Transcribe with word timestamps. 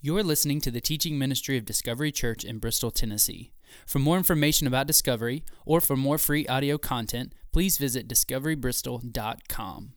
You're 0.00 0.22
listening 0.22 0.60
to 0.60 0.70
the 0.70 0.80
teaching 0.80 1.18
ministry 1.18 1.58
of 1.58 1.64
Discovery 1.64 2.12
Church 2.12 2.44
in 2.44 2.58
Bristol, 2.58 2.92
Tennessee. 2.92 3.50
For 3.84 3.98
more 3.98 4.16
information 4.16 4.68
about 4.68 4.86
Discovery 4.86 5.42
or 5.66 5.80
for 5.80 5.96
more 5.96 6.18
free 6.18 6.46
audio 6.46 6.78
content, 6.78 7.32
please 7.50 7.78
visit 7.78 8.06
discoverybristol.com. 8.06 9.94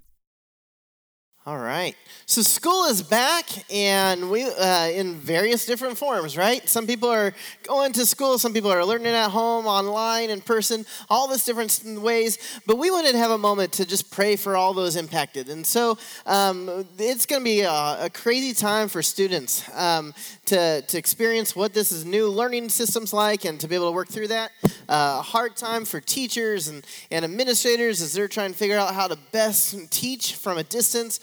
All 1.43 1.57
right. 1.57 1.95
So 2.27 2.43
school 2.43 2.85
is 2.85 3.01
back, 3.01 3.49
and 3.73 4.29
we 4.29 4.43
uh, 4.43 4.89
in 4.89 5.15
various 5.15 5.65
different 5.65 5.97
forms, 5.97 6.37
right? 6.37 6.69
Some 6.69 6.85
people 6.85 7.09
are 7.09 7.33
going 7.63 7.93
to 7.93 8.05
school, 8.05 8.37
some 8.37 8.53
people 8.53 8.71
are 8.71 8.85
learning 8.85 9.07
at 9.07 9.29
home, 9.29 9.65
online, 9.65 10.29
in 10.29 10.41
person, 10.41 10.85
all 11.09 11.27
this 11.27 11.43
different 11.43 11.99
ways. 11.99 12.37
But 12.67 12.77
we 12.77 12.91
wanted 12.91 13.13
to 13.13 13.17
have 13.17 13.31
a 13.31 13.39
moment 13.39 13.73
to 13.73 13.85
just 13.85 14.11
pray 14.11 14.35
for 14.35 14.55
all 14.55 14.75
those 14.75 14.95
impacted, 14.95 15.49
and 15.49 15.65
so 15.65 15.97
um, 16.27 16.85
it's 16.99 17.25
going 17.25 17.41
to 17.41 17.43
be 17.43 17.61
a, 17.61 18.05
a, 18.05 18.09
crazy 18.13 18.53
time 18.53 18.87
for 18.87 19.01
students 19.01 19.67
um, 19.73 20.13
to 20.51 20.81
to 20.81 20.97
experience 20.97 21.55
what 21.55 21.73
this 21.73 21.93
is 21.93 22.03
new 22.03 22.27
learning 22.27 22.67
systems 22.67 23.13
like, 23.13 23.45
and 23.45 23.57
to 23.61 23.69
be 23.69 23.75
able 23.75 23.87
to 23.87 23.95
work 23.95 24.09
through 24.09 24.27
that. 24.27 24.51
Uh, 24.89 25.17
a 25.19 25.21
hard 25.21 25.55
time 25.55 25.85
for 25.85 26.01
teachers 26.01 26.67
and, 26.67 26.85
and 27.09 27.23
administrators 27.23 28.01
as 28.01 28.11
they're 28.11 28.27
trying 28.27 28.51
to 28.51 28.57
figure 28.57 28.77
out 28.77 28.93
how 28.93 29.07
to 29.07 29.17
best 29.31 29.91
teach 29.91 30.35
from 30.35 30.57
a 30.57 30.63
distance 30.63 31.21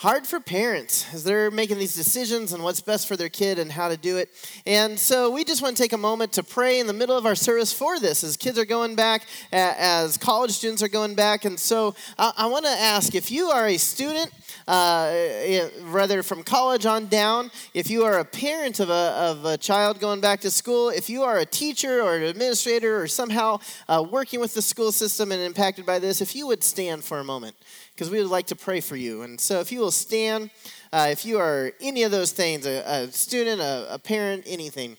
hard 0.00 0.26
for 0.26 0.40
parents 0.40 1.04
as 1.12 1.24
they're 1.24 1.50
making 1.50 1.76
these 1.76 1.94
decisions 1.94 2.54
on 2.54 2.62
what's 2.62 2.80
best 2.80 3.06
for 3.06 3.16
their 3.16 3.28
kid 3.28 3.58
and 3.58 3.70
how 3.70 3.86
to 3.86 3.98
do 3.98 4.16
it. 4.16 4.30
And 4.64 4.98
so 4.98 5.30
we 5.30 5.44
just 5.44 5.60
want 5.60 5.76
to 5.76 5.82
take 5.82 5.92
a 5.92 5.98
moment 5.98 6.32
to 6.32 6.42
pray 6.42 6.80
in 6.80 6.86
the 6.86 6.94
middle 6.94 7.18
of 7.18 7.26
our 7.26 7.34
service 7.34 7.70
for 7.70 8.00
this 8.00 8.24
as 8.24 8.38
kids 8.38 8.58
are 8.58 8.64
going 8.64 8.94
back, 8.94 9.26
as 9.52 10.16
college 10.16 10.52
students 10.52 10.82
are 10.82 10.88
going 10.88 11.14
back. 11.14 11.44
And 11.44 11.60
so 11.60 11.94
I, 12.18 12.32
I 12.38 12.46
want 12.46 12.64
to 12.64 12.70
ask 12.70 13.14
if 13.14 13.30
you 13.30 13.48
are 13.48 13.66
a 13.66 13.76
student, 13.76 14.30
uh, 14.68 15.68
rather 15.82 16.22
from 16.22 16.42
college 16.42 16.86
on 16.86 17.06
down, 17.06 17.50
if 17.74 17.90
you 17.90 18.04
are 18.04 18.18
a 18.18 18.24
parent 18.24 18.80
of 18.80 18.90
a, 18.90 18.92
of 18.92 19.44
a 19.44 19.58
child 19.58 20.00
going 20.00 20.20
back 20.20 20.40
to 20.40 20.50
school, 20.50 20.88
if 20.88 21.08
you 21.10 21.22
are 21.22 21.38
a 21.38 21.46
teacher 21.46 22.02
or 22.02 22.16
an 22.16 22.22
administrator 22.22 23.00
or 23.00 23.06
somehow 23.06 23.58
uh, 23.88 24.04
working 24.10 24.40
with 24.40 24.54
the 24.54 24.62
school 24.62 24.92
system 24.92 25.32
and 25.32 25.40
impacted 25.40 25.84
by 25.86 25.98
this, 25.98 26.20
if 26.20 26.34
you 26.34 26.46
would 26.46 26.62
stand 26.62 27.04
for 27.04 27.18
a 27.18 27.24
moment 27.24 27.56
because 28.00 28.10
we 28.10 28.18
would 28.18 28.30
like 28.30 28.46
to 28.46 28.56
pray 28.56 28.80
for 28.80 28.96
you. 28.96 29.22
And 29.22 29.38
so 29.38 29.60
if 29.60 29.70
you 29.70 29.80
will 29.80 29.90
stand, 29.90 30.48
uh, 30.90 31.08
if 31.10 31.26
you 31.26 31.38
are 31.38 31.72
any 31.80 32.02
of 32.02 32.10
those 32.10 32.32
things, 32.32 32.64
a, 32.64 32.82
a 32.86 33.12
student, 33.12 33.60
a, 33.60 33.94
a, 33.94 33.98
parent, 33.98 34.44
anything, 34.46 34.96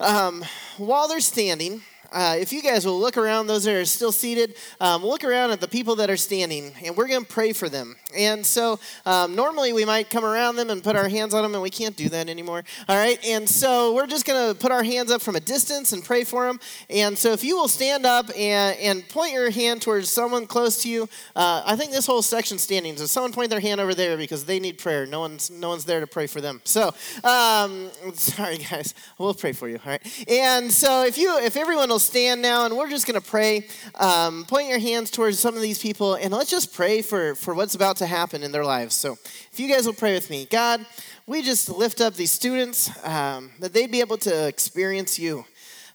um, 0.00 0.44
while 0.78 1.06
they're 1.06 1.20
standing, 1.20 1.82
uh, 2.12 2.36
if 2.38 2.52
you 2.52 2.62
guys 2.62 2.84
will 2.84 2.98
look 3.00 3.16
around, 3.16 3.46
those 3.46 3.64
that 3.64 3.74
are 3.74 3.84
still 3.84 4.12
seated, 4.12 4.54
um, 4.80 5.04
look 5.04 5.24
around 5.24 5.50
at 5.50 5.60
the 5.60 5.68
people 5.68 5.96
that 5.96 6.10
are 6.10 6.16
standing, 6.16 6.72
and 6.84 6.96
we're 6.96 7.08
going 7.08 7.24
to 7.24 7.28
pray 7.28 7.52
for 7.52 7.68
them. 7.68 7.96
And 8.16 8.44
so 8.44 8.78
um, 9.06 9.34
normally 9.34 9.72
we 9.72 9.84
might 9.84 10.10
come 10.10 10.24
around 10.24 10.56
them 10.56 10.70
and 10.70 10.82
put 10.82 10.96
our 10.96 11.08
hands 11.08 11.34
on 11.34 11.42
them, 11.42 11.54
and 11.54 11.62
we 11.62 11.70
can't 11.70 11.96
do 11.96 12.08
that 12.10 12.28
anymore. 12.28 12.64
All 12.88 12.96
right, 12.96 13.18
and 13.24 13.48
so 13.48 13.94
we're 13.94 14.06
just 14.06 14.26
going 14.26 14.54
to 14.54 14.58
put 14.58 14.70
our 14.70 14.82
hands 14.82 15.10
up 15.10 15.22
from 15.22 15.36
a 15.36 15.40
distance 15.40 15.92
and 15.92 16.04
pray 16.04 16.24
for 16.24 16.46
them. 16.46 16.60
And 16.90 17.16
so 17.16 17.32
if 17.32 17.42
you 17.42 17.56
will 17.56 17.68
stand 17.68 18.04
up 18.04 18.30
and, 18.36 18.78
and 18.78 19.08
point 19.08 19.32
your 19.32 19.50
hand 19.50 19.82
towards 19.82 20.10
someone 20.10 20.46
close 20.46 20.82
to 20.82 20.88
you, 20.88 21.08
uh, 21.34 21.62
I 21.64 21.76
think 21.76 21.92
this 21.92 22.06
whole 22.06 22.22
section 22.22 22.58
standing. 22.58 22.96
So 22.96 23.06
someone 23.06 23.32
point 23.32 23.50
their 23.50 23.60
hand 23.60 23.80
over 23.80 23.94
there 23.94 24.16
because 24.16 24.44
they 24.44 24.60
need 24.60 24.78
prayer. 24.78 25.06
No 25.06 25.20
one's 25.20 25.50
no 25.50 25.70
one's 25.70 25.84
there 25.84 26.00
to 26.00 26.06
pray 26.06 26.26
for 26.26 26.40
them. 26.40 26.60
So 26.64 26.94
um, 27.24 27.90
sorry 28.14 28.58
guys, 28.58 28.94
we'll 29.18 29.34
pray 29.34 29.52
for 29.52 29.68
you. 29.68 29.80
All 29.84 29.92
right, 29.92 30.24
and 30.28 30.70
so 30.70 31.04
if 31.04 31.16
you 31.16 31.38
if 31.38 31.56
everyone 31.56 31.88
will 31.88 32.01
stand 32.06 32.42
now, 32.42 32.64
and 32.64 32.76
we're 32.76 32.90
just 32.90 33.06
going 33.06 33.20
to 33.20 33.26
pray. 33.26 33.66
Um, 33.94 34.44
point 34.44 34.68
your 34.68 34.78
hands 34.78 35.10
towards 35.10 35.38
some 35.38 35.54
of 35.56 35.62
these 35.62 35.78
people, 35.78 36.14
and 36.14 36.32
let's 36.32 36.50
just 36.50 36.74
pray 36.74 37.02
for, 37.02 37.34
for 37.34 37.54
what's 37.54 37.74
about 37.74 37.96
to 37.98 38.06
happen 38.06 38.42
in 38.42 38.52
their 38.52 38.64
lives. 38.64 38.94
So, 38.94 39.12
if 39.52 39.58
you 39.58 39.68
guys 39.68 39.86
will 39.86 39.94
pray 39.94 40.14
with 40.14 40.30
me, 40.30 40.46
God, 40.50 40.84
we 41.26 41.42
just 41.42 41.68
lift 41.68 42.00
up 42.00 42.14
these 42.14 42.32
students 42.32 42.90
um, 43.06 43.50
that 43.60 43.72
they'd 43.72 43.90
be 43.90 44.00
able 44.00 44.18
to 44.18 44.46
experience 44.48 45.18
you. 45.18 45.44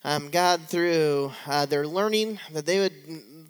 Um, 0.03 0.29
God, 0.29 0.61
through 0.61 1.31
uh, 1.45 1.65
their 1.65 1.85
learning, 1.85 2.39
that 2.53 2.65
they 2.65 2.79
would 2.79 2.93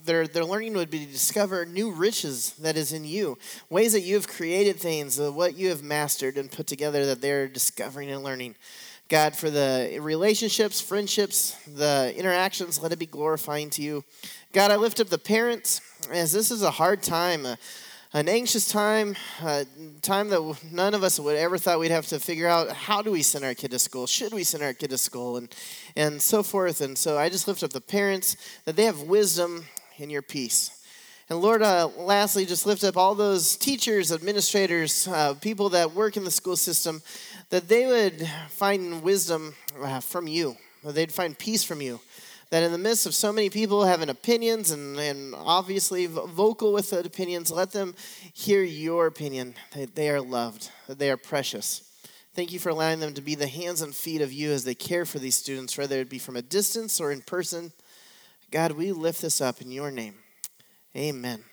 their, 0.08 0.26
their 0.26 0.46
learning 0.46 0.74
would 0.74 0.90
be 0.90 1.06
to 1.06 1.12
discover 1.12 1.66
new 1.66 1.92
riches 1.92 2.54
that 2.54 2.76
is 2.78 2.94
in 2.94 3.04
you, 3.04 3.38
ways 3.70 3.94
that 3.94 4.02
you 4.02 4.16
have 4.16 4.28
created 4.28 4.78
things, 4.78 5.20
uh, 5.20 5.32
what 5.32 5.56
you 5.56 5.70
have 5.70 5.84
mastered 5.84 6.38
and 6.38 6.52
put 6.52 6.66
together 6.66 7.06
that 7.06 7.22
they're 7.22 7.48
discovering 7.48 8.10
and 8.10 8.24
learning. 8.24 8.56
God, 9.10 9.38
for 9.38 9.50
the 9.50 10.00
relationships, 10.02 10.82
friendships, 10.82 11.56
the 11.66 12.14
interactions, 12.18 12.82
let 12.82 12.92
it 12.92 13.00
be 13.00 13.06
glorifying 13.06 13.70
to 13.72 13.82
you. 13.82 14.04
God, 14.52 14.70
I 14.70 14.76
lift 14.76 15.00
up 15.00 15.08
the 15.08 15.18
parents 15.18 15.80
as 16.12 16.34
this 16.34 16.52
is 16.52 16.62
a 16.62 16.72
hard 16.72 17.02
time, 17.02 17.46
an 18.14 18.28
anxious 18.28 18.68
time, 18.70 19.16
a 19.42 19.66
time 20.02 20.28
that 20.30 20.60
none 20.74 20.94
of 20.94 21.04
us 21.04 21.22
would 21.22 21.38
ever 21.38 21.58
thought 21.58 21.80
we'd 21.80 21.92
have 21.92 22.08
to 22.08 22.20
figure 22.20 22.50
out 22.50 22.70
how 22.72 23.02
do 23.02 23.12
we 23.12 23.22
send 23.22 23.46
our 23.46 23.54
kid 23.54 23.72
to 23.72 23.80
school? 23.80 24.08
Should 24.08 24.34
we 24.34 24.44
send 24.44 24.62
our 24.62 24.74
kid 24.74 24.90
to 24.90 24.98
school? 24.98 25.38
And, 25.38 25.56
and 25.96 26.22
so 26.22 26.44
forth. 26.44 26.82
And 26.82 26.98
so 26.98 27.18
I 27.18 27.30
just 27.30 27.48
lift 27.48 27.64
up 27.64 27.72
the 27.72 27.80
parents 27.80 28.36
that 28.66 28.76
they 28.76 28.84
have 28.84 29.04
wisdom 29.04 29.68
in 29.98 30.10
your 30.10 30.22
peace. 30.22 30.77
And 31.30 31.42
Lord, 31.42 31.62
uh, 31.62 31.90
lastly, 31.98 32.46
just 32.46 32.66
lift 32.66 32.86
up 32.86 32.96
all 32.96 33.14
those 33.14 33.58
teachers, 33.58 34.14
administrators, 34.14 35.10
uh, 35.10 35.34
people 35.34 35.68
that 35.70 35.92
work 35.92 36.16
in 36.16 36.24
the 36.24 36.32
school 36.32 36.56
system 36.56 37.02
that 37.50 37.68
they 37.68 37.86
would 37.86 38.26
find 38.50 39.02
wisdom 39.02 39.54
uh, 39.82 40.00
from 40.00 40.28
you, 40.28 40.56
that 40.86 40.96
they'd 40.96 41.12
find 41.12 41.38
peace 41.38 41.64
from 41.64 41.82
you. 41.82 42.00
That 42.50 42.64
in 42.64 42.72
the 42.72 42.78
midst 42.78 43.06
of 43.06 43.14
so 43.14 43.34
many 43.34 43.50
people 43.50 43.84
having 43.84 44.08
opinions 44.08 44.72
and, 44.72 44.98
and 44.98 45.36
obviously 45.36 46.06
vocal 46.06 46.72
with 46.72 46.92
the 46.92 47.00
opinions, 47.00 47.52
let 47.52 47.72
them 47.72 47.94
hear 48.34 48.64
your 48.64 49.06
opinion 49.06 49.56
that 49.74 49.96
they 49.96 50.10
are 50.10 50.22
loved, 50.22 50.72
that 50.88 50.98
they 50.98 51.12
are 51.12 51.18
precious. 51.18 51.84
Thank 52.36 52.54
you 52.54 52.60
for 52.60 52.70
allowing 52.70 53.02
them 53.02 53.14
to 53.16 53.22
be 53.22 53.36
the 53.36 53.48
hands 53.48 53.82
and 53.82 53.94
feet 53.94 54.22
of 54.22 54.32
you 54.32 54.52
as 54.52 54.64
they 54.64 54.76
care 54.76 55.04
for 55.04 55.20
these 55.20 55.36
students, 55.36 55.78
whether 55.78 56.00
it 56.00 56.10
be 56.10 56.20
from 56.20 56.38
a 56.38 56.42
distance 56.42 57.02
or 57.02 57.12
in 57.12 57.22
person. 57.22 57.74
God, 58.50 58.72
we 58.74 58.94
lift 58.94 59.22
this 59.22 59.42
up 59.42 59.60
in 59.60 59.70
your 59.70 59.92
name. 59.92 60.16
Amen. 60.98 61.44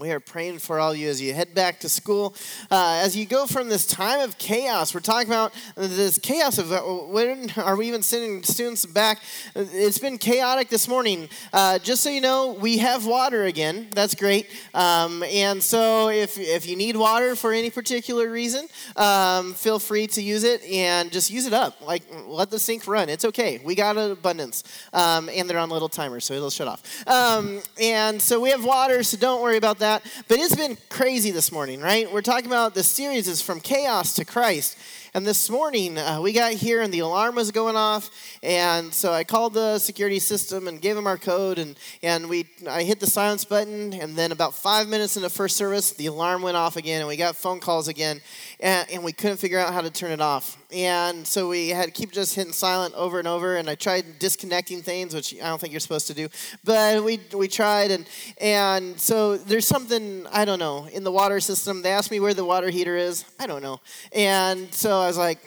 We 0.00 0.12
are 0.12 0.20
praying 0.20 0.60
for 0.60 0.80
all 0.80 0.94
you 0.94 1.10
as 1.10 1.20
you 1.20 1.34
head 1.34 1.54
back 1.54 1.80
to 1.80 1.88
school. 1.90 2.34
Uh, 2.70 3.02
as 3.04 3.14
you 3.14 3.26
go 3.26 3.46
from 3.46 3.68
this 3.68 3.84
time 3.84 4.20
of 4.20 4.38
chaos, 4.38 4.94
we're 4.94 5.00
talking 5.00 5.28
about 5.28 5.52
this 5.76 6.16
chaos 6.16 6.56
of 6.56 6.72
uh, 6.72 6.80
when 6.80 7.52
are 7.58 7.76
we 7.76 7.86
even 7.86 8.00
sending 8.00 8.42
students 8.42 8.86
back? 8.86 9.20
It's 9.54 9.98
been 9.98 10.16
chaotic 10.16 10.70
this 10.70 10.88
morning. 10.88 11.28
Uh, 11.52 11.78
just 11.80 12.02
so 12.02 12.08
you 12.08 12.22
know, 12.22 12.56
we 12.58 12.78
have 12.78 13.04
water 13.04 13.44
again. 13.44 13.88
That's 13.90 14.14
great. 14.14 14.46
Um, 14.72 15.22
and 15.24 15.62
so 15.62 16.08
if, 16.08 16.38
if 16.38 16.66
you 16.66 16.76
need 16.76 16.96
water 16.96 17.36
for 17.36 17.52
any 17.52 17.68
particular 17.68 18.30
reason, 18.30 18.68
um, 18.96 19.52
feel 19.52 19.78
free 19.78 20.06
to 20.06 20.22
use 20.22 20.44
it 20.44 20.64
and 20.64 21.12
just 21.12 21.30
use 21.30 21.44
it 21.44 21.52
up. 21.52 21.86
Like, 21.86 22.04
let 22.26 22.50
the 22.50 22.58
sink 22.58 22.86
run. 22.86 23.10
It's 23.10 23.26
okay. 23.26 23.60
We 23.62 23.74
got 23.74 23.98
an 23.98 24.12
abundance. 24.12 24.64
Um, 24.94 25.28
and 25.28 25.46
they're 25.50 25.58
on 25.58 25.68
little 25.68 25.90
timers, 25.90 26.24
so 26.24 26.32
it'll 26.32 26.48
shut 26.48 26.68
off. 26.68 27.06
Um, 27.06 27.60
and 27.78 28.22
so 28.22 28.40
we 28.40 28.48
have 28.48 28.64
water, 28.64 29.02
so 29.02 29.18
don't 29.18 29.42
worry 29.42 29.58
about 29.58 29.80
that. 29.80 29.89
But 29.98 30.38
it's 30.38 30.54
been 30.54 30.76
crazy 30.88 31.32
this 31.32 31.50
morning, 31.50 31.80
right? 31.80 32.10
We're 32.12 32.22
talking 32.22 32.46
about 32.46 32.74
the 32.74 32.84
series 32.84 33.26
is 33.26 33.42
from 33.42 33.60
chaos 33.60 34.14
to 34.14 34.24
Christ. 34.24 34.76
And 35.12 35.26
this 35.26 35.50
morning, 35.50 35.98
uh, 35.98 36.20
we 36.20 36.32
got 36.32 36.52
here 36.52 36.82
and 36.82 36.94
the 36.94 37.00
alarm 37.00 37.34
was 37.34 37.50
going 37.50 37.74
off. 37.74 38.10
And 38.44 38.94
so 38.94 39.12
I 39.12 39.24
called 39.24 39.54
the 39.54 39.80
security 39.80 40.20
system 40.20 40.68
and 40.68 40.80
gave 40.80 40.94
them 40.94 41.08
our 41.08 41.18
code. 41.18 41.58
And, 41.58 41.76
and 42.02 42.28
we, 42.28 42.46
I 42.68 42.84
hit 42.84 43.00
the 43.00 43.08
silence 43.08 43.44
button. 43.44 43.92
And 43.92 44.16
then 44.16 44.30
about 44.30 44.54
five 44.54 44.86
minutes 44.86 45.16
into 45.16 45.28
first 45.28 45.56
service, 45.56 45.90
the 45.90 46.06
alarm 46.06 46.42
went 46.42 46.56
off 46.56 46.76
again. 46.76 47.00
And 47.00 47.08
we 47.08 47.16
got 47.16 47.34
phone 47.34 47.58
calls 47.58 47.88
again. 47.88 48.20
And, 48.60 48.88
and 48.92 49.02
we 49.02 49.12
couldn't 49.12 49.38
figure 49.38 49.58
out 49.58 49.72
how 49.72 49.80
to 49.80 49.90
turn 49.90 50.12
it 50.12 50.20
off. 50.20 50.59
And 50.72 51.26
so 51.26 51.48
we 51.48 51.68
had 51.68 51.94
keep 51.94 52.12
just 52.12 52.34
hitting 52.34 52.52
silent 52.52 52.94
over 52.94 53.18
and 53.18 53.26
over. 53.26 53.56
And 53.56 53.68
I 53.68 53.74
tried 53.74 54.18
disconnecting 54.18 54.82
things, 54.82 55.14
which 55.14 55.34
I 55.34 55.48
don't 55.48 55.60
think 55.60 55.72
you're 55.72 55.80
supposed 55.80 56.06
to 56.08 56.14
do. 56.14 56.28
But 56.64 57.02
we, 57.02 57.20
we 57.34 57.48
tried. 57.48 57.90
And, 57.90 58.08
and 58.40 58.98
so 58.98 59.36
there's 59.36 59.66
something, 59.66 60.26
I 60.32 60.44
don't 60.44 60.58
know, 60.58 60.86
in 60.92 61.04
the 61.04 61.12
water 61.12 61.40
system. 61.40 61.82
They 61.82 61.90
asked 61.90 62.10
me 62.10 62.20
where 62.20 62.34
the 62.34 62.44
water 62.44 62.70
heater 62.70 62.96
is. 62.96 63.24
I 63.38 63.46
don't 63.46 63.62
know. 63.62 63.80
And 64.12 64.72
so 64.72 65.00
I 65.00 65.06
was 65.06 65.18
like, 65.18 65.38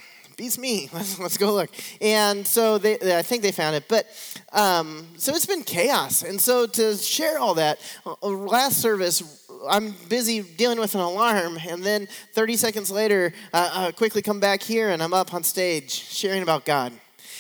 beats 0.44 0.58
me. 0.58 0.90
Let's, 0.94 1.18
let's 1.20 1.38
go 1.38 1.54
look. 1.54 1.70
And 2.02 2.46
so 2.46 2.78
they, 2.78 2.96
I 3.18 3.22
think 3.22 3.44
they 3.44 3.54
found 3.54 3.78
it. 3.78 3.86
But 3.88 4.08
um, 4.52 5.08
so 5.18 5.34
it's 5.34 5.46
been 5.46 5.64
chaos. 5.64 6.22
And 6.22 6.40
so 6.40 6.68
to 6.68 6.98
share 6.98 7.40
all 7.40 7.54
that, 7.54 7.80
uh, 8.06 8.28
last 8.28 8.82
service, 8.82 9.48
I'm 9.70 9.96
busy 10.10 10.42
dealing 10.42 10.80
with 10.80 10.96
an 10.96 11.02
alarm, 11.02 11.58
and 11.70 11.82
then 11.82 12.10
30 12.34 12.58
seconds 12.58 12.92
later, 12.92 13.34
uh, 13.54 13.88
I 13.88 13.92
quickly 13.94 14.22
come 14.22 14.42
back 14.42 14.62
here 14.62 14.90
and 14.90 15.02
I'm 15.02 15.14
up 15.14 15.34
on 15.34 15.44
stage 15.44 15.92
sharing 15.92 16.44
about 16.44 16.66
God. 16.66 16.92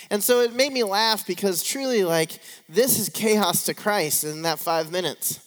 And 0.09 0.23
so 0.23 0.39
it 0.39 0.53
made 0.53 0.71
me 0.71 0.83
laugh 0.83 1.27
because 1.27 1.61
truly, 1.61 2.05
like, 2.05 2.39
this 2.69 2.97
is 2.99 3.09
chaos 3.09 3.65
to 3.65 3.73
Christ 3.73 4.23
in 4.23 4.43
that 4.43 4.59
five 4.59 4.91
minutes. 4.91 5.41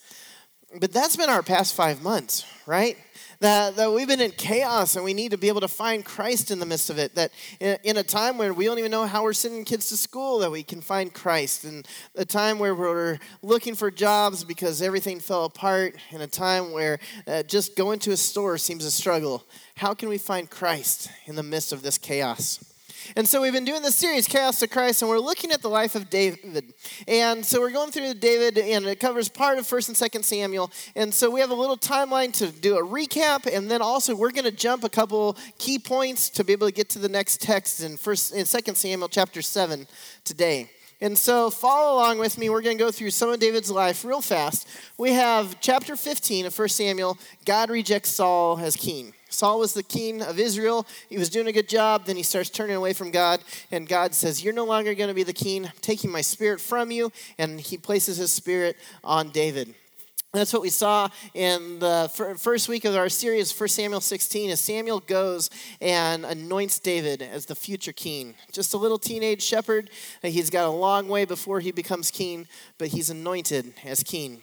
But 0.78 0.92
that's 0.92 1.16
been 1.16 1.30
our 1.30 1.42
past 1.42 1.74
five 1.74 2.02
months, 2.02 2.44
right? 2.66 2.98
That, 3.40 3.76
that 3.76 3.92
we've 3.92 4.08
been 4.08 4.20
in 4.20 4.30
chaos 4.32 4.96
and 4.96 5.04
we 5.04 5.14
need 5.14 5.30
to 5.30 5.38
be 5.38 5.48
able 5.48 5.60
to 5.60 5.68
find 5.68 6.04
Christ 6.04 6.50
in 6.50 6.58
the 6.58 6.66
midst 6.66 6.90
of 6.90 6.98
it. 6.98 7.14
That 7.14 7.32
in, 7.60 7.78
in, 7.82 7.96
a 7.96 8.02
time 8.02 8.38
where 8.38 8.52
we 8.52 8.64
don't 8.64 8.78
even 8.78 8.90
know 8.90 9.06
how 9.06 9.22
we're 9.22 9.32
sending 9.32 9.64
kids 9.64 9.88
to 9.88 9.96
school, 9.96 10.38
that 10.40 10.50
we 10.50 10.62
can 10.62 10.80
find 10.80 11.12
Christ. 11.12 11.64
And 11.64 11.86
a 12.14 12.24
time 12.24 12.58
where 12.58 12.74
we're 12.74 13.18
looking 13.42 13.74
for 13.74 13.90
jobs 13.90 14.44
because 14.44 14.82
everything 14.82 15.20
fell 15.20 15.44
apart. 15.44 15.96
In 16.10 16.20
a 16.20 16.26
time 16.26 16.72
where 16.72 16.98
uh, 17.26 17.42
just 17.42 17.76
going 17.76 17.98
to 18.00 18.12
a 18.12 18.16
store 18.16 18.58
seems 18.58 18.84
a 18.84 18.90
struggle. 18.90 19.44
How 19.76 19.94
can 19.94 20.08
we 20.08 20.18
find 20.18 20.48
Christ 20.48 21.10
in 21.26 21.34
the 21.36 21.42
midst 21.42 21.72
of 21.72 21.82
this 21.82 21.98
chaos? 21.98 22.75
And 23.14 23.28
so 23.28 23.40
we've 23.40 23.52
been 23.52 23.64
doing 23.64 23.82
this 23.82 23.94
series, 23.94 24.26
Chaos 24.26 24.58
to 24.60 24.66
Christ, 24.66 25.02
and 25.02 25.08
we're 25.08 25.18
looking 25.18 25.52
at 25.52 25.62
the 25.62 25.68
life 25.68 25.94
of 25.94 26.10
David. 26.10 26.74
And 27.06 27.44
so 27.44 27.60
we're 27.60 27.70
going 27.70 27.92
through 27.92 28.14
David, 28.14 28.58
and 28.58 28.86
it 28.86 28.98
covers 28.98 29.28
part 29.28 29.58
of 29.58 29.66
1st 29.66 29.88
and 29.88 30.12
2nd 30.12 30.24
Samuel. 30.24 30.72
And 30.96 31.12
so 31.12 31.30
we 31.30 31.40
have 31.40 31.50
a 31.50 31.54
little 31.54 31.76
timeline 31.76 32.32
to 32.34 32.50
do 32.50 32.76
a 32.78 32.82
recap, 32.82 33.46
and 33.46 33.70
then 33.70 33.82
also 33.82 34.16
we're 34.16 34.32
going 34.32 34.44
to 34.44 34.50
jump 34.50 34.82
a 34.82 34.88
couple 34.88 35.36
key 35.58 35.78
points 35.78 36.30
to 36.30 36.42
be 36.42 36.52
able 36.52 36.66
to 36.66 36.72
get 36.72 36.88
to 36.90 36.98
the 36.98 37.08
next 37.08 37.40
text 37.40 37.82
in, 37.82 37.96
first, 37.96 38.34
in 38.34 38.44
2nd 38.44 38.76
Samuel 38.76 39.08
chapter 39.08 39.42
7 39.42 39.86
today. 40.24 40.70
And 41.00 41.16
so 41.16 41.50
follow 41.50 41.96
along 41.96 42.18
with 42.18 42.38
me. 42.38 42.48
We're 42.48 42.62
going 42.62 42.78
to 42.78 42.82
go 42.82 42.90
through 42.90 43.10
some 43.10 43.28
of 43.28 43.38
David's 43.38 43.70
life 43.70 44.02
real 44.02 44.22
fast. 44.22 44.66
We 44.96 45.12
have 45.12 45.60
chapter 45.60 45.94
15 45.94 46.46
of 46.46 46.58
1 46.58 46.68
Samuel. 46.68 47.18
God 47.44 47.68
rejects 47.68 48.12
Saul 48.12 48.58
as 48.58 48.76
king. 48.76 49.12
Saul 49.36 49.58
was 49.58 49.74
the 49.74 49.82
king 49.82 50.22
of 50.22 50.38
Israel. 50.38 50.86
He 51.08 51.18
was 51.18 51.28
doing 51.28 51.46
a 51.46 51.52
good 51.52 51.68
job. 51.68 52.06
Then 52.06 52.16
he 52.16 52.22
starts 52.22 52.48
turning 52.48 52.76
away 52.76 52.94
from 52.94 53.10
God. 53.10 53.40
And 53.70 53.86
God 53.86 54.14
says, 54.14 54.42
You're 54.42 54.54
no 54.54 54.64
longer 54.64 54.94
going 54.94 55.08
to 55.08 55.14
be 55.14 55.22
the 55.22 55.32
king. 55.32 55.66
I'm 55.66 55.72
taking 55.82 56.10
my 56.10 56.22
spirit 56.22 56.60
from 56.60 56.90
you. 56.90 57.12
And 57.38 57.60
he 57.60 57.76
places 57.76 58.16
his 58.16 58.32
spirit 58.32 58.76
on 59.04 59.30
David. 59.30 59.74
That's 60.32 60.52
what 60.52 60.60
we 60.60 60.70
saw 60.70 61.08
in 61.34 61.78
the 61.78 62.10
first 62.38 62.68
week 62.68 62.84
of 62.84 62.94
our 62.94 63.08
series, 63.08 63.58
1 63.58 63.68
Samuel 63.68 64.02
16, 64.02 64.50
as 64.50 64.60
Samuel 64.60 65.00
goes 65.00 65.48
and 65.80 66.26
anoints 66.26 66.78
David 66.78 67.22
as 67.22 67.46
the 67.46 67.54
future 67.54 67.92
king. 67.92 68.34
Just 68.52 68.74
a 68.74 68.76
little 68.76 68.98
teenage 68.98 69.42
shepherd. 69.42 69.88
He's 70.20 70.50
got 70.50 70.66
a 70.66 70.70
long 70.70 71.08
way 71.08 71.24
before 71.24 71.60
he 71.60 71.72
becomes 71.72 72.10
king, 72.10 72.48
but 72.76 72.88
he's 72.88 73.08
anointed 73.08 73.72
as 73.84 74.02
king. 74.02 74.42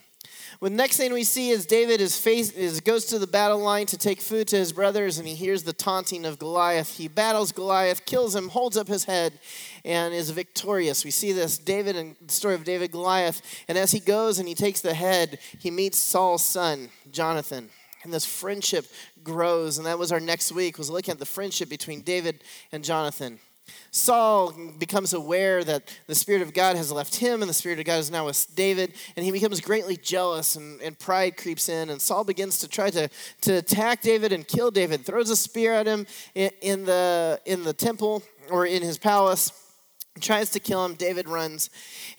The 0.63 0.69
next 0.69 0.95
thing 0.95 1.11
we 1.11 1.25
see 1.25 1.49
is 1.49 1.65
David 1.65 1.99
is 1.99 2.17
face, 2.17 2.49
is 2.51 2.79
goes 2.79 3.03
to 3.07 3.19
the 3.19 3.27
battle 3.27 3.59
line 3.59 3.85
to 3.87 3.97
take 3.97 4.21
food 4.21 4.47
to 4.47 4.55
his 4.55 4.71
brothers, 4.71 5.17
and 5.17 5.27
he 5.27 5.35
hears 5.35 5.63
the 5.63 5.73
taunting 5.73 6.23
of 6.23 6.39
Goliath. 6.39 6.95
He 6.95 7.09
battles 7.09 7.51
Goliath, 7.51 8.05
kills 8.05 8.33
him, 8.33 8.47
holds 8.47 8.77
up 8.77 8.87
his 8.87 9.03
head, 9.03 9.33
and 9.83 10.13
is 10.13 10.29
victorious. 10.29 11.03
We 11.03 11.11
see 11.11 11.33
this 11.33 11.57
David 11.57 11.97
and 11.97 12.15
the 12.25 12.31
story 12.31 12.55
of 12.55 12.63
David 12.63 12.93
Goliath, 12.93 13.41
and 13.67 13.77
as 13.77 13.91
he 13.91 13.99
goes 13.99 14.39
and 14.39 14.47
he 14.47 14.55
takes 14.55 14.79
the 14.79 14.93
head, 14.93 15.37
he 15.59 15.69
meets 15.69 15.97
Saul's 15.97 16.45
son, 16.45 16.87
Jonathan. 17.11 17.69
And 18.03 18.13
this 18.13 18.25
friendship 18.25 18.85
grows, 19.21 19.77
and 19.77 19.85
that 19.85 19.99
was 19.99 20.13
our 20.13 20.21
next 20.21 20.53
week, 20.53 20.77
was 20.77 20.89
looking 20.89 21.11
at 21.11 21.19
the 21.19 21.25
friendship 21.25 21.67
between 21.67 22.03
David 22.03 22.41
and 22.71 22.85
Jonathan. 22.85 23.39
Saul 23.91 24.53
becomes 24.79 25.13
aware 25.13 25.63
that 25.63 25.95
the 26.07 26.15
Spirit 26.15 26.41
of 26.41 26.53
God 26.53 26.75
has 26.75 26.91
left 26.91 27.15
him 27.15 27.41
and 27.41 27.49
the 27.49 27.53
Spirit 27.53 27.79
of 27.79 27.85
God 27.85 27.99
is 27.99 28.09
now 28.09 28.25
with 28.25 28.47
David, 28.55 28.93
and 29.15 29.23
he 29.23 29.31
becomes 29.31 29.61
greatly 29.61 29.97
jealous, 29.97 30.55
and, 30.55 30.81
and 30.81 30.97
pride 30.97 31.37
creeps 31.37 31.69
in. 31.69 31.89
And 31.89 32.01
Saul 32.01 32.23
begins 32.23 32.59
to 32.59 32.67
try 32.67 32.89
to, 32.89 33.09
to 33.41 33.53
attack 33.53 34.01
David 34.01 34.31
and 34.31 34.47
kill 34.47 34.71
David, 34.71 35.05
throws 35.05 35.29
a 35.29 35.35
spear 35.35 35.73
at 35.73 35.85
him 35.85 36.07
in, 36.33 36.51
in 36.61 36.85
the, 36.85 37.39
in 37.45 37.63
the 37.63 37.73
temple 37.73 38.23
or 38.49 38.65
in 38.65 38.81
his 38.81 38.97
palace 38.97 39.51
tries 40.21 40.49
to 40.51 40.59
kill 40.59 40.85
him. 40.85 40.93
David 40.93 41.27
runs. 41.27 41.69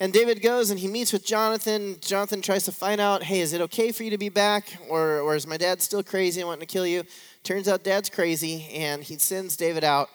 And 0.01 0.13
David 0.13 0.43
goes 0.43 0.71
and 0.71 0.81
he 0.81 0.89
meets 0.89 1.13
with 1.13 1.25
Jonathan. 1.25 1.97
Jonathan 2.01 2.43
tries 2.43 2.65
to 2.65 2.73
find 2.73 3.01
out 3.01 3.23
hey, 3.23 3.41
is 3.41 3.53
it 3.53 3.61
okay 3.63 3.93
for 3.93 4.03
you 4.03 4.11
to 4.11 4.19
be 4.19 4.29
back? 4.29 4.77
Or, 4.89 5.21
or 5.21 5.37
is 5.37 5.47
my 5.47 5.57
dad 5.57 5.81
still 5.81 6.03
crazy 6.03 6.41
and 6.41 6.49
wanting 6.49 6.67
to 6.67 6.73
kill 6.73 6.87
you? 6.87 7.05
Turns 7.45 7.69
out 7.69 7.85
dad's 7.85 8.11
crazy 8.11 8.69
and 8.73 9.03
he 9.03 9.17
sends 9.19 9.57
David 9.57 9.85
out 9.85 10.09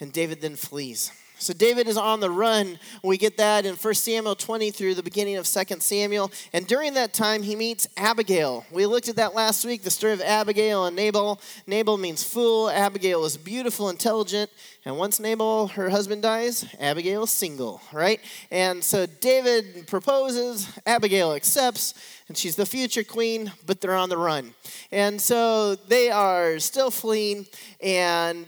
and 0.00 0.12
David 0.12 0.40
then 0.40 0.56
flees. 0.56 1.12
So 1.42 1.52
David 1.52 1.88
is 1.88 1.96
on 1.96 2.20
the 2.20 2.30
run. 2.30 2.78
We 3.02 3.18
get 3.18 3.36
that 3.38 3.66
in 3.66 3.74
1 3.74 3.94
Samuel 3.94 4.36
20 4.36 4.70
through 4.70 4.94
the 4.94 5.02
beginning 5.02 5.36
of 5.36 5.46
2 5.46 5.80
Samuel. 5.80 6.30
And 6.52 6.68
during 6.68 6.94
that 6.94 7.12
time, 7.12 7.42
he 7.42 7.56
meets 7.56 7.88
Abigail. 7.96 8.64
We 8.70 8.86
looked 8.86 9.08
at 9.08 9.16
that 9.16 9.34
last 9.34 9.64
week, 9.64 9.82
the 9.82 9.90
story 9.90 10.12
of 10.12 10.20
Abigail 10.20 10.84
and 10.86 10.94
Nabal. 10.94 11.40
Nabal 11.66 11.98
means 11.98 12.22
fool. 12.22 12.70
Abigail 12.70 13.20
was 13.20 13.36
beautiful, 13.36 13.88
intelligent. 13.88 14.52
And 14.84 14.98
once 14.98 15.20
Nabal, 15.20 15.68
her 15.68 15.90
husband, 15.90 16.22
dies, 16.22 16.66
Abigail 16.80 17.22
is 17.22 17.30
single, 17.30 17.80
right? 17.92 18.18
And 18.50 18.82
so 18.82 19.06
David 19.06 19.86
proposes, 19.86 20.68
Abigail 20.86 21.34
accepts, 21.34 21.94
and 22.26 22.36
she's 22.36 22.56
the 22.56 22.66
future 22.66 23.04
queen, 23.04 23.52
but 23.64 23.80
they're 23.80 23.94
on 23.94 24.08
the 24.08 24.18
run. 24.18 24.54
And 24.90 25.20
so 25.20 25.76
they 25.76 26.10
are 26.10 26.58
still 26.58 26.90
fleeing, 26.90 27.46
and 27.80 28.44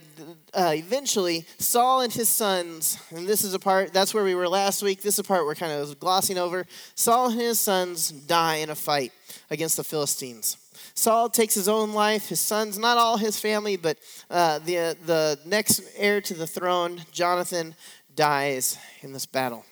uh, 0.53 0.73
eventually 0.75 1.45
Saul 1.57 2.01
and 2.01 2.11
his 2.11 2.27
sons, 2.27 2.97
and 3.11 3.25
this 3.25 3.45
is 3.45 3.53
a 3.53 3.59
part, 3.59 3.93
that's 3.93 4.13
where 4.13 4.25
we 4.25 4.35
were 4.35 4.49
last 4.49 4.83
week, 4.83 5.01
this 5.01 5.15
is 5.15 5.19
a 5.19 5.23
part 5.23 5.45
we're 5.45 5.55
kind 5.55 5.71
of 5.71 5.97
glossing 6.01 6.37
over. 6.37 6.65
Saul 6.95 7.29
and 7.29 7.39
his 7.39 7.61
sons 7.61 8.11
die 8.11 8.55
in 8.55 8.69
a 8.69 8.75
fight 8.75 9.13
against 9.49 9.77
the 9.77 9.85
Philistines. 9.85 10.57
Saul 10.95 11.29
takes 11.29 11.53
his 11.53 11.67
own 11.67 11.93
life, 11.93 12.29
his 12.29 12.39
sons, 12.39 12.79
not 12.79 12.97
all 12.97 13.17
his 13.17 13.39
family, 13.39 13.75
but 13.75 13.97
uh, 14.29 14.59
the, 14.59 14.97
the 15.05 15.37
next 15.45 15.81
heir 15.97 16.21
to 16.21 16.33
the 16.33 16.47
throne, 16.47 17.01
Jonathan, 17.11 17.75
dies 18.15 18.77
in 19.01 19.11
this 19.11 19.25
battle. 19.25 19.65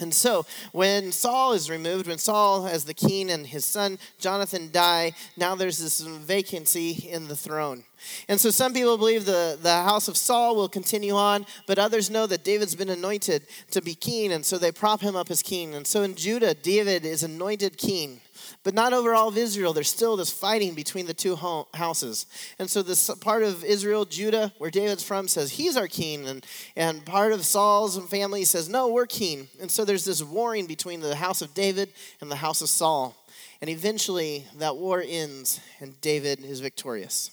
And 0.00 0.12
so, 0.12 0.44
when 0.72 1.12
Saul 1.12 1.52
is 1.52 1.70
removed, 1.70 2.08
when 2.08 2.18
Saul, 2.18 2.66
as 2.66 2.84
the 2.84 2.94
king, 2.94 3.30
and 3.30 3.46
his 3.46 3.64
son 3.64 4.00
Jonathan 4.18 4.70
die, 4.72 5.12
now 5.36 5.54
there's 5.54 5.78
this 5.78 6.00
vacancy 6.00 7.08
in 7.08 7.28
the 7.28 7.36
throne. 7.36 7.84
And 8.26 8.40
so, 8.40 8.50
some 8.50 8.74
people 8.74 8.98
believe 8.98 9.24
the, 9.24 9.56
the 9.62 9.82
house 9.82 10.08
of 10.08 10.16
Saul 10.16 10.56
will 10.56 10.68
continue 10.68 11.14
on, 11.14 11.46
but 11.68 11.78
others 11.78 12.10
know 12.10 12.26
that 12.26 12.42
David's 12.42 12.74
been 12.74 12.90
anointed 12.90 13.46
to 13.70 13.80
be 13.80 13.94
king, 13.94 14.32
and 14.32 14.44
so 14.44 14.58
they 14.58 14.72
prop 14.72 15.00
him 15.00 15.14
up 15.14 15.30
as 15.30 15.44
king. 15.44 15.76
And 15.76 15.86
so, 15.86 16.02
in 16.02 16.16
Judah, 16.16 16.54
David 16.54 17.04
is 17.04 17.22
anointed 17.22 17.78
king. 17.78 18.20
But 18.62 18.74
not 18.74 18.92
over 18.92 19.14
all 19.14 19.28
of 19.28 19.36
Israel. 19.36 19.72
There's 19.72 19.88
still 19.88 20.16
this 20.16 20.30
fighting 20.30 20.74
between 20.74 21.06
the 21.06 21.14
two 21.14 21.36
houses. 21.74 22.26
And 22.58 22.68
so 22.68 22.82
this 22.82 23.10
part 23.20 23.42
of 23.42 23.64
Israel, 23.64 24.04
Judah, 24.04 24.52
where 24.58 24.70
David's 24.70 25.02
from, 25.02 25.28
says 25.28 25.52
he's 25.52 25.76
our 25.76 25.88
king. 25.88 26.26
And, 26.26 26.46
and 26.76 27.04
part 27.04 27.32
of 27.32 27.44
Saul's 27.44 27.98
family 28.08 28.44
says, 28.44 28.68
no, 28.68 28.88
we're 28.88 29.06
king. 29.06 29.48
And 29.60 29.70
so 29.70 29.84
there's 29.84 30.04
this 30.04 30.22
warring 30.22 30.66
between 30.66 31.00
the 31.00 31.16
house 31.16 31.42
of 31.42 31.54
David 31.54 31.90
and 32.20 32.30
the 32.30 32.36
house 32.36 32.60
of 32.60 32.68
Saul. 32.68 33.16
And 33.60 33.70
eventually 33.70 34.46
that 34.58 34.76
war 34.76 35.02
ends 35.06 35.60
and 35.80 36.00
David 36.00 36.44
is 36.44 36.60
victorious. 36.60 37.30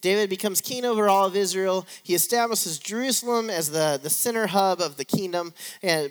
David 0.00 0.28
becomes 0.28 0.60
king 0.60 0.84
over 0.84 1.08
all 1.08 1.26
of 1.26 1.34
Israel. 1.34 1.86
He 2.02 2.14
establishes 2.14 2.78
Jerusalem 2.78 3.48
as 3.48 3.70
the, 3.70 3.98
the 4.02 4.10
center 4.10 4.46
hub 4.46 4.80
of 4.80 4.98
the 4.98 5.04
kingdom. 5.04 5.54
And 5.82 6.10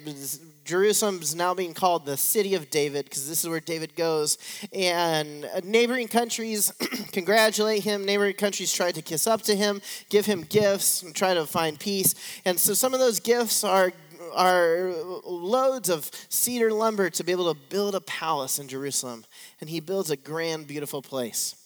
Jerusalem 0.64 1.22
is 1.22 1.36
now 1.36 1.54
being 1.54 1.74
called 1.74 2.06
the 2.06 2.16
city 2.16 2.56
of 2.56 2.70
David 2.70 3.06
because 3.06 3.28
this 3.28 3.44
is 3.44 3.50
where 3.50 3.60
David 3.60 3.96
goes. 3.96 4.38
And 4.72 5.46
uh, 5.46 5.62
neighboring 5.64 6.08
countries 6.08 6.72
congratulate 7.12 7.84
him. 7.84 8.06
Neighboring 8.06 8.36
countries 8.36 8.72
try 8.72 8.92
to 8.92 9.02
kiss 9.02 9.28
up 9.28 9.42
to 9.44 9.56
him, 9.56 9.82
give 10.10 10.26
him 10.26 10.44
gifts, 10.44 11.04
and 11.04 11.14
try 11.14 11.34
to 11.34 11.46
find 11.46 11.80
peace. 11.80 12.16
And 12.46 12.60
so 12.60 12.74
some 12.74 12.94
of 12.94 13.00
those 13.00 13.20
gifts 13.20 13.64
are 13.64 13.92
are 14.36 14.92
loads 15.26 15.90
of 15.90 16.10
cedar 16.28 16.72
lumber 16.72 17.08
to 17.08 17.24
be 17.24 17.32
able 17.32 17.54
to 17.54 17.60
build 17.70 17.94
a 17.94 18.02
palace 18.02 18.58
in 18.58 18.68
Jerusalem. 18.68 19.26
And 19.62 19.70
he 19.70 19.80
builds 19.80 20.10
a 20.10 20.18
grand, 20.18 20.66
beautiful 20.66 21.04
place 21.04 21.63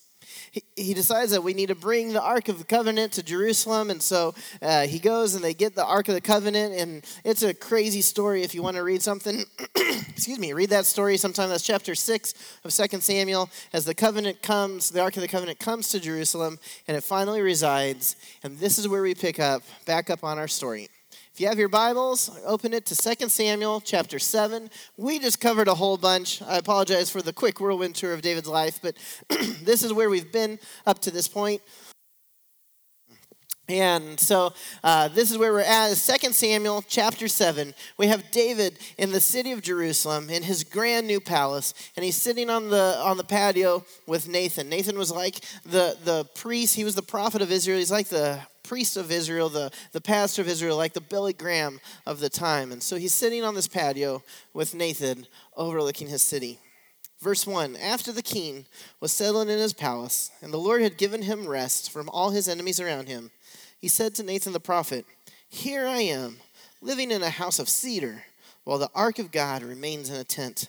he, 0.76 0.94
decides 0.94 1.32
that 1.32 1.44
we 1.44 1.54
need 1.54 1.68
to 1.68 1.76
bring 1.76 2.14
the 2.14 2.22
Ark 2.22 2.50
of 2.50 2.60
the 2.60 2.64
Covenant 2.64 3.14
to 3.14 3.24
Jerusalem. 3.24 3.90
And 3.90 4.02
so 4.02 4.34
uh, 4.62 4.88
he 4.88 5.00
goes 5.00 5.36
and 5.36 5.44
they 5.44 5.54
get 5.54 5.76
the 5.76 5.86
Ark 5.86 6.08
of 6.08 6.16
the 6.16 6.22
Covenant. 6.22 6.74
And 6.76 7.06
it's 7.24 7.44
a 7.44 7.54
crazy 7.54 8.02
story 8.02 8.44
if 8.44 8.56
you 8.56 8.64
want 8.64 8.78
to 8.78 8.84
read 8.84 9.02
something. 9.02 9.44
excuse 10.10 10.40
me, 10.40 10.54
read 10.54 10.70
that 10.70 10.86
story 10.86 11.18
sometime. 11.18 11.50
That's 11.50 11.66
chapter 11.66 11.96
6 11.96 12.34
of 12.64 12.74
Second 12.74 13.02
Samuel. 13.02 13.50
As 13.74 13.86
the 13.86 13.96
covenant 13.96 14.42
comes, 14.42 14.90
the 14.90 15.02
Ark 15.02 15.16
of 15.16 15.22
the 15.22 15.28
Covenant 15.28 15.60
comes 15.60 15.90
to 15.90 16.00
Jerusalem 16.00 16.60
and 16.88 16.98
it 16.98 17.02
finally 17.04 17.42
resides. 17.42 18.16
And 18.44 18.58
this 18.58 18.78
is 18.78 18.88
where 18.88 19.02
we 19.02 19.16
pick 19.16 19.40
up, 19.40 19.64
back 19.86 20.10
up 20.10 20.24
on 20.24 20.38
our 20.40 20.48
story. 20.48 20.90
If 21.38 21.42
you 21.42 21.48
have 21.50 21.60
your 21.60 21.70
Bibles, 21.70 22.32
open 22.48 22.74
it 22.74 22.88
to 22.88 22.96
2 22.96 23.30
Samuel 23.30 23.80
chapter 23.80 24.18
7. 24.18 24.72
We 24.98 25.20
just 25.20 25.40
covered 25.40 25.68
a 25.68 25.76
whole 25.76 25.96
bunch. 25.96 26.42
I 26.42 26.58
apologize 26.58 27.12
for 27.12 27.22
the 27.22 27.32
quick 27.32 27.60
whirlwind 27.60 27.94
tour 27.94 28.12
of 28.16 28.24
David's 28.24 28.48
life, 28.48 28.80
but 28.82 28.96
this 29.62 29.84
is 29.84 29.94
where 29.94 30.10
we've 30.10 30.32
been 30.32 30.58
up 30.88 30.98
to 31.02 31.12
this 31.12 31.28
point. 31.28 31.62
And 33.70 34.20
so 34.20 34.52
uh, 34.84 35.10
this 35.10 35.30
is 35.30 35.38
where 35.38 35.54
we're 35.54 35.60
at. 35.60 35.90
2 35.90 36.32
Samuel 36.32 36.84
chapter 36.88 37.28
7. 37.28 37.76
We 37.98 38.08
have 38.08 38.32
David 38.32 38.80
in 38.98 39.12
the 39.12 39.22
city 39.22 39.52
of 39.52 39.62
Jerusalem 39.62 40.32
in 40.32 40.42
his 40.42 40.64
grand 40.64 41.06
new 41.06 41.20
palace, 41.20 41.76
and 41.96 42.04
he's 42.04 42.20
sitting 42.20 42.50
on 42.50 42.72
the 42.72 43.00
on 43.04 43.18
the 43.18 43.24
patio 43.24 43.86
with 44.08 44.28
Nathan. 44.28 44.70
Nathan 44.70 44.98
was 44.98 45.12
like 45.12 45.42
the, 45.64 46.00
the 46.04 46.26
priest, 46.34 46.74
he 46.74 46.84
was 46.84 46.96
the 46.96 47.04
prophet 47.04 47.44
of 47.44 47.52
Israel. 47.52 47.78
He's 47.78 47.92
like 47.92 48.08
the 48.08 48.42
priest 48.68 48.98
of 48.98 49.12
Israel, 49.12 49.48
the, 49.48 49.72
the 49.94 50.02
pastor 50.02 50.42
of 50.42 50.48
Israel, 50.50 50.76
like 50.76 50.94
the 50.94 51.02
Billy 51.02 51.34
Graham 51.34 51.80
of 52.06 52.20
the 52.20 52.30
time. 52.30 52.72
And 52.72 52.84
so 52.84 52.98
he's 52.98 53.14
sitting 53.14 53.44
on 53.44 53.56
this 53.56 53.68
patio 53.68 54.24
with 54.54 54.76
Nathan 54.76 55.26
overlooking 55.56 56.08
his 56.08 56.22
city. 56.22 56.60
Verse 57.22 57.48
1 57.48 57.78
After 57.78 58.12
the 58.12 58.22
king 58.22 58.66
was 59.00 59.12
settled 59.12 59.50
in 59.50 59.58
his 59.58 59.74
palace, 59.74 60.32
and 60.42 60.54
the 60.54 60.58
Lord 60.58 60.82
had 60.82 60.98
given 60.98 61.22
him 61.22 61.48
rest 61.48 61.90
from 61.92 62.10
all 62.10 62.32
his 62.32 62.50
enemies 62.50 62.80
around 62.80 63.08
him, 63.08 63.32
he 63.80 63.88
said 63.88 64.14
to 64.16 64.24
Nathan 64.24 64.54
the 64.54 64.60
prophet, 64.60 65.06
Here 65.48 65.88
I 65.88 66.02
am, 66.02 66.38
living 66.82 67.10
in 67.10 67.24
a 67.24 67.30
house 67.30 67.60
of 67.60 67.70
cedar, 67.70 68.24
while 68.66 68.78
the 68.78 68.92
ark 68.94 69.18
of 69.18 69.32
God 69.32 69.64
remains 69.64 70.10
in 70.10 70.18
a 70.18 70.24
tent. 70.26 70.68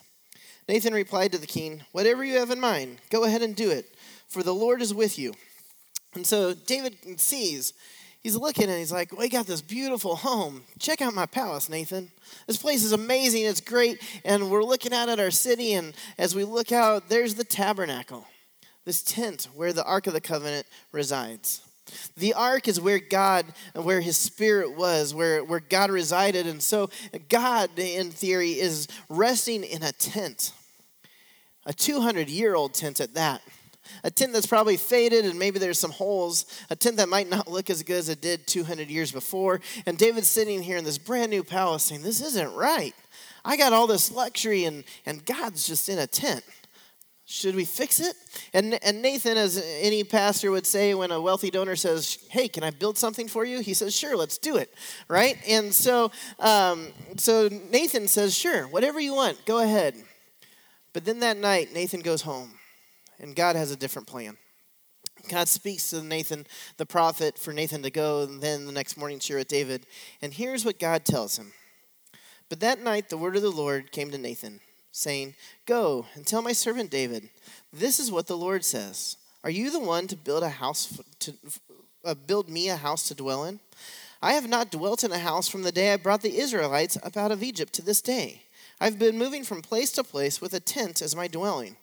Nathan 0.68 0.94
replied 0.94 1.32
to 1.32 1.38
the 1.38 1.46
king, 1.46 1.82
Whatever 1.92 2.24
you 2.24 2.38
have 2.38 2.50
in 2.50 2.60
mind, 2.60 2.98
go 3.10 3.24
ahead 3.24 3.42
and 3.42 3.56
do 3.56 3.70
it, 3.70 3.86
for 4.28 4.42
the 4.42 4.54
Lord 4.54 4.80
is 4.82 4.94
with 4.94 5.18
you. 5.18 5.34
And 6.18 6.26
so 6.26 6.52
David 6.52 7.20
sees 7.20 7.74
he's 8.24 8.34
looking 8.34 8.64
and 8.64 8.76
he's 8.76 8.90
like, 8.90 9.16
We 9.16 9.28
got 9.28 9.46
this 9.46 9.62
beautiful 9.62 10.16
home. 10.16 10.62
Check 10.80 11.00
out 11.00 11.14
my 11.14 11.26
palace, 11.26 11.68
Nathan. 11.68 12.10
This 12.48 12.56
place 12.56 12.82
is 12.82 12.90
amazing. 12.90 13.44
It's 13.44 13.60
great. 13.60 14.02
And 14.24 14.50
we're 14.50 14.64
looking 14.64 14.92
out 14.92 15.08
at 15.08 15.20
our 15.20 15.30
city. 15.30 15.74
And 15.74 15.94
as 16.18 16.34
we 16.34 16.42
look 16.42 16.72
out, 16.72 17.08
there's 17.08 17.36
the 17.36 17.44
tabernacle, 17.44 18.26
this 18.84 19.00
tent 19.00 19.46
where 19.54 19.72
the 19.72 19.84
Ark 19.84 20.08
of 20.08 20.12
the 20.12 20.20
Covenant 20.20 20.66
resides. 20.90 21.60
The 22.16 22.34
ark 22.34 22.66
is 22.66 22.80
where 22.80 22.98
God, 22.98 23.46
where 23.74 24.00
his 24.00 24.16
spirit 24.18 24.76
was, 24.76 25.14
where, 25.14 25.44
where 25.44 25.60
God 25.60 25.90
resided. 25.90 26.48
And 26.48 26.60
so 26.60 26.90
God, 27.28 27.70
in 27.78 28.10
theory, 28.10 28.58
is 28.58 28.88
resting 29.08 29.62
in 29.62 29.84
a 29.84 29.92
tent, 29.92 30.52
a 31.64 31.72
200 31.72 32.28
year 32.28 32.56
old 32.56 32.74
tent 32.74 32.98
at 32.98 33.14
that 33.14 33.40
a 34.04 34.10
tent 34.10 34.32
that's 34.32 34.46
probably 34.46 34.76
faded 34.76 35.24
and 35.24 35.38
maybe 35.38 35.58
there's 35.58 35.78
some 35.78 35.90
holes, 35.90 36.46
a 36.70 36.76
tent 36.76 36.96
that 36.96 37.08
might 37.08 37.28
not 37.28 37.48
look 37.50 37.70
as 37.70 37.82
good 37.82 37.96
as 37.96 38.08
it 38.08 38.20
did 38.20 38.46
200 38.46 38.88
years 38.88 39.12
before. 39.12 39.60
And 39.86 39.98
David's 39.98 40.28
sitting 40.28 40.62
here 40.62 40.76
in 40.76 40.84
this 40.84 40.98
brand 40.98 41.30
new 41.30 41.44
palace 41.44 41.84
saying, 41.84 42.02
This 42.02 42.20
isn't 42.20 42.54
right. 42.54 42.94
I 43.44 43.56
got 43.56 43.72
all 43.72 43.86
this 43.86 44.10
luxury 44.10 44.64
and, 44.64 44.84
and 45.06 45.24
God's 45.24 45.66
just 45.66 45.88
in 45.88 45.98
a 45.98 46.06
tent. 46.06 46.44
Should 47.30 47.54
we 47.54 47.66
fix 47.66 48.00
it? 48.00 48.16
And, 48.54 48.82
and 48.82 49.02
Nathan, 49.02 49.36
as 49.36 49.62
any 49.80 50.02
pastor 50.02 50.50
would 50.50 50.64
say, 50.64 50.94
when 50.94 51.10
a 51.10 51.20
wealthy 51.20 51.50
donor 51.50 51.76
says, 51.76 52.18
Hey, 52.30 52.48
can 52.48 52.62
I 52.62 52.70
build 52.70 52.96
something 52.96 53.28
for 53.28 53.44
you? 53.44 53.60
He 53.60 53.74
says, 53.74 53.94
Sure, 53.94 54.16
let's 54.16 54.38
do 54.38 54.56
it. 54.56 54.72
Right? 55.08 55.36
And 55.46 55.72
so, 55.74 56.10
um, 56.38 56.88
so 57.16 57.48
Nathan 57.70 58.08
says, 58.08 58.34
Sure, 58.34 58.66
whatever 58.68 58.98
you 58.98 59.14
want, 59.14 59.44
go 59.44 59.58
ahead. 59.58 59.94
But 60.94 61.04
then 61.04 61.20
that 61.20 61.36
night, 61.36 61.72
Nathan 61.74 62.00
goes 62.00 62.22
home 62.22 62.57
and 63.20 63.36
God 63.36 63.56
has 63.56 63.70
a 63.70 63.76
different 63.76 64.08
plan. 64.08 64.36
God 65.28 65.48
speaks 65.48 65.90
to 65.90 66.02
Nathan, 66.02 66.46
the 66.76 66.86
prophet, 66.86 67.38
for 67.38 67.52
Nathan 67.52 67.82
to 67.82 67.90
go, 67.90 68.22
and 68.22 68.40
then 68.40 68.66
the 68.66 68.72
next 68.72 68.96
morning 68.96 69.18
share 69.18 69.38
with 69.38 69.48
David. 69.48 69.86
And 70.22 70.32
here's 70.32 70.64
what 70.64 70.78
God 70.78 71.04
tells 71.04 71.38
him. 71.38 71.52
But 72.48 72.60
that 72.60 72.82
night 72.82 73.08
the 73.08 73.18
word 73.18 73.36
of 73.36 73.42
the 73.42 73.50
Lord 73.50 73.92
came 73.92 74.10
to 74.10 74.18
Nathan, 74.18 74.60
saying, 74.92 75.34
Go 75.66 76.06
and 76.14 76.26
tell 76.26 76.40
my 76.40 76.52
servant 76.52 76.90
David, 76.90 77.28
this 77.72 77.98
is 77.98 78.10
what 78.10 78.26
the 78.26 78.36
Lord 78.36 78.64
says. 78.64 79.16
Are 79.44 79.50
you 79.50 79.70
the 79.70 79.80
one 79.80 80.06
to 80.08 80.16
build 80.16 80.42
a 80.42 80.48
house 80.48 81.00
to 81.20 81.34
uh, 82.04 82.14
build 82.14 82.48
me 82.48 82.68
a 82.68 82.76
house 82.76 83.06
to 83.08 83.14
dwell 83.14 83.44
in? 83.44 83.60
I 84.20 84.32
have 84.32 84.48
not 84.48 84.70
dwelt 84.70 85.04
in 85.04 85.12
a 85.12 85.18
house 85.18 85.48
from 85.48 85.62
the 85.62 85.72
day 85.72 85.92
I 85.92 85.96
brought 85.96 86.22
the 86.22 86.38
Israelites 86.38 86.98
up 87.02 87.16
out 87.16 87.30
of 87.30 87.42
Egypt 87.42 87.72
to 87.74 87.82
this 87.82 88.00
day. 88.00 88.42
I've 88.80 88.98
been 88.98 89.18
moving 89.18 89.44
from 89.44 89.62
place 89.62 89.92
to 89.92 90.04
place 90.04 90.40
with 90.40 90.54
a 90.54 90.60
tent 90.60 91.02
as 91.02 91.14
my 91.14 91.28
dwelling. 91.28 91.76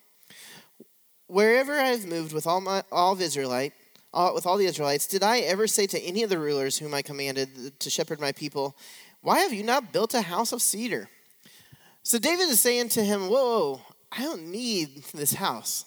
Wherever 1.28 1.74
I 1.78 1.88
have 1.88 2.06
moved 2.06 2.32
with 2.32 2.46
all 2.46 2.60
my 2.60 2.84
all 2.92 3.12
of 3.12 3.20
Israelite, 3.20 3.72
all, 4.14 4.34
with 4.34 4.46
all 4.46 4.56
the 4.56 4.66
Israelites, 4.66 5.06
did 5.06 5.22
I 5.22 5.40
ever 5.40 5.66
say 5.66 5.86
to 5.88 6.00
any 6.00 6.22
of 6.22 6.30
the 6.30 6.38
rulers 6.38 6.78
whom 6.78 6.94
I 6.94 7.02
commanded 7.02 7.78
to 7.80 7.90
shepherd 7.90 8.20
my 8.20 8.32
people, 8.32 8.76
"Why 9.22 9.40
have 9.40 9.52
you 9.52 9.64
not 9.64 9.92
built 9.92 10.14
a 10.14 10.22
house 10.22 10.52
of 10.52 10.62
cedar?" 10.62 11.08
So 12.02 12.18
David 12.18 12.48
is 12.48 12.60
saying 12.60 12.90
to 12.90 13.04
him, 13.04 13.28
"Whoa, 13.28 13.80
I 14.12 14.22
don't 14.22 14.50
need 14.50 15.02
this 15.12 15.34
house." 15.34 15.84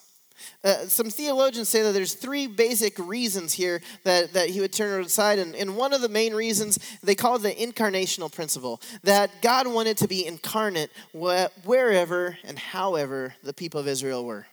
Uh, 0.64 0.88
some 0.88 1.10
theologians 1.10 1.70
say 1.70 1.82
that 1.82 1.92
there's 1.92 2.14
three 2.14 2.48
basic 2.48 2.98
reasons 2.98 3.54
here 3.54 3.82
that, 4.04 4.34
that 4.34 4.50
he 4.50 4.62
would 4.62 4.72
turn 4.72 5.04
aside. 5.04 5.38
And, 5.38 5.54
and 5.54 5.76
one 5.76 5.94
of 5.94 6.00
the 6.00 6.10
main 6.10 6.34
reasons, 6.34 6.80
they 7.04 7.16
call 7.16 7.36
it 7.36 7.40
the 7.40 7.54
incarnational 7.54 8.32
principle 8.32 8.82
that 9.04 9.42
God 9.42 9.68
wanted 9.68 9.98
to 9.98 10.08
be 10.08 10.26
incarnate 10.26 10.92
wherever 11.14 12.38
and 12.46 12.58
however 12.58 13.36
the 13.44 13.54
people 13.54 13.82
of 13.82 13.88
Israel 13.88 14.24
were. 14.26 14.48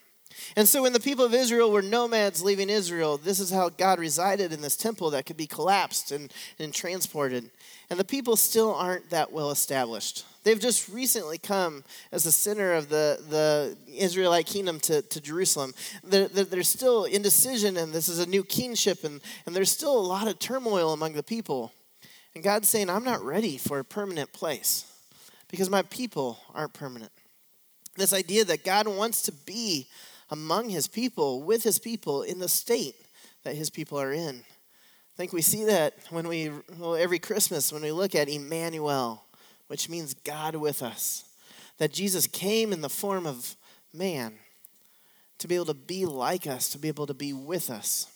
And 0.55 0.69
so 0.69 0.83
when 0.83 0.93
the 0.93 1.00
people 1.00 1.25
of 1.25 1.35
Israel 1.35 1.73
were 1.73 1.83
nomads 1.83 2.43
leaving 2.43 2.71
Israel, 2.71 3.17
this 3.17 3.41
is 3.41 3.50
how 3.50 3.69
God 3.71 3.99
resided 3.99 4.53
in 4.53 4.61
this 4.61 4.76
temple 4.76 5.11
that 5.11 5.26
could 5.26 5.37
be 5.37 5.47
collapsed 5.47 6.12
and, 6.12 6.33
and 6.59 6.73
transported. 6.73 7.50
And 7.91 7.99
the 7.99 8.05
people 8.05 8.37
still 8.37 8.75
aren't 8.75 9.11
that 9.11 9.33
well 9.33 9.50
established. 9.50 10.25
They've 10.45 10.61
just 10.61 10.88
recently 10.88 11.38
come 11.38 11.83
as 12.12 12.23
the 12.23 12.31
center 12.31 12.75
of 12.75 12.88
the, 12.88 13.21
the 13.29 13.76
Israelite 13.93 14.47
kingdom 14.47 14.79
to, 14.81 15.03
to 15.03 15.21
Jerusalem. 15.21 15.75
There, 16.05 16.29
there, 16.29 16.45
there's 16.45 16.69
still 16.69 17.05
indecision, 17.05 17.76
and 17.76 17.93
this 17.93 18.09
is 18.09 18.21
a 18.21 18.26
new 18.26 18.45
kingship, 18.45 19.03
and, 19.03 19.21
and 19.45 19.57
there's 19.57 19.73
still 19.73 19.99
a 19.99 19.99
lot 19.99 20.29
of 20.29 20.38
turmoil 20.38 20.93
among 20.93 21.15
the 21.15 21.23
people. 21.23 21.73
And 22.35 22.45
God's 22.45 22.69
saying, 22.69 22.91
I'm 22.91 23.03
not 23.03 23.25
ready 23.25 23.57
for 23.57 23.79
a 23.79 23.85
permanent 23.85 24.33
place 24.33 24.85
because 25.49 25.71
my 25.71 25.83
people 25.83 26.38
aren't 26.55 26.75
permanent. 26.75 27.12
This 27.97 28.12
idea 28.12 28.45
that 28.45 28.65
God 28.65 28.87
wants 28.87 29.23
to 29.23 29.33
be 29.33 29.88
among 30.30 30.68
his 30.68 30.88
people, 30.88 31.42
with 31.42 31.62
his 31.62 31.78
people, 31.78 32.23
in 32.23 32.38
the 32.38 32.49
state 32.49 32.97
that 33.45 33.54
his 33.54 33.71
people 33.71 34.00
are 34.00 34.12
in. 34.12 34.37
I 34.37 35.16
think 35.16 35.33
we 35.33 35.42
see 35.42 35.64
that 35.64 35.95
when 36.11 36.28
we, 36.28 36.50
well, 36.78 36.95
every 36.97 37.18
Christmas, 37.18 37.73
when 37.73 37.83
we 37.83 37.92
look 37.92 38.14
at 38.14 38.28
Emmanuel, 38.28 39.25
which 39.68 39.88
means 39.88 40.14
God 40.14 40.54
with 40.56 40.83
us. 40.83 41.25
That 41.78 41.92
Jesus 41.92 42.26
came 42.26 42.73
in 42.73 42.80
the 42.80 42.88
form 42.88 43.26
of 43.26 43.56
man 43.92 44.35
to 45.38 45.49
be 45.49 45.54
able 45.54 45.66
to 45.66 45.75
be 45.75 46.06
like 46.06 46.47
us, 46.47 46.71
to 46.71 46.78
be 46.78 46.88
able 46.88 47.06
to 47.06 47.14
be 47.14 47.33
with 47.33 47.71
us. 47.71 48.06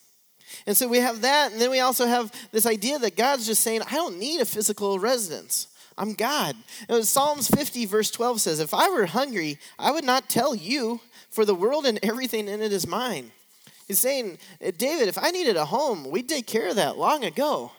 And 0.67 0.77
so 0.77 0.89
we 0.89 0.99
have 0.99 1.21
that, 1.21 1.53
and 1.53 1.61
then 1.61 1.71
we 1.71 1.81
also 1.81 2.07
have 2.07 2.33
this 2.51 2.67
idea 2.67 2.99
that 2.99 3.17
God's 3.17 3.47
just 3.47 3.63
saying, 3.63 3.83
I 3.83 3.95
don't 3.95 4.19
need 4.19 4.41
a 4.41 4.45
physical 4.45 4.99
residence. 4.99 5.69
I'm 6.01 6.15
God. 6.15 6.57
Psalms 7.03 7.47
50, 7.49 7.85
verse 7.85 8.11
12 8.11 8.41
says, 8.41 8.59
If 8.59 8.73
I 8.73 8.89
were 8.89 9.05
hungry, 9.05 9.59
I 9.79 9.91
would 9.91 10.05
not 10.05 10.31
tell 10.31 10.55
you, 10.55 11.01
for 11.29 11.45
the 11.45 11.55
world 11.55 11.85
and 11.85 11.99
everything 12.03 12.49
in 12.49 12.63
it 12.63 12.73
is 12.73 12.87
mine. 12.87 13.33
He's 13.87 14.01
saying, 14.01 14.39
uh, 14.65 14.71
David, 14.77 15.09
if 15.09 15.19
I 15.19 15.31
needed 15.31 15.57
a 15.57 15.67
home, 15.67 16.11
we'd 16.11 16.29
take 16.29 16.47
care 16.47 16.69
of 16.69 16.77
that 16.77 16.97
long 16.97 17.23
ago. 17.23 17.73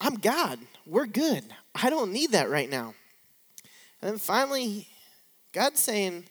I'm 0.00 0.14
God. 0.14 0.60
We're 0.86 1.06
good. 1.06 1.42
I 1.74 1.90
don't 1.90 2.12
need 2.12 2.30
that 2.32 2.48
right 2.48 2.70
now. 2.70 2.94
And 4.00 4.12
then 4.12 4.18
finally, 4.18 4.86
God's 5.52 5.80
saying, 5.80 6.26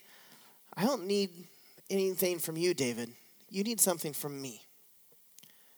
I 0.74 0.84
don't 0.84 1.06
need 1.06 1.30
anything 1.90 2.38
from 2.38 2.56
you, 2.56 2.72
David. 2.72 3.10
You 3.50 3.62
need 3.62 3.78
something 3.78 4.14
from 4.14 4.40
me. 4.40 4.63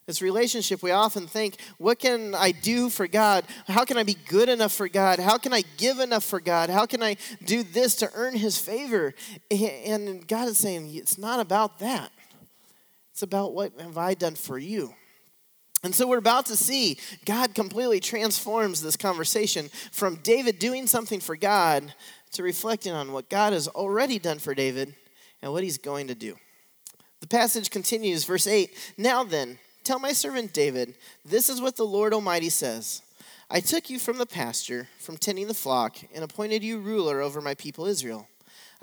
This 0.07 0.23
relationship, 0.23 0.85
we 0.85 0.93
often 0.93 1.27
think, 1.27 1.57
what 1.79 1.99
can 1.99 2.33
I 2.35 2.53
do 2.53 2.89
for 2.89 3.09
God? 3.09 3.45
How 3.67 3.85
can 3.85 3.99
I 3.99 4.05
be 4.05 4.15
good 4.29 4.49
enough 4.49 4.73
for 4.73 4.89
God? 4.89 5.19
How 5.19 5.37
can 5.37 5.53
I 5.53 5.65
give 5.79 5.99
enough 5.99 6.23
for 6.23 6.39
God? 6.39 6.71
How 6.71 6.87
can 6.87 7.03
I 7.03 7.17
do 7.45 7.65
this 7.65 7.97
to 7.97 8.11
earn 8.15 8.37
His 8.37 8.57
favor? 8.57 9.15
And 9.51 10.27
God 10.29 10.47
is 10.49 10.59
saying, 10.59 10.95
it's 10.95 11.19
not 11.19 11.41
about 11.41 11.81
that. 11.81 12.13
It's 13.11 13.23
about 13.23 13.53
what 13.53 13.73
have 13.81 13.99
I 13.99 14.15
done 14.15 14.37
for 14.37 14.59
you. 14.59 14.95
And 15.83 15.95
so 15.95 16.07
we're 16.07 16.19
about 16.19 16.47
to 16.47 16.57
see 16.57 16.99
God 17.25 17.55
completely 17.55 17.99
transforms 17.99 18.83
this 18.83 18.97
conversation 18.97 19.71
from 19.91 20.17
David 20.17 20.59
doing 20.59 20.87
something 20.87 21.19
for 21.19 21.37
God 21.37 21.95
to 22.33 22.43
reflecting 22.43 22.93
on 22.93 23.13
what 23.13 23.29
God 23.29 23.53
has 23.53 23.69
already 23.69 24.19
done 24.19 24.39
for 24.39 24.55
David 24.55 24.95
and 25.43 25.53
what 25.53 25.65
he's 25.65 25.79
going 25.79 26.09
to 26.09 26.15
do. 26.15 26.37
The 27.21 27.27
passage 27.27 27.71
continues, 27.71 28.25
verse 28.25 28.47
8 28.47 28.71
Now 28.99 29.25
then, 29.25 29.59
Tell 29.87 30.01
my 30.01 30.11
servant 30.11 30.53
David, 30.53 30.97
this 31.25 31.49
is 31.49 31.61
what 31.61 31.77
the 31.77 31.85
Lord 31.85 32.13
Almighty 32.13 32.49
says 32.49 33.03
I 33.49 33.61
took 33.61 33.89
you 33.89 34.01
from 34.01 34.19
the 34.19 34.27
pasture, 34.27 34.89
from 34.99 35.17
tending 35.17 35.47
the 35.47 35.55
flock, 35.55 35.99
and 36.13 36.25
appointed 36.25 36.65
you 36.65 36.81
ruler 36.81 37.21
over 37.21 37.41
my 37.41 37.55
people 37.55 37.87
Israel. 37.87 38.27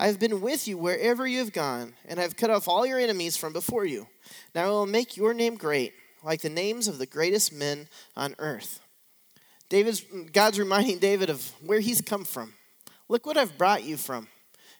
I 0.00 0.06
have 0.06 0.18
been 0.18 0.40
with 0.40 0.66
you 0.66 0.78
wherever 0.78 1.26
you 1.26 1.40
have 1.40 1.52
gone, 1.52 1.92
and 2.08 2.18
I 2.18 2.22
have 2.22 2.38
cut 2.38 2.48
off 2.48 2.68
all 2.68 2.86
your 2.86 2.98
enemies 2.98 3.36
from 3.36 3.52
before 3.52 3.84
you. 3.84 4.06
Now 4.54 4.64
I 4.64 4.70
will 4.70 4.86
make 4.86 5.14
your 5.14 5.34
name 5.34 5.56
great, 5.56 5.92
like 6.22 6.40
the 6.40 6.48
names 6.48 6.88
of 6.88 6.96
the 6.96 7.04
greatest 7.04 7.52
men 7.52 7.86
on 8.16 8.34
earth. 8.38 8.80
David's, 9.68 10.02
God's 10.32 10.58
reminding 10.58 11.00
David 11.00 11.28
of 11.28 11.52
where 11.60 11.80
he's 11.80 12.00
come 12.00 12.24
from. 12.24 12.54
Look 13.10 13.26
what 13.26 13.36
I've 13.36 13.58
brought 13.58 13.84
you 13.84 13.98
from. 13.98 14.26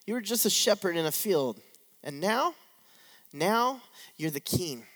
You 0.07 0.15
were 0.15 0.21
just 0.21 0.47
a 0.47 0.49
shepherd 0.49 0.97
in 0.97 1.05
a 1.05 1.11
field, 1.11 1.61
and 2.03 2.19
now, 2.19 2.55
now 3.31 3.83
you're 4.17 4.31
the 4.31 4.39
king. 4.39 4.87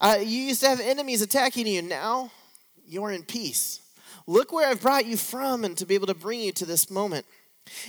Uh, 0.00 0.18
you 0.20 0.42
used 0.42 0.60
to 0.62 0.68
have 0.68 0.80
enemies 0.80 1.22
attacking 1.22 1.66
you. 1.66 1.82
Now 1.82 2.30
you're 2.86 3.12
in 3.12 3.22
peace. 3.22 3.80
Look 4.26 4.52
where 4.52 4.68
I've 4.68 4.82
brought 4.82 5.06
you 5.06 5.16
from 5.16 5.64
and 5.64 5.76
to 5.78 5.86
be 5.86 5.94
able 5.94 6.08
to 6.08 6.14
bring 6.14 6.40
you 6.40 6.52
to 6.52 6.66
this 6.66 6.90
moment. 6.90 7.26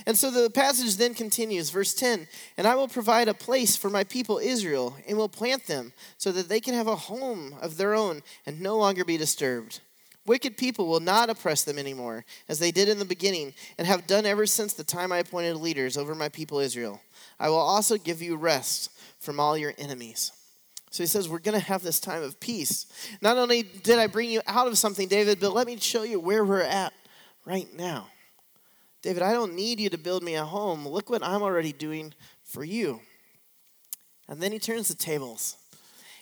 And 0.06 0.16
so 0.16 0.30
the 0.30 0.50
passage 0.50 0.96
then 0.96 1.14
continues, 1.14 1.70
verse 1.70 1.94
10 1.94 2.26
And 2.56 2.66
I 2.66 2.74
will 2.74 2.88
provide 2.88 3.28
a 3.28 3.34
place 3.34 3.76
for 3.76 3.90
my 3.90 4.04
people 4.04 4.38
Israel, 4.38 4.96
and 5.06 5.16
will 5.16 5.28
plant 5.28 5.66
them 5.66 5.92
so 6.16 6.32
that 6.32 6.48
they 6.48 6.60
can 6.60 6.74
have 6.74 6.86
a 6.86 6.96
home 6.96 7.54
of 7.60 7.76
their 7.76 7.94
own 7.94 8.22
and 8.46 8.60
no 8.60 8.76
longer 8.76 9.04
be 9.04 9.16
disturbed. 9.16 9.80
Wicked 10.26 10.58
people 10.58 10.86
will 10.86 11.00
not 11.00 11.30
oppress 11.30 11.64
them 11.64 11.78
anymore, 11.78 12.24
as 12.48 12.58
they 12.58 12.70
did 12.70 12.88
in 12.88 12.98
the 12.98 13.04
beginning, 13.04 13.54
and 13.78 13.86
have 13.86 14.06
done 14.06 14.26
ever 14.26 14.44
since 14.44 14.74
the 14.74 14.84
time 14.84 15.10
I 15.10 15.18
appointed 15.18 15.56
leaders 15.56 15.96
over 15.96 16.14
my 16.14 16.28
people 16.28 16.58
Israel. 16.58 17.00
I 17.40 17.48
will 17.48 17.56
also 17.56 17.96
give 17.96 18.20
you 18.20 18.36
rest 18.36 18.90
from 19.20 19.40
all 19.40 19.56
your 19.56 19.72
enemies. 19.78 20.32
So 20.90 21.02
he 21.02 21.06
says, 21.06 21.28
We're 21.28 21.38
going 21.38 21.58
to 21.58 21.66
have 21.66 21.82
this 21.82 22.00
time 22.00 22.22
of 22.22 22.40
peace. 22.40 22.86
Not 23.20 23.36
only 23.36 23.62
did 23.62 23.98
I 23.98 24.06
bring 24.06 24.30
you 24.30 24.40
out 24.46 24.66
of 24.66 24.78
something, 24.78 25.08
David, 25.08 25.40
but 25.40 25.52
let 25.52 25.66
me 25.66 25.76
show 25.78 26.02
you 26.02 26.20
where 26.20 26.44
we're 26.44 26.60
at 26.60 26.92
right 27.44 27.68
now. 27.76 28.08
David, 29.02 29.22
I 29.22 29.32
don't 29.32 29.54
need 29.54 29.78
you 29.80 29.90
to 29.90 29.98
build 29.98 30.22
me 30.22 30.34
a 30.34 30.44
home. 30.44 30.86
Look 30.86 31.08
what 31.08 31.22
I'm 31.22 31.42
already 31.42 31.72
doing 31.72 32.12
for 32.42 32.64
you. 32.64 33.00
And 34.28 34.42
then 34.42 34.52
he 34.52 34.58
turns 34.58 34.88
the 34.88 34.94
tables. 34.94 35.56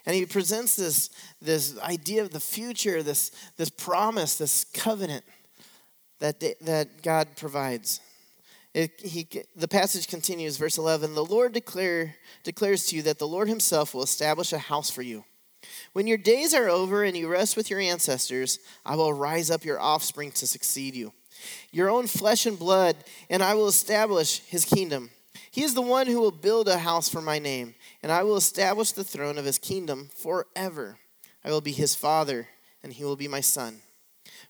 And 0.05 0.15
he 0.15 0.25
presents 0.25 0.77
this, 0.77 1.11
this 1.43 1.79
idea 1.81 2.23
of 2.23 2.31
the 2.31 2.39
future, 2.39 3.03
this, 3.03 3.33
this 3.57 3.71
promise, 3.71 4.37
this 4.39 4.65
covenant 4.65 5.25
that, 6.21 6.39
that 6.61 7.03
God 7.03 7.29
provides. 7.37 8.01
It, 8.77 9.01
he, 9.01 9.27
the 9.57 9.69
passage 9.69 10.07
continues, 10.07 10.59
verse 10.59 10.77
11 10.77 11.15
The 11.15 11.25
Lord 11.25 11.55
declare, 11.55 12.17
declares 12.45 12.87
to 12.87 12.97
you 12.97 13.03
that 13.03 13.19
the 13.19 13.27
Lord 13.27 13.49
himself 13.49 13.95
will 13.95 14.03
establish 14.03 14.53
a 14.53 14.59
house 14.59 14.91
for 14.91 15.01
you. 15.01 15.25
When 15.95 16.07
your 16.07 16.19
days 16.19 16.53
are 16.53 16.69
over 16.69 17.03
and 17.03 17.17
you 17.17 17.27
rest 17.27 17.57
with 17.57 17.71
your 17.71 17.81
ancestors, 17.81 18.59
I 18.85 18.95
will 18.97 19.15
rise 19.15 19.51
up 19.51 19.65
your 19.65 19.81
offspring 19.81 20.31
to 20.33 20.47
succeed 20.47 20.95
you, 20.95 21.15
your 21.73 21.89
own 21.89 22.07
flesh 22.07 22.45
and 22.45 22.59
blood, 22.59 22.97
and 23.31 23.43
I 23.43 23.55
will 23.55 23.67
establish 23.67 24.41
his 24.41 24.67
kingdom. 24.67 25.09
He 25.51 25.63
is 25.63 25.73
the 25.73 25.81
one 25.81 26.07
who 26.07 26.21
will 26.21 26.31
build 26.31 26.69
a 26.69 26.77
house 26.77 27.09
for 27.09 27.23
my 27.23 27.39
name 27.39 27.77
and 28.03 28.13
I 28.13 28.23
will 28.23 28.37
establish 28.37 28.93
the 28.93 29.03
throne 29.03 29.39
of 29.39 29.45
his 29.45 29.59
kingdom 29.59 30.11
forever. 30.15 30.99
I 31.45 31.51
will 31.51 31.61
be 31.61 31.73
his 31.73 31.97
father, 31.97 32.47
and 32.83 32.93
he 32.93 33.03
will 33.03 33.17
be 33.17 33.27
my 33.27 33.41
son. 33.41 33.81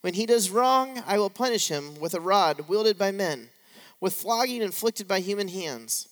When 0.02 0.12
he 0.12 0.26
does 0.26 0.50
wrong, 0.50 1.02
I 1.06 1.16
will 1.16 1.30
punish 1.30 1.68
him 1.68 1.98
with 1.98 2.12
a 2.12 2.20
rod 2.20 2.68
wielded 2.68 2.98
by 2.98 3.12
men, 3.12 3.48
with 4.00 4.14
flogging 4.14 4.62
inflicted 4.62 5.08
by 5.08 5.20
human 5.20 5.48
hands. 5.48 6.08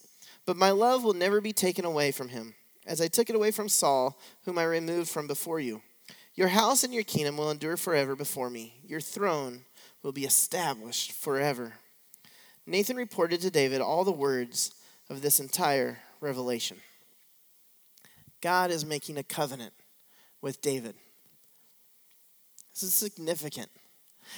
But 0.46 0.56
my 0.56 0.70
love 0.70 1.04
will 1.04 1.14
never 1.14 1.40
be 1.40 1.52
taken 1.52 1.84
away 1.84 2.12
from 2.12 2.28
him, 2.28 2.54
as 2.86 3.00
I 3.00 3.08
took 3.08 3.30
it 3.30 3.36
away 3.36 3.50
from 3.50 3.68
Saul, 3.68 4.18
whom 4.44 4.58
I 4.58 4.64
removed 4.64 5.10
from 5.10 5.26
before 5.26 5.60
you. 5.60 5.82
Your 6.34 6.48
house 6.48 6.82
and 6.82 6.92
your 6.92 7.04
kingdom 7.04 7.36
will 7.36 7.50
endure 7.50 7.76
forever 7.76 8.16
before 8.16 8.50
me. 8.50 8.74
Your 8.84 9.00
throne 9.00 9.64
will 10.02 10.12
be 10.12 10.24
established 10.24 11.12
forever. 11.12 11.74
Nathan 12.66 12.96
reported 12.96 13.40
to 13.42 13.50
David 13.50 13.80
all 13.80 14.04
the 14.04 14.12
words 14.12 14.74
of 15.08 15.22
this 15.22 15.38
entire 15.38 15.98
revelation. 16.20 16.78
God 18.40 18.70
is 18.70 18.84
making 18.84 19.16
a 19.16 19.22
covenant 19.22 19.72
with 20.42 20.60
David. 20.60 20.94
This 22.74 22.82
is 22.82 22.94
significant. 22.94 23.70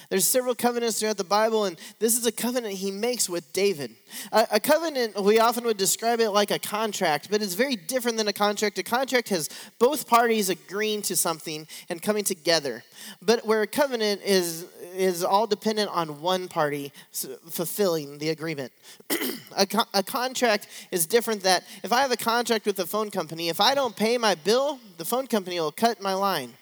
There's 0.09 0.27
several 0.27 0.55
covenants 0.55 1.01
throughout 1.01 1.17
the 1.17 1.25
Bible, 1.25 1.65
and 1.65 1.79
this 1.99 2.17
is 2.17 2.27
a 2.27 2.33
covenant 2.33 2.75
he 2.75 2.91
makes 2.91 3.29
with 3.29 3.53
David. 3.53 3.95
A, 4.33 4.47
a, 4.53 4.61
covenant, 4.61 5.21
we 5.23 5.39
often 5.39 5.65
would 5.65 5.77
describe 5.77 6.21
it 6.21 6.31
like 6.31 6.51
a 6.51 6.59
contract, 6.59 7.29
but 7.31 7.43
it's 7.43 7.55
very 7.55 7.77
different 7.77 8.17
than 8.17 8.29
a 8.29 8.33
contract. 8.33 8.79
A 8.79 8.83
contract 8.83 9.29
has 9.31 9.49
both 9.79 10.09
parties 10.09 10.49
agreeing 10.49 11.03
to 11.03 11.17
something 11.17 11.67
and 11.89 12.01
coming 12.01 12.25
together. 12.25 12.85
But 13.21 13.45
where 13.47 13.63
a 13.63 13.67
covenant 13.67 14.23
is 14.25 14.67
is 14.97 15.23
all 15.23 15.47
dependent 15.47 15.91
on 15.91 16.21
one 16.21 16.49
party 16.49 16.93
fulfilling 17.13 18.19
the 18.19 18.31
agreement. 18.31 18.73
a, 19.57 19.67
co- 19.67 19.85
a 19.93 20.03
contract 20.03 20.69
is 20.91 21.07
different 21.07 21.43
that 21.43 21.65
if 21.83 21.93
I 21.93 22.01
have 22.01 22.13
a 22.13 22.17
contract 22.17 22.67
with 22.67 22.77
the 22.77 22.87
phone 22.87 23.11
company, 23.11 23.49
if 23.49 23.61
I 23.61 23.75
don't 23.75 23.95
pay 23.95 24.17
my 24.19 24.35
bill, 24.35 24.81
the 24.97 25.05
phone 25.05 25.27
company 25.27 25.61
will 25.61 25.73
cut 25.73 26.01
my 26.01 26.15
line. 26.15 26.55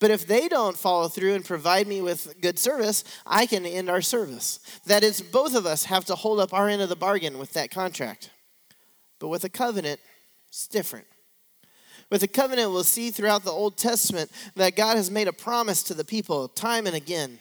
But 0.00 0.10
if 0.10 0.26
they 0.26 0.48
don't 0.48 0.76
follow 0.76 1.08
through 1.08 1.34
and 1.34 1.44
provide 1.44 1.86
me 1.86 2.00
with 2.00 2.40
good 2.40 2.58
service, 2.58 3.04
I 3.26 3.46
can 3.46 3.64
end 3.66 3.88
our 3.88 4.02
service. 4.02 4.60
That 4.86 5.04
is, 5.04 5.20
both 5.20 5.54
of 5.54 5.66
us 5.66 5.84
have 5.84 6.04
to 6.06 6.14
hold 6.14 6.40
up 6.40 6.52
our 6.52 6.68
end 6.68 6.82
of 6.82 6.88
the 6.88 6.96
bargain 6.96 7.38
with 7.38 7.52
that 7.52 7.70
contract. 7.70 8.30
But 9.18 9.28
with 9.28 9.44
a 9.44 9.48
covenant, 9.48 10.00
it's 10.48 10.66
different. 10.66 11.06
With 12.10 12.22
a 12.22 12.28
covenant, 12.28 12.70
we'll 12.70 12.84
see 12.84 13.10
throughout 13.10 13.44
the 13.44 13.50
Old 13.50 13.76
Testament 13.76 14.30
that 14.56 14.76
God 14.76 14.96
has 14.96 15.10
made 15.10 15.28
a 15.28 15.32
promise 15.32 15.82
to 15.84 15.94
the 15.94 16.04
people 16.04 16.48
time 16.48 16.86
and 16.86 16.94
again. 16.94 17.38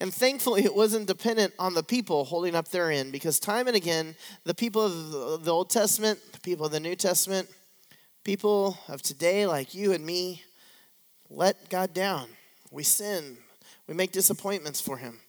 And 0.00 0.12
thankfully, 0.14 0.64
it 0.64 0.74
wasn't 0.74 1.06
dependent 1.06 1.52
on 1.58 1.74
the 1.74 1.82
people 1.82 2.24
holding 2.24 2.54
up 2.54 2.68
their 2.68 2.90
end 2.90 3.12
because 3.12 3.38
time 3.38 3.66
and 3.66 3.76
again, 3.76 4.14
the 4.44 4.54
people 4.54 4.84
of 4.84 5.44
the 5.44 5.52
Old 5.52 5.70
Testament, 5.70 6.20
the 6.32 6.40
people 6.40 6.66
of 6.66 6.72
the 6.72 6.80
New 6.80 6.96
Testament, 6.96 7.48
people 8.24 8.78
of 8.88 9.02
today 9.02 9.46
like 9.46 9.74
you 9.74 9.92
and 9.92 10.04
me, 10.04 10.42
let 11.30 11.68
God 11.68 11.94
down. 11.94 12.28
We 12.70 12.82
sin, 12.82 13.36
we 13.86 13.94
make 13.94 14.12
disappointments 14.12 14.80
for 14.80 14.96
Him, 14.96 15.20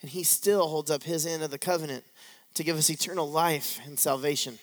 and 0.00 0.10
He 0.10 0.22
still 0.22 0.68
holds 0.68 0.90
up 0.90 1.02
His 1.02 1.26
end 1.26 1.42
of 1.42 1.50
the 1.50 1.58
covenant 1.58 2.04
to 2.54 2.64
give 2.64 2.76
us 2.76 2.90
eternal 2.90 3.30
life 3.30 3.80
and 3.84 3.98
salvation. 3.98 4.58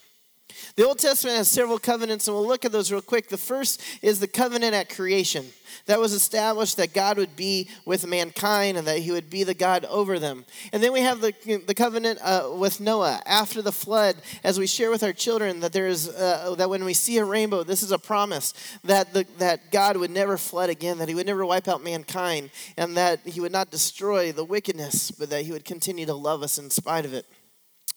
The 0.76 0.86
Old 0.86 1.00
Testament 1.00 1.38
has 1.38 1.48
several 1.48 1.80
covenants, 1.80 2.28
and 2.28 2.36
we'll 2.36 2.48
look 2.48 2.66
at 2.66 2.72
those 2.72 2.92
real 2.92 3.02
quick. 3.02 3.30
The 3.30 3.38
first 3.38 3.82
is 4.02 4.20
the 4.20 4.28
covenant 4.28 4.74
at 4.74 4.90
creation. 4.90 5.46
That 5.86 6.00
was 6.00 6.14
established 6.14 6.78
that 6.78 6.94
God 6.94 7.18
would 7.18 7.36
be 7.36 7.70
with 7.86 8.06
mankind 8.06 8.78
and 8.78 8.86
that 8.88 9.00
he 9.00 9.12
would 9.12 9.30
be 9.30 9.44
the 9.44 9.54
God 9.54 9.86
over 9.86 10.20
them. 10.20 10.46
And 10.74 10.84
then 10.84 10.94
we 10.94 11.02
have 11.02 11.22
the, 11.22 11.34
the 11.66 11.74
covenant 11.74 12.20
uh, 12.22 12.52
with 12.56 12.80
Noah 12.80 13.22
after 13.26 13.62
the 13.62 13.72
flood, 13.72 14.16
as 14.44 14.60
we 14.60 14.68
share 14.68 14.92
with 14.92 15.04
our 15.04 15.14
children 15.14 15.60
that 15.62 15.74
there 15.74 15.88
is 15.88 16.10
uh, 16.10 16.56
that 16.58 16.70
when 16.70 16.84
we 16.84 16.94
see 16.94 17.18
a 17.18 17.26
rainbow, 17.26 17.64
this 17.64 17.84
is 17.84 17.92
a 17.92 17.98
promise 17.98 18.54
that 18.84 19.14
the, 19.14 19.26
that 19.38 19.72
God 19.72 19.98
would 19.98 20.12
never 20.12 20.38
flood 20.38 20.70
again, 20.70 20.98
that 20.98 21.10
he 21.10 21.16
would 21.16 21.26
never 21.26 21.46
wipe 21.46 21.68
out 21.68 21.84
mankind, 21.84 22.52
and 22.78 22.96
that 22.98 23.20
he 23.26 23.40
would 23.40 23.52
not 23.52 23.72
destroy 23.72 24.32
the 24.32 24.44
wickedness, 24.44 25.12
but 25.12 25.30
that 25.30 25.46
he 25.46 25.52
would 25.52 25.66
continue 25.66 26.06
to 26.06 26.14
love 26.14 26.44
us 26.44 26.58
in 26.58 26.70
spite 26.70 27.06
of 27.06 27.14
it. 27.14 27.26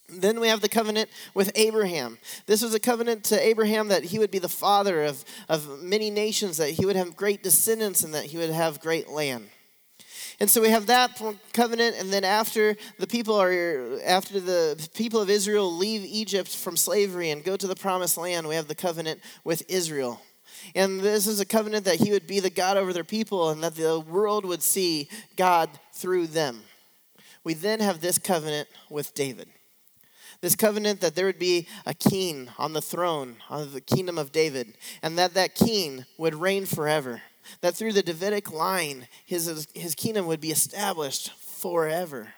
Then 0.09 0.39
we 0.39 0.49
have 0.49 0.61
the 0.61 0.69
covenant 0.69 1.09
with 1.33 1.51
Abraham. 1.55 2.19
This 2.47 2.63
was 2.63 2.75
a 2.75 2.81
covenant 2.81 3.25
to 3.25 3.41
Abraham 3.41 3.89
that 3.89 4.05
he 4.05 4.19
would 4.19 4.31
be 4.31 4.39
the 4.39 4.49
father 4.49 5.05
of, 5.05 5.25
of 5.49 5.83
many 5.83 6.11
nations, 6.11 6.59
that 6.59 6.71
he 6.71 6.85
would 6.85 6.97
have 6.97 7.17
great 7.17 7.43
descendants, 7.43 8.05
and 8.05 8.13
that 8.13 8.27
he 8.27 8.37
would 8.37 8.51
have 8.51 8.81
great 8.81 9.09
land. 9.09 9.49
And 10.41 10.51
so 10.51 10.61
we 10.61 10.69
have 10.69 10.87
that 10.87 11.23
covenant, 11.53 11.97
and 11.99 12.13
then 12.13 12.25
after 12.25 12.77
the 12.99 13.07
people 13.07 13.41
are 13.41 14.01
after 14.05 14.41
the 14.41 14.89
people 14.95 15.21
of 15.21 15.31
Israel 15.31 15.73
leave 15.73 16.05
Egypt 16.05 16.55
from 16.55 16.77
slavery 16.77 17.31
and 17.31 17.45
go 17.45 17.57
to 17.57 17.67
the 17.67 17.77
promised 17.77 18.19
land, 18.19 18.47
we 18.47 18.57
have 18.57 18.69
the 18.69 18.75
covenant 18.75 19.21
with 19.45 19.63
Israel. 19.69 20.21
And 20.75 21.01
this 21.01 21.27
is 21.27 21.41
a 21.41 21.47
covenant 21.47 21.85
that 21.85 22.01
he 22.01 22.11
would 22.11 22.27
be 22.27 22.41
the 22.41 22.51
God 22.51 22.77
over 22.77 22.93
their 22.93 23.05
people 23.05 23.51
and 23.51 23.63
that 23.63 23.77
the 23.77 24.01
world 24.01 24.45
would 24.45 24.63
see 24.63 25.09
God 25.37 25.71
through 25.93 26.29
them. 26.29 26.63
We 27.45 27.55
then 27.55 27.81
have 27.81 28.01
this 28.01 28.19
covenant 28.19 28.69
with 28.91 29.15
David 29.15 29.49
this 30.45 30.55
covenant 30.55 31.01
that 31.01 31.15
there 31.15 31.25
would 31.25 31.39
be 31.39 31.67
a 31.87 31.95
king 31.95 32.51
on 32.59 32.75
the 32.75 32.83
throne 32.83 33.37
of 33.49 33.73
the 33.73 33.81
kingdom 33.81 34.19
of 34.19 34.31
David, 34.31 34.75
and 35.03 35.17
that 35.17 35.33
that 35.33 35.55
king 35.55 36.05
would 36.19 36.35
reign 36.35 36.67
forever. 36.67 37.23
That 37.63 37.75
through 37.75 37.95
the 37.95 38.03
Davidic 38.03 38.53
line, 38.53 39.09
his, 39.25 39.67
his 39.75 39.95
kingdom 39.95 40.27
would 40.27 40.43
be 40.43 40.51
established 40.51 41.33
forever. 41.33 42.35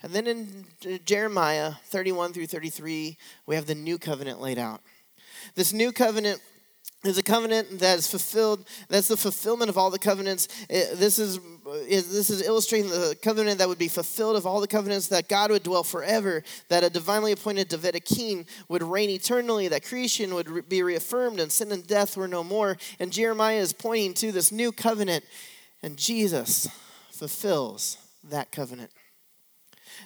And 0.00 0.12
then 0.12 0.28
in 0.28 1.00
Jeremiah 1.04 1.72
31 1.86 2.34
through 2.34 2.46
33, 2.46 3.18
we 3.46 3.54
have 3.56 3.66
the 3.66 3.74
new 3.74 3.98
covenant 3.98 4.40
laid 4.40 4.58
out. 4.58 4.80
This 5.56 5.72
new 5.72 5.90
covenant 5.90 6.40
is 7.04 7.16
a 7.16 7.22
covenant 7.22 7.78
that 7.78 7.98
is 7.98 8.10
fulfilled 8.10 8.66
that's 8.88 9.06
the 9.06 9.16
fulfillment 9.16 9.68
of 9.68 9.78
all 9.78 9.88
the 9.88 9.98
covenants. 9.98 10.48
This 10.68 11.20
is, 11.20 11.38
is 11.86 12.12
this 12.12 12.28
is 12.28 12.42
illustrating 12.42 12.90
the 12.90 13.16
covenant 13.22 13.58
that 13.58 13.68
would 13.68 13.78
be 13.78 13.86
fulfilled 13.86 14.36
of 14.36 14.46
all 14.46 14.60
the 14.60 14.66
covenants 14.66 15.06
that 15.08 15.28
god 15.28 15.52
would 15.52 15.62
dwell 15.62 15.84
forever 15.84 16.42
that 16.68 16.82
a 16.82 16.90
divinely 16.90 17.32
appointed 17.32 17.68
davidic 17.68 18.04
king 18.04 18.46
would 18.68 18.82
reign 18.82 19.10
eternally 19.10 19.68
that 19.68 19.84
creation 19.84 20.34
would 20.34 20.68
be 20.68 20.82
reaffirmed 20.82 21.38
and 21.38 21.52
sin 21.52 21.70
and 21.70 21.86
death 21.86 22.16
were 22.16 22.28
no 22.28 22.42
more. 22.42 22.76
And 22.98 23.12
jeremiah 23.12 23.58
is 23.58 23.72
pointing 23.72 24.14
to 24.14 24.32
this 24.32 24.50
new 24.50 24.72
covenant 24.72 25.24
and 25.84 25.96
jesus 25.96 26.68
fulfills 27.12 27.98
that 28.24 28.50
covenant. 28.50 28.90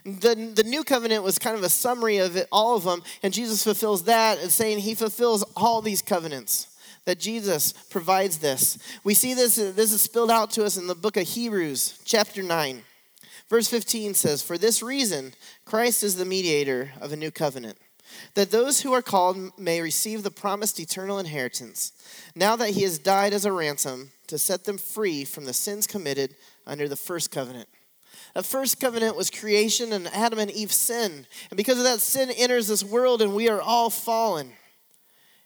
The, 0.05 0.53
the 0.55 0.65
new 0.65 0.85
covenant 0.85 1.23
was 1.23 1.39
kind 1.39 1.57
of 1.57 1.63
a 1.63 1.69
summary 1.69 2.19
of 2.19 2.35
it, 2.37 2.49
all 2.51 2.77
of 2.77 2.85
them, 2.85 3.03
and 3.23 3.33
Jesus 3.33 3.63
fulfills 3.63 4.05
that 4.05 4.39
and 4.39 4.51
saying 4.51 4.79
he 4.79 4.95
fulfills 4.95 5.45
all 5.55 5.83
these 5.83 6.03
covenants 6.03 6.72
that 7.05 7.19
Jesus 7.19 7.73
provides 7.73 8.39
this. 8.39 8.79
We 9.05 9.15
see 9.15 9.35
this, 9.35 9.57
this 9.57 9.93
is 9.93 10.03
spilled 10.03 10.31
out 10.31 10.51
to 10.53 10.65
us 10.65 10.77
in 10.77 10.87
the 10.87 10.95
book 10.95 11.17
of 11.17 11.27
Hebrews, 11.27 12.01
chapter 12.05 12.43
9. 12.43 12.83
Verse 13.49 13.69
15 13.69 14.15
says, 14.15 14.43
For 14.43 14.57
this 14.57 14.83
reason, 14.83 15.35
Christ 15.65 16.03
is 16.03 16.17
the 16.17 16.25
mediator 16.25 16.93
of 17.01 17.13
a 17.13 17.17
new 17.17 17.31
covenant, 17.31 17.77
that 18.35 18.51
those 18.51 18.81
who 18.81 18.93
are 18.93 19.03
called 19.03 19.59
may 19.59 19.81
receive 19.81 20.23
the 20.23 20.31
promised 20.31 20.79
eternal 20.79 21.19
inheritance, 21.19 21.93
now 22.35 22.57
that 22.57 22.71
he 22.71 22.83
has 22.83 22.99
died 22.99 23.33
as 23.33 23.45
a 23.45 23.53
ransom 23.53 24.13
to 24.29 24.39
set 24.39 24.65
them 24.65 24.79
free 24.79 25.25
from 25.25 25.45
the 25.45 25.53
sins 25.53 25.87
committed 25.87 26.35
under 26.67 26.89
the 26.89 26.97
first 26.97 27.31
covenant. 27.31 27.69
The 28.35 28.43
first 28.43 28.81
covenant 28.81 29.17
was 29.17 29.29
creation, 29.29 29.93
and 29.93 30.07
Adam 30.09 30.39
and 30.39 30.51
Eve 30.51 30.73
sin. 30.73 31.27
And 31.51 31.57
because 31.57 31.77
of 31.77 31.85
that, 31.85 32.01
sin 32.01 32.31
enters 32.31 32.69
this 32.69 32.83
world, 32.83 33.21
and 33.21 33.35
we 33.35 33.51
are 33.51 33.61
all 33.61 33.91
fallen. 33.91 34.53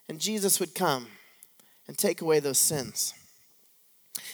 And 0.09 0.21
Jesus 0.21 0.61
would 0.61 0.75
come 0.75 1.09
and 1.89 1.97
take 1.97 2.21
away 2.21 2.41
those 2.41 2.59
sins. 2.59 3.15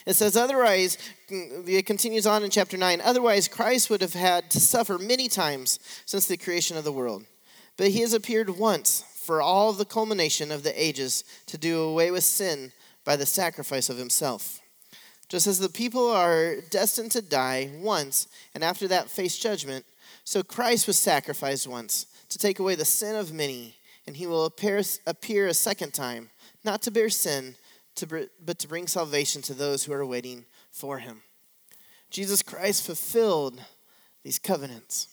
It 0.07 0.15
says, 0.15 0.37
otherwise, 0.37 0.99
it 1.29 1.87
continues 1.87 2.27
on 2.27 2.45
in 2.45 2.51
chapter 2.51 2.77
9, 2.77 3.01
otherwise 3.01 3.49
Christ 3.49 3.91
would 3.91 4.01
have 4.01 4.15
had 4.15 4.51
to 4.51 4.61
suffer 4.61 4.99
many 4.99 5.29
times 5.29 5.79
since 6.07 6.27
the 6.27 6.37
creation 6.37 6.77
of 6.77 6.85
the 6.85 6.93
world. 6.93 7.25
But 7.77 7.89
he 7.89 8.01
has 8.01 8.13
appeared 8.13 8.51
once 8.51 9.05
for 9.15 9.41
all 9.41 9.73
the 9.73 9.85
culmination 9.85 10.51
of 10.51 10.63
the 10.63 10.83
ages 10.83 11.25
to 11.47 11.59
do 11.59 11.81
away 11.81 12.11
with 12.11 12.25
sin 12.25 12.73
by 13.05 13.17
the 13.17 13.27
sacrifice 13.27 13.89
of 13.89 13.97
himself. 13.97 14.61
Just 15.29 15.47
as 15.47 15.59
the 15.59 15.69
people 15.69 16.11
are 16.11 16.57
destined 16.71 17.13
to 17.13 17.23
die 17.23 17.71
once 17.77 18.29
and 18.55 18.63
after 18.63 18.87
that 18.89 19.09
face 19.09 19.39
judgment, 19.39 19.85
so 20.25 20.43
Christ 20.43 20.87
was 20.87 20.99
sacrificed 20.99 21.67
once 21.67 22.07
to 22.29 22.39
take 22.39 22.59
away 22.59 22.75
the 22.75 22.85
sin 22.85 23.17
of 23.17 23.33
many, 23.33 23.77
and 24.07 24.17
he 24.17 24.27
will 24.27 24.45
appear, 24.45 24.83
appear 25.07 25.47
a 25.47 25.55
second 25.55 25.95
time, 25.95 26.31
not 26.65 26.83
to 26.83 26.91
bear 26.91 27.11
sin, 27.11 27.57
to, 27.97 28.29
but 28.45 28.59
to 28.59 28.69
bring 28.69 28.87
salvation 28.87 29.43
to 29.43 29.55
those 29.55 29.85
who 29.85 29.93
are 29.93 30.07
waiting 30.07 30.45
for 30.71 30.99
him. 30.99 31.23
Jesus 32.11 32.43
Christ 32.43 32.85
fulfilled 32.85 33.61
these 34.23 34.39
covenants. 34.39 35.09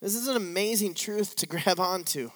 This 0.00 0.16
is 0.16 0.26
an 0.28 0.36
amazing 0.36 0.94
truth 0.94 1.36
to 1.36 1.46
grab 1.46 1.80
onto. 1.80 2.30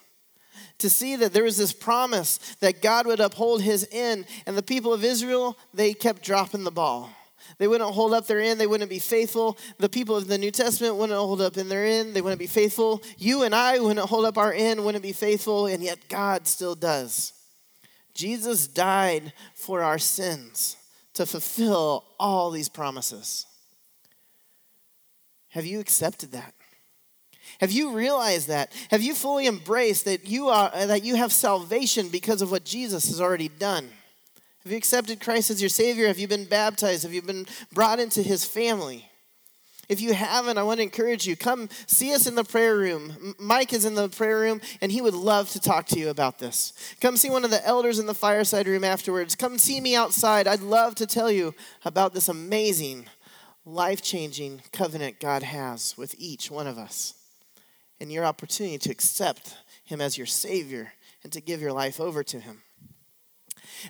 To 0.79 0.89
see 0.89 1.17
that 1.17 1.33
there 1.33 1.45
was 1.45 1.59
this 1.59 1.73
promise 1.73 2.39
that 2.61 2.81
God 2.81 3.07
would 3.07 3.21
uphold 3.21 3.63
his 3.63 3.87
end, 3.93 4.27
and 4.47 4.57
the 4.57 4.63
people 4.63 4.93
of 4.93 5.05
Israel, 5.05 5.59
they 5.75 5.93
kept 5.93 6.23
dropping 6.23 6.65
the 6.65 6.71
ball. 6.71 7.11
They 7.59 7.69
wouldn't 7.69 7.95
hold 7.95 8.13
up 8.13 8.27
their 8.27 8.41
end. 8.41 8.61
They 8.61 8.67
wouldn't 8.67 8.91
be 8.91 8.99
faithful. 8.99 9.57
The 9.79 9.89
people 9.89 10.17
of 10.17 10.27
the 10.27 10.39
New 10.39 10.51
Testament 10.51 10.97
wouldn't 10.97 11.19
hold 11.19 11.41
up 11.41 11.57
in 11.57 11.69
their 11.69 11.85
end. 11.85 12.15
They 12.15 12.21
wouldn't 12.21 12.39
be 12.39 12.47
faithful. 12.47 13.03
You 13.19 13.43
and 13.45 13.55
I 13.55 13.79
wouldn't 13.79 14.09
hold 14.09 14.25
up 14.25 14.39
our 14.39 14.53
end, 14.53 14.85
wouldn't 14.85 15.03
be 15.03 15.13
faithful, 15.13 15.67
and 15.67 15.83
yet 15.83 16.09
God 16.09 16.47
still 16.47 16.75
does. 16.75 17.33
Jesus 18.17 18.67
died 18.67 19.33
for 19.55 19.83
our 19.83 19.99
sins 19.99 20.77
to 21.15 21.27
fulfill 21.27 22.05
all 22.19 22.51
these 22.51 22.69
promises. 22.69 23.47
Have 25.51 25.65
you 25.65 25.81
accepted 25.81 26.33
that? 26.33 26.55
Have 27.61 27.71
you 27.71 27.93
realized 27.93 28.49
that? 28.49 28.73
Have 28.91 29.03
you 29.03 29.15
fully 29.15 29.47
embraced 29.47 30.05
that 30.05 30.27
you 30.27 30.49
are 30.49 30.71
that 30.87 31.05
you 31.05 31.15
have 31.15 31.33
salvation 31.33 32.09
because 32.09 32.43
of 32.43 32.51
what 32.51 32.65
Jesus 32.65 33.07
has 33.07 33.21
already 33.21 33.49
done? 33.49 33.89
Have 34.65 34.73
you 34.73 34.79
accepted 34.79 35.21
Christ 35.21 35.51
as 35.51 35.63
your 35.63 35.69
Savior? 35.69 36.09
Have 36.09 36.19
you 36.19 36.29
been 36.29 36.45
baptized? 36.45 37.05
Have 37.05 37.15
you 37.15 37.23
been 37.23 37.47
brought 37.73 38.01
into 38.01 38.23
His 38.23 38.45
family? 38.45 39.09
If 39.89 40.01
you 40.01 40.15
haven't, 40.15 40.59
I 40.59 40.63
want 40.65 40.79
to 40.79 40.83
encourage 40.83 41.27
you. 41.27 41.37
Come 41.37 41.69
see 41.87 42.13
us 42.15 42.27
in 42.27 42.35
the 42.35 42.45
prayer 42.45 42.77
room. 42.77 43.35
Mike 43.39 43.73
is 43.73 43.85
in 43.85 43.95
the 43.95 44.09
prayer 44.09 44.41
room, 44.41 44.61
and 44.81 44.91
he 44.91 45.01
would 45.01 45.15
love 45.15 45.51
to 45.51 45.61
talk 45.61 45.87
to 45.87 45.99
you 45.99 46.09
about 46.09 46.39
this. 46.39 46.73
Come 47.01 47.17
see 47.17 47.31
one 47.31 47.45
of 47.45 47.51
the 47.51 47.65
elders 47.65 47.99
in 47.99 48.07
the 48.07 48.15
fireside 48.15 48.67
room 48.67 48.85
afterwards. 48.85 49.37
Come 49.37 49.59
see 49.59 49.81
me 49.81 49.95
outside. 49.95 50.49
I'd 50.49 50.61
love 50.61 50.97
to 50.97 51.07
tell 51.07 51.31
you 51.31 51.55
about 51.85 52.15
this 52.15 52.29
amazing, 52.29 53.07
life 53.65 54.03
changing 54.03 54.63
covenant 54.73 55.21
God 55.21 55.45
has 55.45 55.97
with 55.97 56.15
each 56.19 56.51
one 56.51 56.67
of 56.67 56.79
us 56.79 57.15
and 58.01 58.11
your 58.11 58.25
opportunity 58.25 58.79
to 58.79 58.91
accept 58.91 59.57
Him 59.85 60.01
as 60.01 60.19
your 60.19 60.27
Savior 60.27 60.93
and 61.23 61.33
to 61.33 61.41
give 61.41 61.61
your 61.61 61.73
life 61.73 62.01
over 62.01 62.23
to 62.25 62.41
Him. 62.41 62.63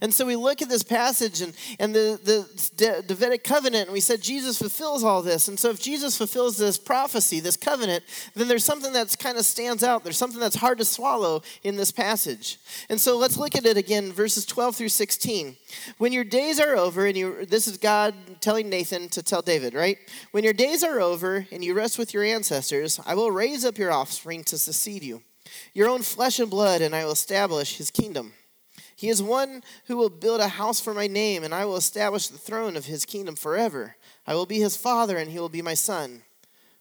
And 0.01 0.13
so 0.13 0.27
we 0.27 0.37
look 0.37 0.63
at 0.63 0.69
this 0.69 0.83
passage 0.83 1.41
and, 1.41 1.55
and 1.79 1.95
the, 1.95 2.21
the 2.23 3.03
Davidic 3.07 3.45
covenant, 3.45 3.87
and 3.87 3.93
we 3.93 4.01
said 4.01 4.21
Jesus 4.21 4.59
fulfills 4.59 5.05
all 5.05 5.23
this. 5.23 5.49
And 5.49 5.59
so 5.59 5.71
if 5.71 5.81
Jesus 5.81 6.17
fulfills 6.17 6.57
this 6.57 6.79
prophecy, 6.79 7.41
this 7.41 7.57
covenant, 7.57 8.05
then 8.35 8.49
there's 8.49 8.65
something 8.65 8.93
that's 8.93 9.17
kind 9.17 9.39
of 9.39 9.45
stands 9.45 9.83
out. 9.83 10.05
There's 10.05 10.19
something 10.19 10.41
that's 10.41 10.57
hard 10.57 10.79
to 10.79 10.85
swallow 10.85 11.43
in 11.63 11.77
this 11.77 11.91
passage. 11.91 12.59
And 12.89 13.01
so 13.01 13.17
let's 13.17 13.37
look 13.37 13.57
at 13.57 13.67
it 13.67 13.77
again, 13.77 14.13
verses 14.13 14.47
12 14.47 14.77
through 14.77 14.89
16. 14.89 15.57
When 15.99 16.13
your 16.13 16.25
days 16.25 16.61
are 16.61 16.77
over, 16.77 17.07
and 17.07 17.17
you 17.17 17.47
this 17.47 17.67
is 17.67 17.77
God 17.79 18.15
telling 18.41 18.69
Nathan 18.69 19.09
to 19.11 19.23
tell 19.23 19.43
David, 19.43 19.75
right? 19.75 19.99
When 20.33 20.45
your 20.45 20.53
days 20.53 20.83
are 20.85 21.01
over 21.01 21.47
and 21.51 21.65
you 21.65 21.75
rest 21.75 21.99
with 21.99 22.15
your 22.15 22.25
ancestors, 22.25 23.01
I 23.07 23.15
will 23.15 23.31
raise 23.31 23.65
up 23.65 23.79
your 23.79 23.93
offspring 23.93 24.45
to 24.45 24.59
succeed 24.59 25.03
you, 25.03 25.23
your 25.75 25.89
own 25.89 26.03
flesh 26.03 26.39
and 26.39 26.51
blood, 26.51 26.83
and 26.83 26.95
I 26.95 27.05
will 27.05 27.13
establish 27.13 27.77
his 27.77 27.91
kingdom. 27.91 28.33
He 28.97 29.11
is 29.11 29.23
one 29.23 29.63
who 29.87 29.97
will 29.99 30.09
build 30.09 30.41
a 30.41 30.49
house 30.49 30.81
for 30.81 30.95
my 30.95 31.07
name, 31.07 31.45
and 31.45 31.55
I 31.55 31.67
will 31.67 31.77
establish 31.77 32.29
the 32.29 32.39
throne 32.39 32.77
of 32.77 32.87
his 32.87 33.05
kingdom 33.05 33.37
forever. 33.37 33.97
I 34.27 34.35
will 34.35 34.47
be 34.47 34.59
his 34.59 34.77
father, 34.77 35.19
and 35.19 35.31
he 35.31 35.39
will 35.39 35.51
be 35.51 35.61
my 35.61 35.75
son. 35.75 36.23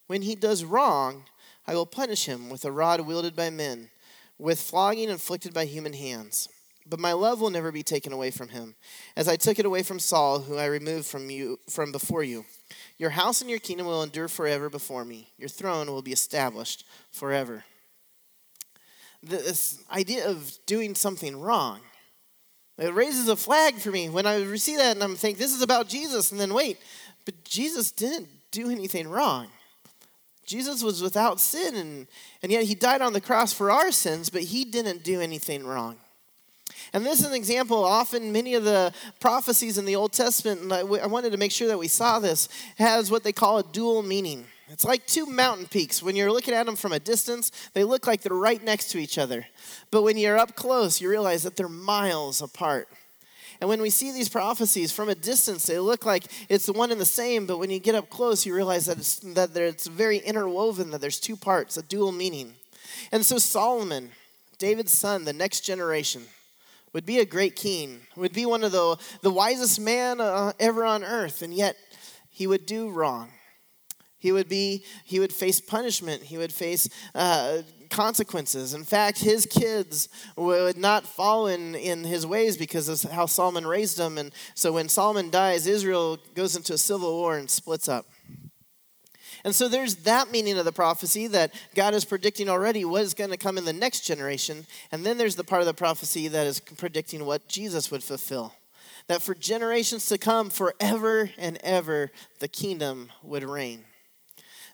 When 0.07 0.21
he 0.21 0.33
does 0.33 0.63
wrong, 0.63 1.25
I 1.67 1.75
will 1.75 1.85
punish 1.85 2.25
him 2.25 2.49
with 2.49 2.63
a 2.63 2.71
rod 2.71 3.01
wielded 3.01 3.35
by 3.35 3.49
men, 3.49 3.89
with 4.37 4.61
flogging 4.61 5.09
inflicted 5.09 5.53
by 5.53 5.65
human 5.65 5.91
hands. 5.91 6.47
But 6.87 7.01
my 7.01 7.11
love 7.11 7.41
will 7.41 7.49
never 7.49 7.71
be 7.71 7.83
taken 7.83 8.13
away 8.13 8.31
from 8.31 8.49
him, 8.49 8.75
as 9.17 9.27
I 9.27 9.35
took 9.35 9.59
it 9.59 9.65
away 9.65 9.83
from 9.83 9.99
Saul, 9.99 10.39
who 10.39 10.55
I 10.55 10.67
removed 10.67 11.07
from 11.07 11.29
you 11.29 11.59
from 11.69 11.91
before 11.91 12.23
you. 12.23 12.45
Your 12.97 13.09
house 13.09 13.41
and 13.41 13.49
your 13.49 13.59
kingdom 13.59 13.87
will 13.87 14.03
endure 14.03 14.29
forever 14.29 14.69
before 14.69 15.03
me. 15.03 15.31
Your 15.37 15.49
throne 15.49 15.87
will 15.87 16.03
be 16.03 16.13
established 16.13 16.85
forever. 17.11 17.65
This 19.21 19.83
idea 19.91 20.29
of 20.29 20.57
doing 20.65 20.95
something 20.95 21.41
wrong 21.41 21.81
it 22.77 22.93
raises 22.93 23.27
a 23.27 23.35
flag 23.35 23.75
for 23.75 23.91
me 23.91 24.09
when 24.09 24.25
I 24.25 24.53
see 24.55 24.75
that 24.75 24.95
and 24.95 25.03
I'm 25.03 25.15
thinking, 25.15 25.39
this 25.39 25.53
is 25.53 25.61
about 25.61 25.87
Jesus. 25.87 26.31
And 26.31 26.39
then 26.39 26.53
wait, 26.53 26.77
but 27.23 27.43
Jesus 27.43 27.91
didn't 27.91 28.29
do 28.51 28.69
anything 28.69 29.07
wrong. 29.07 29.47
Jesus 30.45 30.83
was 30.83 31.01
without 31.01 31.39
sin, 31.39 31.75
and, 31.75 32.07
and 32.43 32.51
yet 32.51 32.65
he 32.65 32.75
died 32.75 33.01
on 33.01 33.13
the 33.13 33.21
cross 33.21 33.51
for 33.51 33.71
our 33.71 33.91
sins, 33.91 34.29
but 34.29 34.43
he 34.43 34.63
didn't 34.63 35.03
do 35.03 35.19
anything 35.19 35.65
wrong. 35.65 35.97
And 36.93 37.03
this 37.05 37.19
is 37.19 37.25
an 37.25 37.33
example. 37.33 37.83
Often, 37.83 38.31
many 38.31 38.53
of 38.53 38.63
the 38.63 38.93
prophecies 39.19 39.77
in 39.79 39.85
the 39.85 39.95
Old 39.95 40.13
Testament, 40.13 40.61
and 40.61 40.71
I, 40.71 40.81
I 40.81 41.07
wanted 41.07 41.31
to 41.31 41.37
make 41.37 41.51
sure 41.51 41.67
that 41.67 41.79
we 41.79 41.87
saw 41.87 42.19
this, 42.19 42.47
has 42.77 43.09
what 43.09 43.23
they 43.23 43.31
call 43.31 43.57
a 43.57 43.63
dual 43.63 44.03
meaning. 44.03 44.45
It's 44.69 44.85
like 44.85 45.05
two 45.05 45.27
mountain 45.27 45.67
peaks. 45.67 46.01
When 46.01 46.15
you're 46.15 46.31
looking 46.31 46.53
at 46.53 46.65
them 46.65 46.75
from 46.75 46.91
a 46.91 46.99
distance, 46.99 47.51
they 47.73 47.83
look 47.83 48.07
like 48.07 48.21
they're 48.21 48.35
right 48.35 48.63
next 48.63 48.89
to 48.91 48.97
each 48.97 49.17
other. 49.17 49.45
But 49.91 50.01
when 50.01 50.17
you're 50.17 50.37
up 50.37 50.55
close, 50.55 50.99
you 50.99 51.09
realize 51.09 51.43
that 51.43 51.55
they're 51.55 51.69
miles 51.69 52.41
apart. 52.41 52.87
And 53.61 53.69
when 53.69 53.81
we 53.81 53.89
see 53.89 54.11
these 54.11 54.27
prophecies 54.27 54.91
from 54.91 55.07
a 55.07 55.15
distance, 55.15 55.65
they 55.65 55.79
look 55.79 56.05
like 56.05 56.25
it's 56.49 56.65
the 56.65 56.73
one 56.73 56.91
and 56.91 56.99
the 56.99 57.05
same, 57.05 57.45
but 57.45 57.57
when 57.57 57.69
you 57.69 57.79
get 57.79 57.95
up 57.95 58.09
close, 58.09 58.45
you 58.45 58.53
realize 58.53 58.87
that 58.87 58.97
it's, 58.97 59.19
that 59.19 59.55
it's 59.55 59.87
very 59.87 60.17
interwoven, 60.17 60.91
that 60.91 60.99
there's 60.99 61.19
two 61.19 61.35
parts, 61.37 61.77
a 61.77 61.81
dual 61.83 62.11
meaning. 62.11 62.53
And 63.11 63.25
so 63.25 63.37
Solomon, 63.37 64.11
David's 64.57 64.91
son, 64.91 65.23
the 65.25 65.31
next 65.31 65.61
generation, 65.61 66.23
would 66.91 67.05
be 67.05 67.19
a 67.19 67.25
great 67.25 67.55
king, 67.55 68.01
would 68.15 68.33
be 68.33 68.45
one 68.45 68.63
of 68.63 68.71
the, 68.71 68.97
the 69.21 69.31
wisest 69.31 69.79
man 69.79 70.19
uh, 70.19 70.53
ever 70.59 70.83
on 70.83 71.03
earth, 71.03 71.41
and 71.41 71.53
yet 71.53 71.77
he 72.29 72.47
would 72.47 72.65
do 72.65 72.89
wrong. 72.89 73.29
He 74.25 74.31
would 74.31 74.49
be, 74.49 74.83
he 75.03 75.19
would 75.19 75.31
face 75.31 75.61
punishment. 75.61 76.23
He 76.23 76.39
would 76.39 76.51
face 76.51 76.89
uh, 77.13 77.61
consequences. 77.91 78.73
In 78.73 78.83
fact, 78.83 79.19
his 79.19 79.45
kids 79.45 80.09
would 80.35 80.77
not 80.77 81.05
follow 81.05 81.45
in, 81.45 81.75
in 81.75 82.03
his 82.03 82.25
ways 82.25 82.57
because 82.57 82.89
of 82.89 83.11
how 83.11 83.27
Solomon 83.27 83.67
raised 83.67 83.99
them. 83.99 84.17
And 84.17 84.31
so 84.55 84.71
when 84.71 84.89
Solomon 84.89 85.29
dies, 85.29 85.67
Israel 85.67 86.17
goes 86.33 86.55
into 86.55 86.73
a 86.73 86.77
civil 86.79 87.11
war 87.11 87.37
and 87.37 87.47
splits 87.51 87.87
up. 87.87 88.07
And 89.43 89.53
so 89.53 89.69
there's 89.69 89.97
that 89.97 90.31
meaning 90.31 90.57
of 90.57 90.65
the 90.65 90.71
prophecy 90.71 91.27
that 91.27 91.53
God 91.75 91.93
is 91.93 92.03
predicting 92.03 92.49
already 92.49 92.83
what 92.83 93.03
is 93.03 93.13
going 93.13 93.29
to 93.29 93.37
come 93.37 93.59
in 93.59 93.65
the 93.65 93.73
next 93.73 94.07
generation. 94.07 94.65
And 94.91 95.05
then 95.05 95.19
there's 95.19 95.35
the 95.35 95.43
part 95.43 95.61
of 95.61 95.67
the 95.67 95.75
prophecy 95.75 96.29
that 96.29 96.47
is 96.47 96.59
predicting 96.59 97.27
what 97.27 97.47
Jesus 97.47 97.91
would 97.91 98.03
fulfill. 98.03 98.55
That 99.05 99.21
for 99.21 99.35
generations 99.35 100.07
to 100.07 100.17
come, 100.17 100.49
forever 100.49 101.29
and 101.37 101.59
ever, 101.63 102.09
the 102.39 102.47
kingdom 102.47 103.11
would 103.21 103.43
reign 103.43 103.85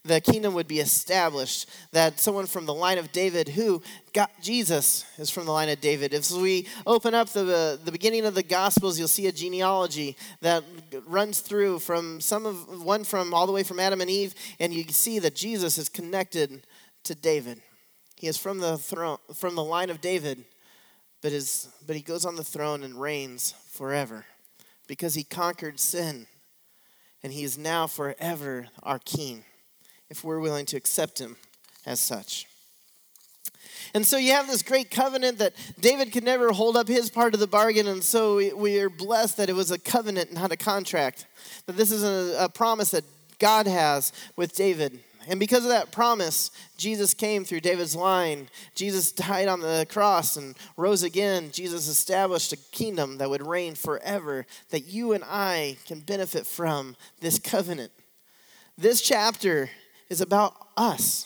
the 0.03 0.19
kingdom 0.19 0.53
would 0.55 0.67
be 0.67 0.79
established. 0.79 1.69
That 1.91 2.19
someone 2.19 2.47
from 2.47 2.65
the 2.65 2.73
line 2.73 2.97
of 2.97 3.11
David 3.11 3.49
who 3.49 3.81
got 4.13 4.31
Jesus 4.41 5.05
is 5.17 5.29
from 5.29 5.45
the 5.45 5.51
line 5.51 5.69
of 5.69 5.79
David. 5.79 6.13
If 6.13 6.31
we 6.31 6.67
open 6.87 7.13
up 7.13 7.29
the, 7.29 7.79
the 7.83 7.91
beginning 7.91 8.25
of 8.25 8.35
the 8.35 8.43
Gospels, 8.43 8.97
you'll 8.97 9.07
see 9.07 9.27
a 9.27 9.31
genealogy 9.31 10.17
that 10.41 10.63
runs 11.05 11.39
through 11.39 11.79
from 11.79 12.19
some 12.19 12.45
of 12.45 12.83
one 12.83 13.03
from 13.03 13.33
all 13.33 13.45
the 13.45 13.53
way 13.53 13.63
from 13.63 13.79
Adam 13.79 14.01
and 14.01 14.09
Eve, 14.09 14.33
and 14.59 14.73
you 14.73 14.83
see 14.85 15.19
that 15.19 15.35
Jesus 15.35 15.77
is 15.77 15.89
connected 15.89 16.65
to 17.03 17.15
David. 17.15 17.61
He 18.15 18.27
is 18.27 18.37
from 18.37 18.59
the 18.59 18.77
throne, 18.77 19.17
from 19.33 19.55
the 19.55 19.63
line 19.63 19.89
of 19.89 20.01
David, 20.01 20.45
but 21.21 21.31
is 21.31 21.69
but 21.85 21.95
he 21.95 22.01
goes 22.01 22.25
on 22.25 22.35
the 22.35 22.43
throne 22.43 22.83
and 22.83 22.99
reigns 22.99 23.53
forever 23.69 24.25
because 24.87 25.13
he 25.13 25.23
conquered 25.23 25.79
sin, 25.79 26.25
and 27.23 27.31
he 27.31 27.43
is 27.43 27.57
now 27.57 27.85
forever 27.85 28.67
our 28.83 28.99
king 28.99 29.45
if 30.11 30.23
we're 30.23 30.39
willing 30.39 30.67
to 30.67 30.77
accept 30.77 31.19
him 31.19 31.37
as 31.85 31.99
such. 31.99 32.45
And 33.93 34.05
so 34.05 34.17
you 34.17 34.33
have 34.33 34.45
this 34.45 34.61
great 34.61 34.91
covenant 34.91 35.39
that 35.39 35.53
David 35.79 36.11
could 36.11 36.23
never 36.23 36.51
hold 36.51 36.77
up 36.77 36.87
his 36.87 37.09
part 37.09 37.33
of 37.33 37.39
the 37.39 37.47
bargain, 37.47 37.87
and 37.87 38.03
so 38.03 38.55
we 38.55 38.79
are 38.79 38.89
blessed 38.89 39.37
that 39.37 39.49
it 39.49 39.55
was 39.55 39.71
a 39.71 39.79
covenant, 39.79 40.31
not 40.31 40.51
a 40.51 40.57
contract. 40.57 41.25
That 41.65 41.77
this 41.77 41.91
is 41.91 42.03
a, 42.03 42.43
a 42.43 42.49
promise 42.49 42.91
that 42.91 43.05
God 43.39 43.65
has 43.67 44.13
with 44.35 44.53
David 44.55 44.99
And 45.27 45.39
because 45.39 45.63
of 45.63 45.69
that 45.69 45.91
promise, 45.91 46.49
Jesus 46.77 47.13
came 47.13 47.43
through 47.43 47.61
David's 47.61 47.95
line. 47.95 48.49
Jesus 48.73 49.11
died 49.11 49.47
on 49.47 49.59
the 49.59 49.85
cross 49.89 50.35
and 50.35 50.55
rose 50.77 51.03
again. 51.03 51.51
Jesus 51.51 51.87
established 51.87 52.53
a 52.53 52.57
kingdom 52.57 53.17
that 53.19 53.29
would 53.29 53.45
reign 53.45 53.75
forever, 53.75 54.45
that 54.71 54.87
you 54.87 55.13
and 55.13 55.23
I 55.25 55.77
can 55.85 55.99
benefit 55.99 56.47
from 56.47 56.95
this 57.19 57.37
covenant. 57.37 57.91
This 58.77 59.01
chapter 59.01 59.69
is 60.11 60.19
about 60.19 60.53
us, 60.75 61.25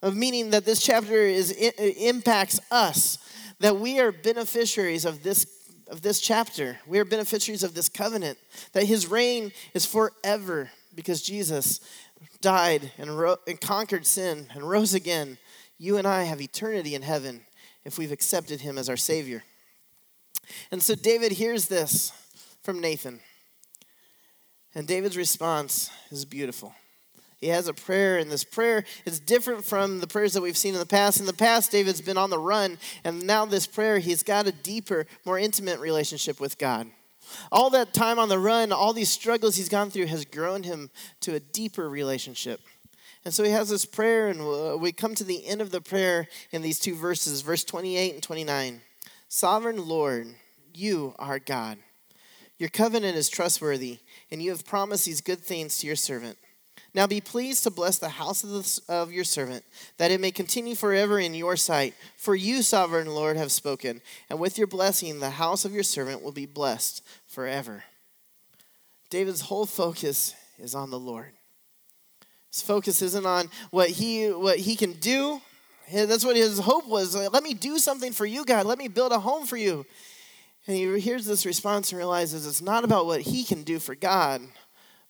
of 0.00 0.16
meaning 0.16 0.50
that 0.50 0.64
this 0.64 0.80
chapter 0.80 1.16
is 1.16 1.50
impacts 1.50 2.60
us, 2.70 3.18
that 3.58 3.78
we 3.78 3.98
are 3.98 4.12
beneficiaries 4.12 5.04
of 5.04 5.24
this 5.24 5.44
of 5.88 6.02
this 6.02 6.20
chapter. 6.20 6.78
We 6.86 7.00
are 7.00 7.04
beneficiaries 7.04 7.64
of 7.64 7.74
this 7.74 7.88
covenant, 7.88 8.38
that 8.74 8.84
his 8.84 9.08
reign 9.08 9.50
is 9.74 9.84
forever 9.84 10.70
because 10.94 11.20
Jesus 11.20 11.80
died 12.40 12.92
and, 12.96 13.18
ro- 13.18 13.36
and 13.48 13.60
conquered 13.60 14.06
sin 14.06 14.46
and 14.54 14.62
rose 14.62 14.94
again. 14.94 15.36
You 15.76 15.98
and 15.98 16.06
I 16.06 16.22
have 16.22 16.40
eternity 16.40 16.94
in 16.94 17.02
heaven 17.02 17.40
if 17.84 17.98
we've 17.98 18.12
accepted 18.12 18.60
him 18.60 18.78
as 18.78 18.88
our 18.88 18.96
Savior. 18.96 19.42
And 20.70 20.80
so 20.80 20.94
David 20.94 21.32
hears 21.32 21.66
this 21.66 22.12
from 22.62 22.80
Nathan. 22.80 23.18
And 24.74 24.86
David's 24.86 25.16
response 25.16 25.90
is 26.10 26.24
beautiful. 26.24 26.72
He 27.42 27.48
has 27.48 27.66
a 27.66 27.74
prayer, 27.74 28.18
and 28.18 28.30
this 28.30 28.44
prayer 28.44 28.84
is 29.04 29.18
different 29.18 29.64
from 29.64 29.98
the 29.98 30.06
prayers 30.06 30.32
that 30.34 30.42
we've 30.42 30.56
seen 30.56 30.74
in 30.74 30.80
the 30.80 30.86
past. 30.86 31.18
In 31.18 31.26
the 31.26 31.32
past, 31.32 31.72
David's 31.72 32.00
been 32.00 32.16
on 32.16 32.30
the 32.30 32.38
run, 32.38 32.78
and 33.02 33.26
now 33.26 33.44
this 33.44 33.66
prayer, 33.66 33.98
he's 33.98 34.22
got 34.22 34.46
a 34.46 34.52
deeper, 34.52 35.06
more 35.24 35.40
intimate 35.40 35.80
relationship 35.80 36.40
with 36.40 36.56
God. 36.56 36.86
All 37.50 37.68
that 37.70 37.92
time 37.92 38.20
on 38.20 38.28
the 38.28 38.38
run, 38.38 38.70
all 38.70 38.92
these 38.92 39.08
struggles 39.08 39.56
he's 39.56 39.68
gone 39.68 39.90
through 39.90 40.06
has 40.06 40.24
grown 40.24 40.62
him 40.62 40.88
to 41.22 41.34
a 41.34 41.40
deeper 41.40 41.88
relationship. 41.88 42.60
And 43.24 43.34
so 43.34 43.42
he 43.42 43.50
has 43.50 43.68
this 43.68 43.86
prayer, 43.86 44.28
and 44.28 44.80
we 44.80 44.92
come 44.92 45.16
to 45.16 45.24
the 45.24 45.44
end 45.44 45.60
of 45.60 45.72
the 45.72 45.80
prayer 45.80 46.28
in 46.52 46.62
these 46.62 46.78
two 46.78 46.94
verses, 46.94 47.40
verse 47.40 47.64
28 47.64 48.14
and 48.14 48.22
29. 48.22 48.82
Sovereign 49.28 49.88
Lord, 49.88 50.28
you 50.72 51.16
are 51.18 51.40
God. 51.40 51.78
Your 52.56 52.68
covenant 52.68 53.16
is 53.16 53.28
trustworthy, 53.28 53.98
and 54.30 54.40
you 54.40 54.50
have 54.50 54.64
promised 54.64 55.06
these 55.06 55.20
good 55.20 55.40
things 55.40 55.78
to 55.78 55.88
your 55.88 55.96
servant. 55.96 56.38
Now 56.94 57.06
be 57.06 57.22
pleased 57.22 57.64
to 57.64 57.70
bless 57.70 57.98
the 57.98 58.10
house 58.10 58.44
of, 58.44 58.50
the, 58.50 58.82
of, 58.88 59.12
your 59.12 59.24
servant, 59.24 59.64
that 59.96 60.10
it 60.10 60.20
may 60.20 60.30
continue 60.30 60.74
forever 60.74 61.18
in 61.18 61.32
your 61.32 61.56
sight. 61.56 61.94
For 62.18 62.34
you, 62.34 62.62
sovereign 62.62 63.06
Lord, 63.06 63.36
have 63.38 63.50
spoken, 63.50 64.02
and 64.28 64.38
with 64.38 64.58
your 64.58 64.66
blessing, 64.66 65.18
the 65.18 65.30
house 65.30 65.64
of 65.64 65.72
your 65.72 65.84
servant 65.84 66.22
will 66.22 66.32
be 66.32 66.44
blessed 66.44 67.02
forever. 67.26 67.84
David's 69.08 69.42
whole 69.42 69.64
focus 69.64 70.34
is 70.58 70.74
on 70.74 70.90
the 70.90 70.98
Lord. 70.98 71.32
His 72.50 72.60
focus 72.60 73.00
isn't 73.00 73.26
on 73.26 73.48
what 73.70 73.88
he, 73.88 74.28
what 74.28 74.58
he 74.58 74.76
can 74.76 74.92
do. 74.92 75.40
That's 75.90 76.24
what 76.24 76.36
his 76.36 76.58
hope 76.58 76.86
was. 76.86 77.16
Let 77.16 77.42
me 77.42 77.54
do 77.54 77.78
something 77.78 78.12
for 78.12 78.26
you, 78.26 78.44
God. 78.44 78.66
Let 78.66 78.78
me 78.78 78.88
build 78.88 79.12
a 79.12 79.18
home 79.18 79.46
for 79.46 79.56
you. 79.56 79.86
And 80.66 80.76
he 80.76 81.00
hears 81.00 81.24
this 81.24 81.46
response 81.46 81.90
and 81.90 81.98
realizes 81.98 82.46
it's 82.46 82.62
not 82.62 82.84
about 82.84 83.06
what 83.06 83.22
he 83.22 83.44
can 83.44 83.62
do 83.62 83.78
for 83.78 83.94
God, 83.94 84.42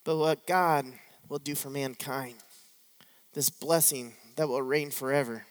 but 0.04 0.16
what 0.16 0.46
God 0.46 0.86
will 1.32 1.38
do 1.38 1.54
for 1.54 1.70
mankind. 1.70 2.34
This 3.32 3.48
blessing 3.48 4.12
that 4.36 4.48
will 4.48 4.60
reign 4.60 4.90
forever. 4.90 5.46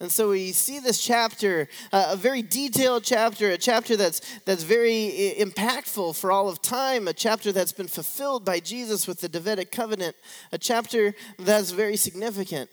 And 0.00 0.10
so 0.10 0.30
we 0.30 0.50
see 0.50 0.80
this 0.80 1.00
chapter, 1.00 1.68
uh, 1.92 2.08
a 2.10 2.16
very 2.16 2.42
detailed 2.42 3.04
chapter, 3.04 3.50
a 3.50 3.56
chapter 3.56 3.96
that's, 3.96 4.20
that's 4.40 4.64
very 4.64 5.34
impactful 5.38 6.18
for 6.18 6.32
all 6.32 6.48
of 6.48 6.60
time, 6.60 7.06
a 7.06 7.12
chapter 7.12 7.52
that's 7.52 7.72
been 7.72 7.86
fulfilled 7.86 8.44
by 8.44 8.58
Jesus 8.58 9.06
with 9.06 9.20
the 9.20 9.28
Davidic 9.28 9.70
covenant, 9.70 10.16
a 10.50 10.58
chapter 10.58 11.14
that's 11.38 11.70
very 11.70 11.96
significant. 11.96 12.68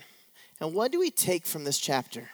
And 0.60 0.74
what 0.74 0.92
do 0.92 1.00
we 1.00 1.12
take 1.12 1.46
from 1.46 1.66
this 1.66 1.78
chapter? 1.78 2.30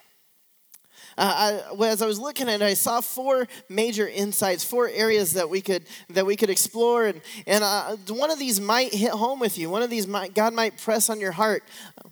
Uh, 1.20 1.62
I, 1.78 1.88
as 1.88 2.02
I 2.02 2.06
was 2.06 2.18
looking 2.18 2.48
at 2.48 2.62
it, 2.62 2.66
I 2.66 2.74
saw 2.74 3.02
four 3.02 3.46
major 3.68 4.08
insights, 4.08 4.64
four 4.64 4.88
areas 4.88 5.34
that 5.34 5.50
we 5.50 5.60
could 5.60 5.84
that 6.10 6.26
we 6.26 6.38
could 6.38 6.50
explore, 6.50 7.08
and 7.08 7.22
and 7.46 7.64
uh, 7.64 7.98
one 8.08 8.32
of 8.32 8.40
these 8.40 8.62
might 8.62 8.94
hit 8.94 9.12
home 9.12 9.40
with 9.40 9.58
you. 9.58 9.70
One 9.70 9.82
of 9.82 9.90
these 9.90 10.08
might, 10.08 10.34
God 10.34 10.54
might 10.54 10.82
press 10.82 11.10
on 11.10 11.20
your 11.20 11.34
heart. 11.34 11.64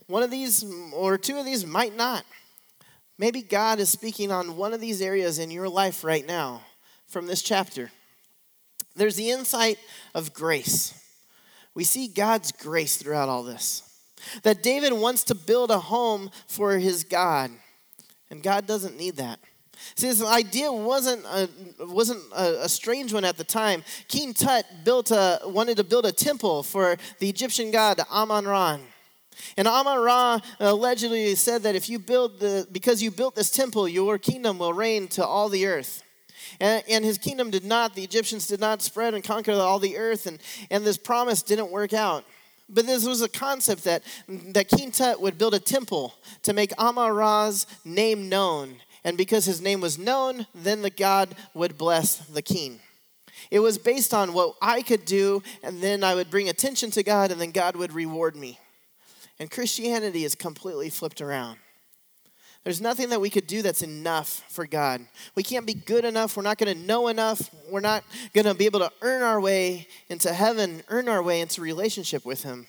One 0.08 0.24
of 0.24 0.30
these 0.30 0.66
or 0.94 1.18
two 1.18 1.38
of 1.38 1.46
these 1.46 1.66
might 1.66 1.96
not. 1.96 2.26
Maybe 3.18 3.42
God 3.42 3.80
is 3.80 3.90
speaking 3.90 4.32
on 4.32 4.58
one 4.58 4.74
of 4.74 4.82
these 4.82 5.02
areas 5.02 5.40
in 5.40 5.52
your 5.52 5.70
life 5.70 6.04
right 6.04 6.26
now 6.26 6.62
from 7.08 7.28
this 7.28 7.42
chapter. 7.42 7.92
There's 8.96 9.16
the 9.16 9.32
insight 9.32 9.80
of 10.14 10.34
grace. 10.34 10.94
We 11.74 11.84
see 11.84 12.08
God's 12.08 12.52
grace 12.52 12.98
throughout 12.98 13.30
all 13.30 13.44
this. 13.44 13.84
That 14.44 14.62
David 14.62 14.92
wants 14.94 15.24
to 15.26 15.36
build 15.36 15.72
a 15.72 15.80
home 15.80 16.30
for 16.48 16.78
his 16.78 17.04
God. 17.04 17.52
And 18.30 18.44
God 18.44 18.68
doesn't 18.68 18.98
need 18.98 19.18
that. 19.18 19.40
See, 19.96 20.08
this 20.08 20.24
idea 20.24 20.72
wasn't 20.72 21.24
a, 21.26 21.50
wasn't 21.80 22.22
a, 22.36 22.64
a, 22.64 22.70
strange 22.70 23.14
one 23.14 23.24
at 23.24 23.38
the 23.38 23.44
time. 23.44 23.84
King 24.08 24.34
Tut 24.34 24.66
built 24.84 25.12
a, 25.12 25.40
wanted 25.46 25.78
to 25.78 25.84
build 25.84 26.06
a 26.06 26.12
temple 26.12 26.64
for 26.64 26.98
the 27.20 27.30
Egyptian 27.30 27.72
god 27.72 28.00
Amon 28.12 28.46
Ra. 28.46 28.80
And 29.56 29.68
Amon 29.68 30.00
Ra 30.00 30.40
allegedly 30.60 31.36
said 31.36 31.64
that 31.64 31.76
if 31.76 31.90
you 31.90 32.00
build 32.00 32.40
the, 32.40 32.68
because 32.72 33.04
you 33.04 33.12
built 33.12 33.36
this 33.36 33.52
temple, 33.52 33.88
your 33.88 34.18
kingdom 34.18 34.58
will 34.58 34.74
reign 34.74 35.08
to 35.10 35.26
all 35.26 35.48
the 35.48 35.68
earth. 35.68 36.04
And, 36.60 36.84
and 36.90 37.06
his 37.06 37.18
kingdom 37.18 37.52
did 37.52 37.64
not, 37.64 37.94
the 37.94 38.04
Egyptians 38.04 38.48
did 38.48 38.60
not 38.60 38.82
spread 38.82 39.14
and 39.14 39.24
conquer 39.24 39.52
all 39.52 39.80
the 39.80 39.98
earth, 39.98 40.26
and, 40.26 40.40
and 40.72 40.84
this 40.84 40.98
promise 40.98 41.44
didn't 41.44 41.70
work 41.70 41.94
out. 41.94 42.24
But 42.70 42.86
this 42.86 43.06
was 43.06 43.22
a 43.22 43.30
concept 43.30 43.86
that, 43.86 44.04
that 44.28 44.68
King 44.68 44.92
Tut 44.92 45.22
would 45.22 45.38
build 45.38 45.54
a 45.54 45.60
temple 45.60 46.14
to 46.44 46.54
make 46.54 46.78
Amon 46.78 47.14
Ra's 47.14 47.66
name 47.86 48.28
known. 48.28 48.76
And 49.04 49.18
because 49.18 49.46
his 49.46 49.62
name 49.62 49.80
was 49.80 49.98
known, 49.98 50.48
then 50.54 50.82
the 50.82 50.90
God 50.90 51.34
would 51.54 51.78
bless 51.78 52.18
the 52.18 52.42
king. 52.42 52.80
It 53.52 53.60
was 53.60 53.78
based 53.78 54.14
on 54.14 54.34
what 54.34 54.56
I 54.62 54.82
could 54.82 55.06
do, 55.06 55.44
and 55.64 55.82
then 55.82 56.04
I 56.04 56.16
would 56.16 56.30
bring 56.30 56.50
attention 56.50 56.92
to 56.92 57.04
God, 57.04 57.32
and 57.32 57.40
then 57.40 57.52
God 57.52 57.76
would 57.76 57.94
reward 57.94 58.36
me. 58.36 58.60
And 59.40 59.50
Christianity 59.50 60.26
is 60.26 60.36
completely 60.36 60.90
flipped 60.90 61.22
around. 61.22 61.60
There's 62.68 62.82
nothing 62.82 63.08
that 63.12 63.22
we 63.22 63.30
could 63.30 63.48
do 63.48 63.62
that's 63.62 63.82
enough 63.82 64.44
for 64.50 64.68
God. 64.68 65.08
We 65.36 65.42
can't 65.42 65.66
be 65.66 65.74
good 65.74 66.04
enough. 66.04 66.36
We're 66.36 66.44
not 66.44 66.58
going 66.58 66.78
to 66.78 66.86
know 66.86 67.08
enough. 67.08 67.50
We're 67.70 67.80
not 67.80 68.04
going 68.34 68.44
to 68.44 68.54
be 68.54 68.66
able 68.66 68.82
to 68.82 68.92
earn 69.02 69.24
our 69.24 69.40
way 69.40 69.88
into 70.10 70.34
heaven, 70.34 70.84
earn 70.90 71.08
our 71.08 71.24
way 71.24 71.40
into 71.40 71.62
relationship 71.62 72.26
with 72.26 72.44
Him. 72.44 72.68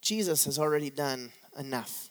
Jesus 0.00 0.46
has 0.46 0.58
already 0.58 0.88
done 0.88 1.32
enough. 1.58 2.08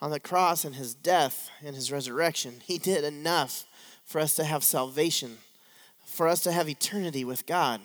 On 0.00 0.10
the 0.10 0.18
cross 0.18 0.64
and 0.64 0.76
His 0.76 0.94
death 0.94 1.50
and 1.62 1.76
His 1.76 1.92
resurrection, 1.92 2.62
He 2.64 2.78
did 2.78 3.04
enough 3.04 3.66
for 4.06 4.18
us 4.18 4.34
to 4.36 4.44
have 4.44 4.64
salvation, 4.64 5.36
for 6.06 6.26
us 6.26 6.40
to 6.44 6.52
have 6.52 6.70
eternity 6.70 7.22
with 7.22 7.44
God. 7.44 7.82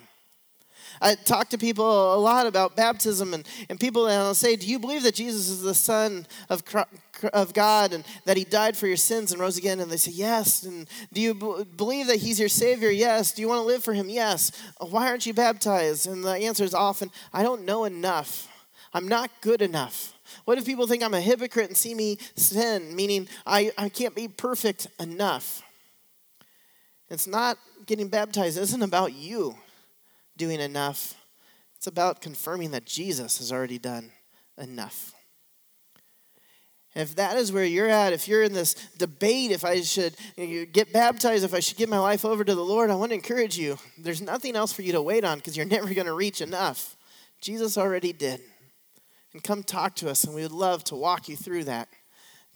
I 1.00 1.14
talk 1.14 1.50
to 1.50 1.58
people 1.58 2.14
a 2.14 2.18
lot 2.18 2.46
about 2.46 2.76
baptism, 2.76 3.34
and, 3.34 3.46
and 3.68 3.78
people 3.78 4.06
and 4.06 4.14
I'll 4.14 4.34
say, 4.34 4.56
Do 4.56 4.66
you 4.66 4.78
believe 4.78 5.02
that 5.02 5.14
Jesus 5.14 5.48
is 5.48 5.62
the 5.62 5.74
Son 5.74 6.26
of, 6.48 6.62
of 7.32 7.52
God 7.52 7.92
and 7.92 8.04
that 8.24 8.36
He 8.36 8.44
died 8.44 8.76
for 8.76 8.86
your 8.86 8.96
sins 8.96 9.32
and 9.32 9.40
rose 9.40 9.58
again? 9.58 9.80
And 9.80 9.90
they 9.90 9.96
say, 9.96 10.12
Yes. 10.12 10.62
And 10.62 10.88
do 11.12 11.20
you 11.20 11.34
b- 11.34 11.66
believe 11.76 12.06
that 12.06 12.16
He's 12.16 12.40
your 12.40 12.48
Savior? 12.48 12.90
Yes. 12.90 13.32
Do 13.32 13.42
you 13.42 13.48
want 13.48 13.60
to 13.60 13.66
live 13.66 13.84
for 13.84 13.92
Him? 13.92 14.08
Yes. 14.08 14.52
Why 14.80 15.08
aren't 15.08 15.26
you 15.26 15.34
baptized? 15.34 16.06
And 16.06 16.24
the 16.24 16.32
answer 16.32 16.64
is 16.64 16.74
often, 16.74 17.10
I 17.32 17.42
don't 17.42 17.64
know 17.64 17.84
enough. 17.84 18.48
I'm 18.94 19.08
not 19.08 19.30
good 19.42 19.62
enough. 19.62 20.14
What 20.44 20.58
if 20.58 20.64
people 20.64 20.86
think 20.86 21.02
I'm 21.02 21.14
a 21.14 21.20
hypocrite 21.20 21.68
and 21.68 21.76
see 21.76 21.94
me 21.94 22.18
sin, 22.34 22.96
meaning 22.96 23.28
I, 23.44 23.70
I 23.76 23.88
can't 23.88 24.14
be 24.14 24.28
perfect 24.28 24.88
enough? 24.98 25.62
It's 27.08 27.26
not 27.26 27.58
getting 27.86 28.08
baptized, 28.08 28.58
it 28.58 28.62
isn't 28.62 28.82
about 28.82 29.12
you 29.12 29.56
doing 30.36 30.60
enough. 30.60 31.14
It's 31.76 31.86
about 31.86 32.20
confirming 32.20 32.70
that 32.72 32.84
Jesus 32.84 33.38
has 33.38 33.52
already 33.52 33.78
done 33.78 34.10
enough. 34.58 35.12
If 36.94 37.14
that 37.16 37.36
is 37.36 37.52
where 37.52 37.64
you're 37.64 37.90
at, 37.90 38.14
if 38.14 38.26
you're 38.26 38.42
in 38.42 38.54
this 38.54 38.74
debate, 38.96 39.50
if 39.50 39.66
I 39.66 39.82
should 39.82 40.16
get 40.36 40.94
baptized, 40.94 41.44
if 41.44 41.52
I 41.52 41.60
should 41.60 41.76
give 41.76 41.90
my 41.90 41.98
life 41.98 42.24
over 42.24 42.42
to 42.42 42.54
the 42.54 42.64
Lord, 42.64 42.90
I 42.90 42.94
want 42.94 43.10
to 43.10 43.16
encourage 43.16 43.58
you. 43.58 43.78
There's 43.98 44.22
nothing 44.22 44.56
else 44.56 44.72
for 44.72 44.80
you 44.80 44.92
to 44.92 45.02
wait 45.02 45.22
on 45.22 45.36
because 45.36 45.56
you're 45.58 45.66
never 45.66 45.92
going 45.92 46.06
to 46.06 46.14
reach 46.14 46.40
enough. 46.40 46.96
Jesus 47.42 47.76
already 47.76 48.14
did. 48.14 48.40
And 49.34 49.44
come 49.44 49.62
talk 49.62 49.94
to 49.96 50.08
us, 50.08 50.24
and 50.24 50.34
we 50.34 50.40
would 50.40 50.52
love 50.52 50.84
to 50.84 50.94
walk 50.94 51.28
you 51.28 51.36
through 51.36 51.64
that, 51.64 51.88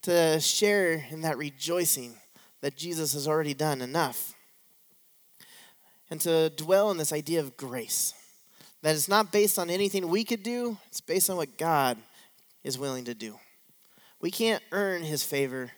to 0.03 0.41
share 0.41 1.05
in 1.11 1.21
that 1.21 1.37
rejoicing 1.37 2.15
that 2.63 2.77
Jesus 2.77 3.13
has 3.13 3.29
already 3.29 3.53
done 3.53 3.83
enough 3.83 4.35
and 6.11 6.21
to 6.23 6.51
dwell 6.51 6.91
in 6.91 6.97
this 6.97 7.13
idea 7.13 7.41
of 7.41 7.57
grace. 7.57 8.13
That 8.83 8.95
it's 8.95 9.09
not 9.09 9.33
based 9.33 9.59
on 9.59 9.71
anything 9.71 10.09
we 10.09 10.25
could 10.25 10.43
do, 10.43 10.79
it's 10.89 11.01
based 11.01 11.31
on 11.31 11.37
what 11.37 11.57
God 11.57 11.99
is 12.65 12.79
willing 12.79 13.05
to 13.05 13.15
do. 13.15 13.39
We 14.21 14.31
can't 14.31 14.63
earn 14.73 15.03
his 15.03 15.23
favor, 15.23 15.71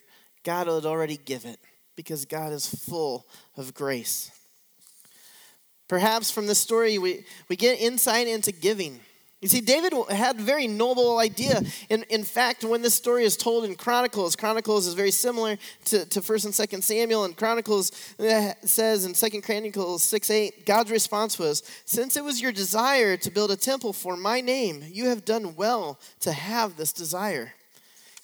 God 0.45 0.67
would 0.67 0.87
already 0.87 1.17
give 1.17 1.45
it 1.45 1.61
because 1.97 2.25
God 2.25 2.53
is 2.53 2.67
full 2.67 3.27
of 3.57 3.75
grace. 3.75 4.31
Perhaps 5.89 6.31
from 6.31 6.47
this 6.47 6.59
story, 6.59 6.99
we, 6.99 7.25
we 7.49 7.57
get 7.57 7.81
insight 7.81 8.27
into 8.27 8.51
giving. 8.51 9.01
You 9.43 9.49
see, 9.49 9.61
David 9.61 9.93
had 10.09 10.39
a 10.39 10.43
very 10.43 10.69
noble 10.69 11.19
idea. 11.19 11.61
In, 11.91 12.05
in 12.05 12.23
fact, 12.23 12.63
when 12.63 12.81
this 12.81 12.95
story 12.95 13.25
is 13.25 13.37
told 13.37 13.65
in 13.65 13.75
Chronicles, 13.75 14.37
Chronicles 14.37 14.87
is 14.87 14.95
very 14.95 15.11
similar 15.11 15.59
to, 15.87 16.07
to 16.07 16.21
1st 16.21 16.45
and 16.45 16.55
2nd 16.55 16.83
Samuel. 16.85 17.25
And 17.25 17.37
Chronicles 17.37 17.91
uh, 18.21 18.53
says 18.65 19.05
in 19.05 19.15
2nd 19.15 19.43
Chronicles 19.43 20.05
6 20.05 20.31
8, 20.31 20.65
God's 20.65 20.93
response 20.93 21.41
was, 21.41 21.65
Since 21.85 22.17
it 22.17 22.23
was 22.23 22.41
your 22.41 22.53
desire 22.53 23.17
to 23.17 23.31
build 23.33 23.51
a 23.51 23.57
temple 23.57 23.93
for 23.93 24.17
my 24.17 24.41
name, 24.41 24.85
you 24.89 25.07
have 25.07 25.25
done 25.25 25.57
well 25.57 25.99
to 26.21 26.31
have 26.31 26.77
this 26.77 26.93
desire. 26.93 27.53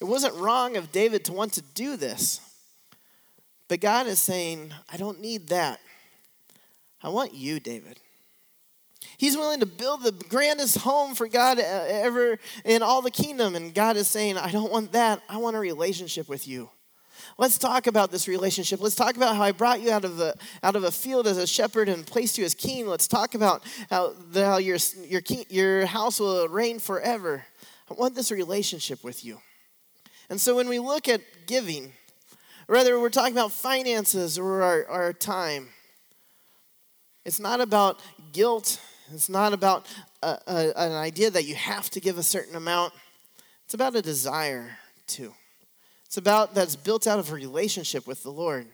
It 0.01 0.05
wasn't 0.05 0.37
wrong 0.37 0.77
of 0.77 0.93
David 0.93 1.25
to 1.25 1.33
want 1.33 1.53
to 1.55 1.63
do 1.75 1.97
this. 1.97 2.41
But 3.67 3.81
God 3.81 4.07
is 4.07 4.21
saying, 4.21 4.73
I 4.91 4.97
don't 4.97 5.21
need 5.21 5.49
that. 5.49 5.81
I 7.03 7.09
want 7.09 7.35
you, 7.35 7.59
David. 7.59 7.99
He's 9.19 9.37
willing 9.37 9.59
to 9.61 9.67
build 9.67 10.05
the 10.05 10.13
grandest 10.13 10.79
home 10.79 11.17
for 11.17 11.27
God 11.27 11.59
uh, 11.59 11.63
ever 11.63 12.39
in 12.65 12.83
all 12.83 13.03
the 13.03 13.11
kingdom. 13.11 13.57
And 13.57 13.75
God 13.75 13.97
is 13.97 14.07
saying, 14.07 14.39
I 14.39 14.53
don't 14.53 14.71
want 14.71 14.93
that. 14.93 15.21
I 15.29 15.39
want 15.39 15.57
a 15.57 15.59
relationship 15.59 16.29
with 16.29 16.47
you. 16.47 16.71
Let's 17.37 17.59
talk 17.59 17.89
about 17.89 18.13
this 18.13 18.29
relationship. 18.29 18.81
Let's 18.81 18.95
talk 18.95 19.17
about 19.17 19.35
how 19.35 19.43
I 19.43 19.51
brought 19.51 19.81
you 19.81 19.91
out 19.91 20.05
of 20.05 20.21
a, 20.21 20.35
out 20.63 20.77
of 20.77 20.85
a 20.85 20.93
field 20.93 21.27
as 21.27 21.37
a 21.37 21.49
shepherd 21.49 21.89
and 21.89 22.07
placed 22.07 22.39
you 22.39 22.45
as 22.45 22.55
king. 22.55 22.87
Let's 22.87 23.09
talk 23.09 23.35
about 23.35 23.65
how, 23.91 24.15
how 24.33 24.59
your, 24.59 24.79
your, 25.03 25.23
your 25.49 25.87
house 25.87 26.21
will 26.21 26.47
reign 26.49 26.79
forever. 26.79 27.45
I 27.91 27.95
want 27.95 28.15
this 28.15 28.31
relationship 28.31 29.03
with 29.03 29.25
you. 29.25 29.41
And 30.31 30.41
so 30.41 30.55
when 30.55 30.69
we 30.69 30.79
look 30.79 31.09
at 31.09 31.23
giving, 31.47 31.93
whether 32.69 33.01
we're 33.01 33.09
talking 33.09 33.33
about 33.33 33.51
finances 33.51 34.39
or 34.39 34.63
our, 34.63 34.87
our 34.87 35.13
time, 35.13 35.71
it's 37.25 37.41
not 37.41 37.61
about 37.61 38.01
guilt 38.33 38.81
it's 39.13 39.29
not 39.29 39.53
about 39.53 39.87
a, 40.23 40.39
a, 40.47 40.73
an 40.77 40.93
idea 40.93 41.31
that 41.31 41.45
you 41.45 41.55
have 41.55 41.91
to 41.91 42.01
give 42.01 42.19
a 42.19 42.23
certain 42.23 42.57
amount. 42.57 42.93
It's 43.65 43.75
about 43.75 43.97
a 43.97 44.03
desire 44.03 44.79
to. 45.09 45.33
It's 46.07 46.17
about 46.17 46.55
that's 46.55 46.77
built 46.77 47.07
out 47.07 47.19
of 47.19 47.31
a 47.31 47.35
relationship 47.35 48.07
with 48.07 48.23
the 48.23 48.31
Lord. 48.31 48.67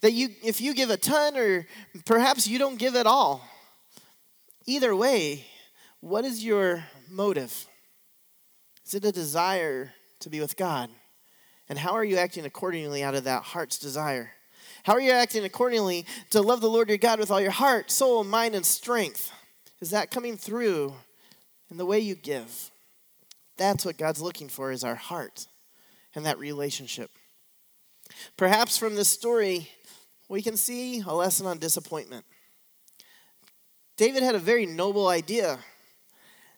That 0.00 0.12
you, 0.12 0.28
if 0.44 0.60
you 0.60 0.74
give 0.74 0.90
a 0.90 0.96
ton, 0.96 1.36
or 1.36 1.66
perhaps 2.04 2.46
you 2.46 2.58
don't 2.58 2.78
give 2.78 2.96
at 2.96 3.06
all, 3.06 3.42
either 4.66 4.94
way, 4.94 5.46
what 6.00 6.24
is 6.24 6.44
your 6.44 6.84
motive? 7.10 7.66
Is 8.86 8.94
it 8.94 9.04
a 9.04 9.12
desire 9.12 9.92
to 10.20 10.30
be 10.30 10.40
with 10.40 10.56
God? 10.56 10.90
And 11.68 11.78
how 11.78 11.92
are 11.92 12.04
you 12.04 12.16
acting 12.16 12.44
accordingly 12.44 13.02
out 13.02 13.14
of 13.14 13.24
that 13.24 13.42
heart's 13.42 13.78
desire? 13.78 14.30
How 14.88 14.94
are 14.94 15.02
you 15.02 15.10
acting 15.10 15.44
accordingly 15.44 16.06
to 16.30 16.40
love 16.40 16.62
the 16.62 16.70
Lord 16.70 16.88
your 16.88 16.96
God 16.96 17.18
with 17.18 17.30
all 17.30 17.42
your 17.42 17.50
heart, 17.50 17.90
soul, 17.90 18.24
mind, 18.24 18.54
and 18.54 18.64
strength? 18.64 19.30
Is 19.82 19.90
that 19.90 20.10
coming 20.10 20.38
through 20.38 20.94
in 21.70 21.76
the 21.76 21.84
way 21.84 22.00
you 22.00 22.14
give? 22.14 22.70
That's 23.58 23.84
what 23.84 23.98
God's 23.98 24.22
looking 24.22 24.48
for 24.48 24.72
is 24.72 24.84
our 24.84 24.94
heart 24.94 25.46
and 26.14 26.24
that 26.24 26.38
relationship. 26.38 27.10
Perhaps 28.38 28.78
from 28.78 28.94
this 28.94 29.10
story, 29.10 29.68
we 30.30 30.40
can 30.40 30.56
see 30.56 31.02
a 31.06 31.12
lesson 31.12 31.44
on 31.44 31.58
disappointment. 31.58 32.24
David 33.98 34.22
had 34.22 34.36
a 34.36 34.38
very 34.38 34.64
noble 34.64 35.08
idea. 35.08 35.58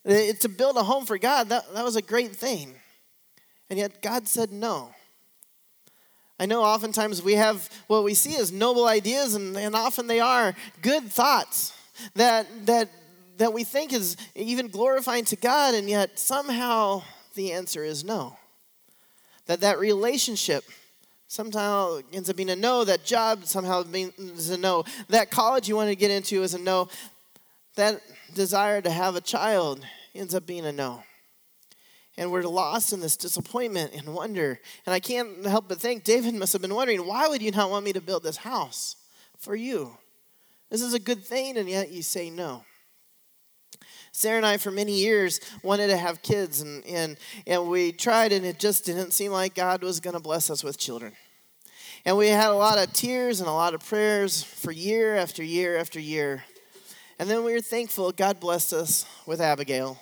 To 0.07 0.49
build 0.49 0.77
a 0.77 0.85
home 0.85 1.05
for 1.05 1.19
God, 1.19 1.49
that, 1.49 1.75
that 1.75 1.85
was 1.85 1.97
a 1.97 2.03
great 2.03 2.37
thing. 2.37 2.77
And 3.69 3.77
yet 3.77 4.01
God 4.01 4.29
said 4.29 4.53
no. 4.53 4.95
I 6.40 6.46
know 6.46 6.62
oftentimes 6.62 7.22
we 7.22 7.35
have 7.35 7.68
what 7.87 8.03
we 8.03 8.14
see 8.14 8.35
as 8.37 8.50
noble 8.50 8.87
ideas, 8.87 9.35
and, 9.35 9.55
and 9.59 9.76
often 9.76 10.07
they 10.07 10.20
are 10.20 10.55
good 10.81 11.05
thoughts 11.05 11.74
that, 12.14 12.46
that, 12.64 12.88
that 13.37 13.53
we 13.53 13.62
think 13.62 13.92
is 13.92 14.16
even 14.35 14.68
glorifying 14.68 15.26
to 15.26 15.37
God, 15.37 15.74
and 15.74 15.87
yet 15.87 16.18
somehow 16.18 17.03
the 17.35 17.53
answer 17.53 17.85
is 17.85 18.05
no. 18.05 18.38
That 19.48 19.61
that 19.61 19.79
relationship 19.79 20.64
somehow 21.29 22.00
ends 22.11 22.31
up 22.31 22.37
being 22.37 22.48
a 22.48 22.57
no. 22.57 22.85
That 22.85 23.05
job 23.05 23.44
somehow 23.44 23.85
is 23.92 24.48
a 24.48 24.57
no. 24.57 24.85
That 25.11 25.31
college 25.31 25.68
you 25.68 25.76
want 25.76 25.90
to 25.90 25.96
get 25.96 26.11
into 26.11 26.42
is 26.42 26.55
a 26.55 26.59
no. 26.59 26.88
That 27.76 28.00
desire 28.35 28.81
to 28.81 28.90
have 28.90 29.14
a 29.14 29.20
child 29.20 29.85
ends 30.14 30.35
up 30.35 30.46
being 30.46 30.64
a 30.64 30.72
no 30.72 31.03
and 32.21 32.31
we're 32.31 32.43
lost 32.43 32.93
in 32.93 33.01
this 33.01 33.17
disappointment 33.17 33.95
and 33.95 34.15
wonder. 34.15 34.61
And 34.85 34.93
I 34.95 35.01
can't 35.01 35.43
help 35.47 35.69
but 35.69 35.81
think 35.81 36.05
David 36.05 36.35
must 36.35 36.53
have 36.53 36.61
been 36.61 36.75
wondering, 36.75 37.07
why 37.07 37.27
would 37.27 37.41
you 37.41 37.51
not 37.51 37.71
want 37.71 37.83
me 37.83 37.95
to 37.95 38.01
build 38.03 38.23
this 38.23 38.37
house 38.37 38.97
for 39.39 39.57
you? 39.57 39.97
This 40.69 40.83
is 40.83 40.93
a 40.93 40.99
good 40.99 41.25
thing, 41.25 41.57
and 41.57 41.67
yet 41.67 41.91
you 41.91 42.03
say 42.03 42.29
no. 42.29 42.63
Sarah 44.13 44.37
and 44.37 44.45
I, 44.45 44.59
for 44.59 44.71
many 44.71 44.93
years, 44.93 45.41
wanted 45.63 45.87
to 45.87 45.97
have 45.97 46.21
kids, 46.21 46.61
and, 46.61 46.85
and, 46.85 47.17
and 47.47 47.71
we 47.71 47.91
tried, 47.91 48.33
and 48.33 48.45
it 48.45 48.59
just 48.59 48.85
didn't 48.85 49.13
seem 49.13 49.33
like 49.33 49.55
God 49.55 49.83
was 49.83 49.99
going 49.99 50.15
to 50.15 50.21
bless 50.21 50.51
us 50.51 50.63
with 50.63 50.77
children. 50.77 51.15
And 52.05 52.19
we 52.19 52.29
had 52.29 52.51
a 52.51 52.55
lot 52.55 52.77
of 52.77 52.93
tears 52.93 53.41
and 53.41 53.49
a 53.49 53.53
lot 53.53 53.73
of 53.73 53.83
prayers 53.83 54.43
for 54.43 54.73
year 54.73 55.17
after 55.17 55.43
year 55.43 55.79
after 55.79 55.99
year. 55.99 56.45
And 57.19 57.31
then 57.31 57.45
we 57.45 57.55
were 57.55 57.63
thankful 57.63 58.13
God 58.13 58.41
blessed 58.41 58.75
us 58.75 59.07
with 59.25 59.41
Abigail 59.41 59.99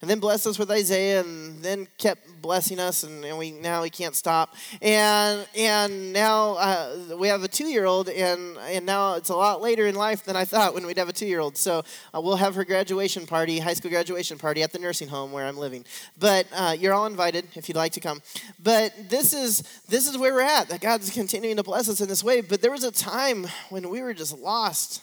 and 0.00 0.08
then 0.08 0.20
blessed 0.20 0.46
us 0.46 0.58
with 0.58 0.70
Isaiah, 0.70 1.20
and 1.20 1.62
then 1.62 1.88
kept 1.98 2.40
blessing 2.40 2.78
us, 2.78 3.02
and, 3.02 3.24
and 3.24 3.36
we 3.36 3.50
now 3.50 3.82
we 3.82 3.90
can't 3.90 4.14
stop. 4.14 4.54
And 4.80 5.46
and 5.56 6.12
now 6.12 6.52
uh, 6.52 7.16
we 7.18 7.28
have 7.28 7.42
a 7.42 7.48
two-year-old, 7.48 8.08
and 8.08 8.56
and 8.58 8.86
now 8.86 9.14
it's 9.14 9.28
a 9.28 9.34
lot 9.34 9.60
later 9.60 9.86
in 9.86 9.96
life 9.96 10.24
than 10.24 10.36
I 10.36 10.44
thought 10.44 10.74
when 10.74 10.86
we'd 10.86 10.98
have 10.98 11.08
a 11.08 11.12
two-year-old. 11.12 11.56
So 11.56 11.82
uh, 12.14 12.20
we'll 12.20 12.36
have 12.36 12.54
her 12.54 12.64
graduation 12.64 13.26
party, 13.26 13.58
high 13.58 13.74
school 13.74 13.90
graduation 13.90 14.38
party 14.38 14.62
at 14.62 14.72
the 14.72 14.78
nursing 14.78 15.08
home 15.08 15.32
where 15.32 15.44
I'm 15.44 15.58
living. 15.58 15.84
But 16.16 16.46
uh, 16.54 16.76
you're 16.78 16.94
all 16.94 17.06
invited 17.06 17.46
if 17.54 17.68
you'd 17.68 17.76
like 17.76 17.92
to 17.92 18.00
come. 18.00 18.22
But 18.62 18.92
this 19.08 19.32
is 19.32 19.62
this 19.88 20.06
is 20.06 20.16
where 20.16 20.32
we're 20.32 20.42
at. 20.42 20.68
That 20.68 20.80
God's 20.80 21.10
continuing 21.10 21.56
to 21.56 21.64
bless 21.64 21.88
us 21.88 22.00
in 22.00 22.08
this 22.08 22.22
way. 22.22 22.40
But 22.40 22.62
there 22.62 22.70
was 22.70 22.84
a 22.84 22.92
time 22.92 23.46
when 23.70 23.90
we 23.90 24.00
were 24.00 24.14
just 24.14 24.38
lost 24.38 25.02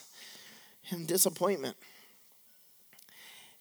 in 0.90 1.04
disappointment. 1.04 1.76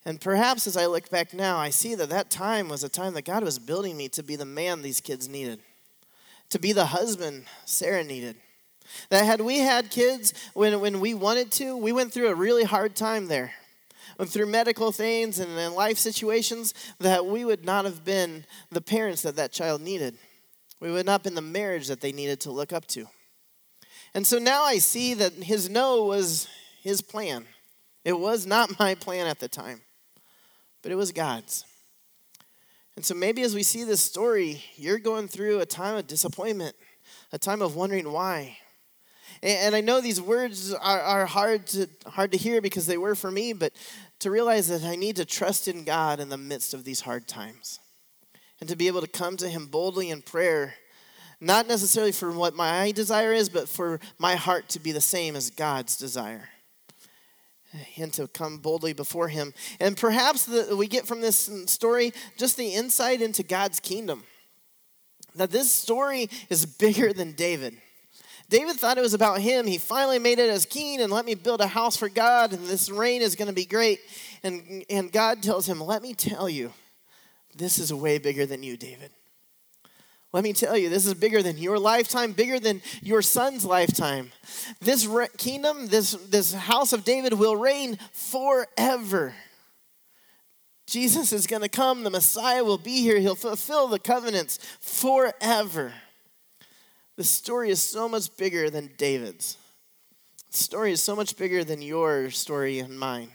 And 0.06 0.22
perhaps 0.22 0.68
as 0.68 0.78
I 0.78 0.86
look 0.86 1.10
back 1.10 1.34
now, 1.34 1.58
I 1.58 1.72
see 1.72 1.96
that 1.96 2.10
that 2.10 2.30
time 2.30 2.70
was 2.70 2.84
a 2.84 2.89
time 2.89 3.15
that 3.15 3.26
God 3.26 3.44
was 3.44 3.58
building 3.58 3.98
me 3.98 4.08
to 4.10 4.22
be 4.22 4.36
the 4.36 4.46
man 4.46 4.84
these 4.84 5.02
kids 5.02 5.28
needed, 5.28 5.60
to 6.52 6.60
be 6.60 6.74
the 6.74 6.86
husband 6.86 7.46
Sarah 7.65 8.04
needed. 8.04 8.36
That 9.10 9.26
had 9.26 9.41
we 9.41 9.60
had 9.60 9.89
kids 9.89 10.36
when, 10.54 10.80
when 10.80 11.00
we 11.00 11.15
wanted 11.15 11.52
to, 11.54 11.76
we 11.76 11.91
went 11.91 12.13
through 12.13 12.30
a 12.30 12.36
really 12.36 12.63
hard 12.63 12.96
time 12.96 13.28
there. 13.28 13.54
Went 14.20 14.30
through 14.30 14.46
medical 14.46 14.91
things 14.91 15.39
and, 15.39 15.52
and 15.58 15.74
life 15.74 15.98
situations 15.98 16.76
that 17.00 17.26
we 17.26 17.44
would 17.44 17.65
not 17.65 17.84
have 17.86 18.06
been 18.06 18.46
the 18.70 18.82
parents 18.82 19.24
that 19.24 19.36
that 19.38 19.52
child 19.52 19.82
needed. 19.82 20.18
We 20.80 20.91
would 20.91 21.08
not 21.08 21.13
have 21.13 21.24
been 21.24 21.36
the 21.36 21.41
marriage 21.41 21.88
that 21.88 22.00
they 22.00 22.12
needed 22.12 22.39
to 22.41 22.52
look 22.52 22.72
up 22.72 22.86
to. 22.89 23.08
And 24.13 24.26
so 24.26 24.38
now 24.38 24.63
I 24.63 24.78
see 24.78 25.15
that 25.15 25.34
his 25.34 25.68
no 25.68 26.06
was 26.06 26.48
his 26.84 27.02
plan. 27.02 27.46
It 28.06 28.18
was 28.18 28.46
not 28.46 28.80
my 28.80 28.94
plan 28.94 29.26
at 29.26 29.39
the 29.39 29.50
time 29.50 29.82
but 30.86 30.91
it 30.91 30.98
was 30.98 31.12
God's. 31.12 31.65
And 32.95 33.04
so 33.04 33.15
maybe 33.15 33.41
as 33.41 33.56
we 33.56 33.63
see 33.63 33.84
this 33.84 34.02
story, 34.02 34.63
you're 34.76 35.00
going 35.00 35.28
through 35.28 35.60
a 35.60 35.65
time 35.65 35.95
of 35.95 36.06
disappointment, 36.06 36.76
a 37.32 37.39
time 37.39 37.63
of 37.63 37.76
wondering 37.76 38.12
why. 38.12 38.60
And, 39.41 39.76
I 39.76 39.82
know 39.82 40.00
these 40.00 40.21
words 40.21 40.71
are, 40.71 41.02
are 41.02 41.26
hard 41.26 41.65
to 41.69 41.89
hard 42.06 42.34
to 42.34 42.38
hear 42.38 42.62
because 42.62 42.86
they 42.86 43.00
were 43.00 43.15
for 43.15 43.32
me, 43.32 43.52
but 43.52 43.74
to 44.19 44.30
realize 44.30 44.67
that 44.67 44.84
I 44.84 44.95
need 44.95 45.15
to 45.15 45.26
trust 45.26 45.67
in 45.67 45.86
God 45.86 46.19
in 46.19 46.30
the 46.30 46.38
midst 46.38 46.76
of 46.76 46.84
these 46.84 47.02
hard 47.02 47.28
times. 47.28 47.80
And 48.60 48.69
to 48.69 48.76
be 48.76 48.86
able 48.86 49.02
to 49.02 49.08
come 49.08 49.38
to 49.38 49.50
Him 49.50 49.65
boldly 49.65 50.12
in 50.12 50.21
prayer, 50.21 50.76
not 51.41 51.67
necessarily 51.67 52.12
for 52.12 52.32
what 52.32 52.54
my 52.54 52.91
desire 52.91 53.34
is, 53.34 53.50
but 53.50 53.67
for 53.67 54.00
my 54.19 54.36
heart 54.36 54.69
to 54.69 54.80
be 54.80 54.91
the 54.91 55.02
same 55.02 55.36
as 55.36 55.50
God's 55.50 55.98
desire 55.98 56.50
and 57.98 58.14
to 58.14 58.28
come 58.28 58.58
boldly 58.58 58.94
before 58.94 59.28
him. 59.28 59.54
And 59.80 59.98
perhaps 59.98 60.46
the, 60.46 60.76
we 60.76 60.88
get 60.88 61.08
from 61.08 61.22
this 61.22 61.50
story 61.68 62.14
just 62.38 62.58
the 62.58 62.74
insight 62.74 63.22
into 63.22 63.44
God's 63.44 63.80
kingdom. 63.80 64.24
That 65.36 65.52
this 65.52 65.72
story 65.72 66.30
is 66.50 66.66
bigger 66.66 67.14
than 67.14 67.34
David. 67.34 67.78
David 68.50 68.76
thought 68.76 68.98
it 68.98 69.02
was 69.02 69.14
about 69.14 69.42
him. 69.42 69.66
He 69.66 69.78
finally 69.78 70.20
made 70.20 70.40
it 70.40 70.50
as 70.50 70.66
king 70.66 71.02
and 71.02 71.12
let 71.12 71.26
me 71.26 71.36
build 71.36 71.62
a 71.62 71.68
house 71.68 71.98
for 71.98 72.10
God, 72.10 72.54
and 72.54 72.66
this 72.68 72.90
reign 72.90 73.22
is 73.22 73.36
going 73.36 73.48
to 73.48 73.54
be 73.54 73.66
great. 73.66 74.00
And, 74.44 74.86
and 74.90 75.12
God 75.12 75.42
tells 75.42 75.68
him, 75.68 75.82
Let 75.82 76.02
me 76.02 76.14
tell 76.14 76.48
you, 76.48 76.72
this 77.56 77.80
is 77.80 77.94
way 77.94 78.18
bigger 78.20 78.46
than 78.46 78.62
you, 78.62 78.78
David. 78.78 79.12
Let 80.36 80.43
me 80.43 80.52
tell 80.52 80.78
you, 80.78 80.89
this 80.89 81.06
is 81.06 81.13
bigger 81.13 81.41
than 81.41 81.58
your 81.58 81.80
lifetime, 81.80 82.34
bigger 82.34 82.60
than 82.60 82.82
your 83.02 83.21
son's 83.21 83.63
lifetime. 83.63 84.34
This 84.82 85.06
re- 85.06 85.30
kingdom, 85.38 85.88
this, 85.88 86.12
this 86.12 86.54
house 86.54 86.91
of 86.91 87.06
David 87.06 87.32
will 87.32 87.56
reign 87.56 87.98
forever. 88.12 89.34
Jesus 90.88 91.32
is 91.32 91.48
going 91.48 91.62
to 91.62 91.69
come, 91.69 92.04
the 92.04 92.10
Messiah 92.10 92.65
will 92.65 92.78
be 92.78 93.00
here, 93.02 93.17
he'll 93.19 93.36
fulfill 93.36 93.88
the 93.88 93.98
covenants 93.98 94.60
forever. 94.82 95.93
The 97.15 97.24
story 97.24 97.69
is 97.69 97.82
so 97.82 98.10
much 98.10 98.36
bigger 98.36 98.70
than 98.70 98.89
David's. 98.97 99.55
The 100.51 100.57
story 100.57 100.91
is 100.91 101.01
so 101.01 101.16
much 101.16 101.38
bigger 101.38 101.64
than 101.64 101.82
your 101.82 102.30
story 102.30 102.80
and 102.80 102.99
mine. 102.99 103.32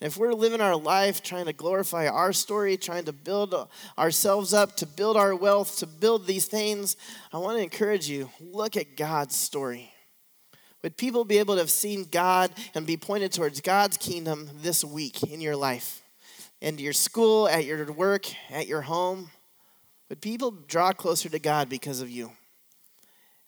If 0.00 0.16
we're 0.16 0.32
living 0.32 0.60
our 0.60 0.76
life 0.76 1.22
trying 1.22 1.46
to 1.46 1.52
glorify 1.52 2.08
our 2.08 2.32
story, 2.32 2.76
trying 2.76 3.04
to 3.04 3.12
build 3.12 3.54
ourselves 3.96 4.52
up, 4.52 4.76
to 4.76 4.86
build 4.86 5.16
our 5.16 5.34
wealth, 5.34 5.78
to 5.78 5.86
build 5.86 6.26
these 6.26 6.46
things, 6.46 6.96
I 7.32 7.38
want 7.38 7.58
to 7.58 7.62
encourage 7.62 8.08
you 8.08 8.30
look 8.40 8.76
at 8.76 8.96
God's 8.96 9.36
story. 9.36 9.92
Would 10.82 10.98
people 10.98 11.24
be 11.24 11.38
able 11.38 11.54
to 11.54 11.60
have 11.60 11.70
seen 11.70 12.06
God 12.10 12.50
and 12.74 12.86
be 12.86 12.98
pointed 12.98 13.32
towards 13.32 13.62
God's 13.62 13.96
kingdom 13.96 14.50
this 14.56 14.84
week 14.84 15.22
in 15.22 15.40
your 15.40 15.56
life? 15.56 16.02
In 16.60 16.78
your 16.78 16.92
school, 16.92 17.48
at 17.48 17.64
your 17.64 17.90
work, 17.92 18.26
at 18.50 18.66
your 18.66 18.82
home? 18.82 19.30
Would 20.10 20.20
people 20.20 20.50
draw 20.50 20.92
closer 20.92 21.28
to 21.30 21.38
God 21.38 21.70
because 21.70 22.02
of 22.02 22.10
you? 22.10 22.32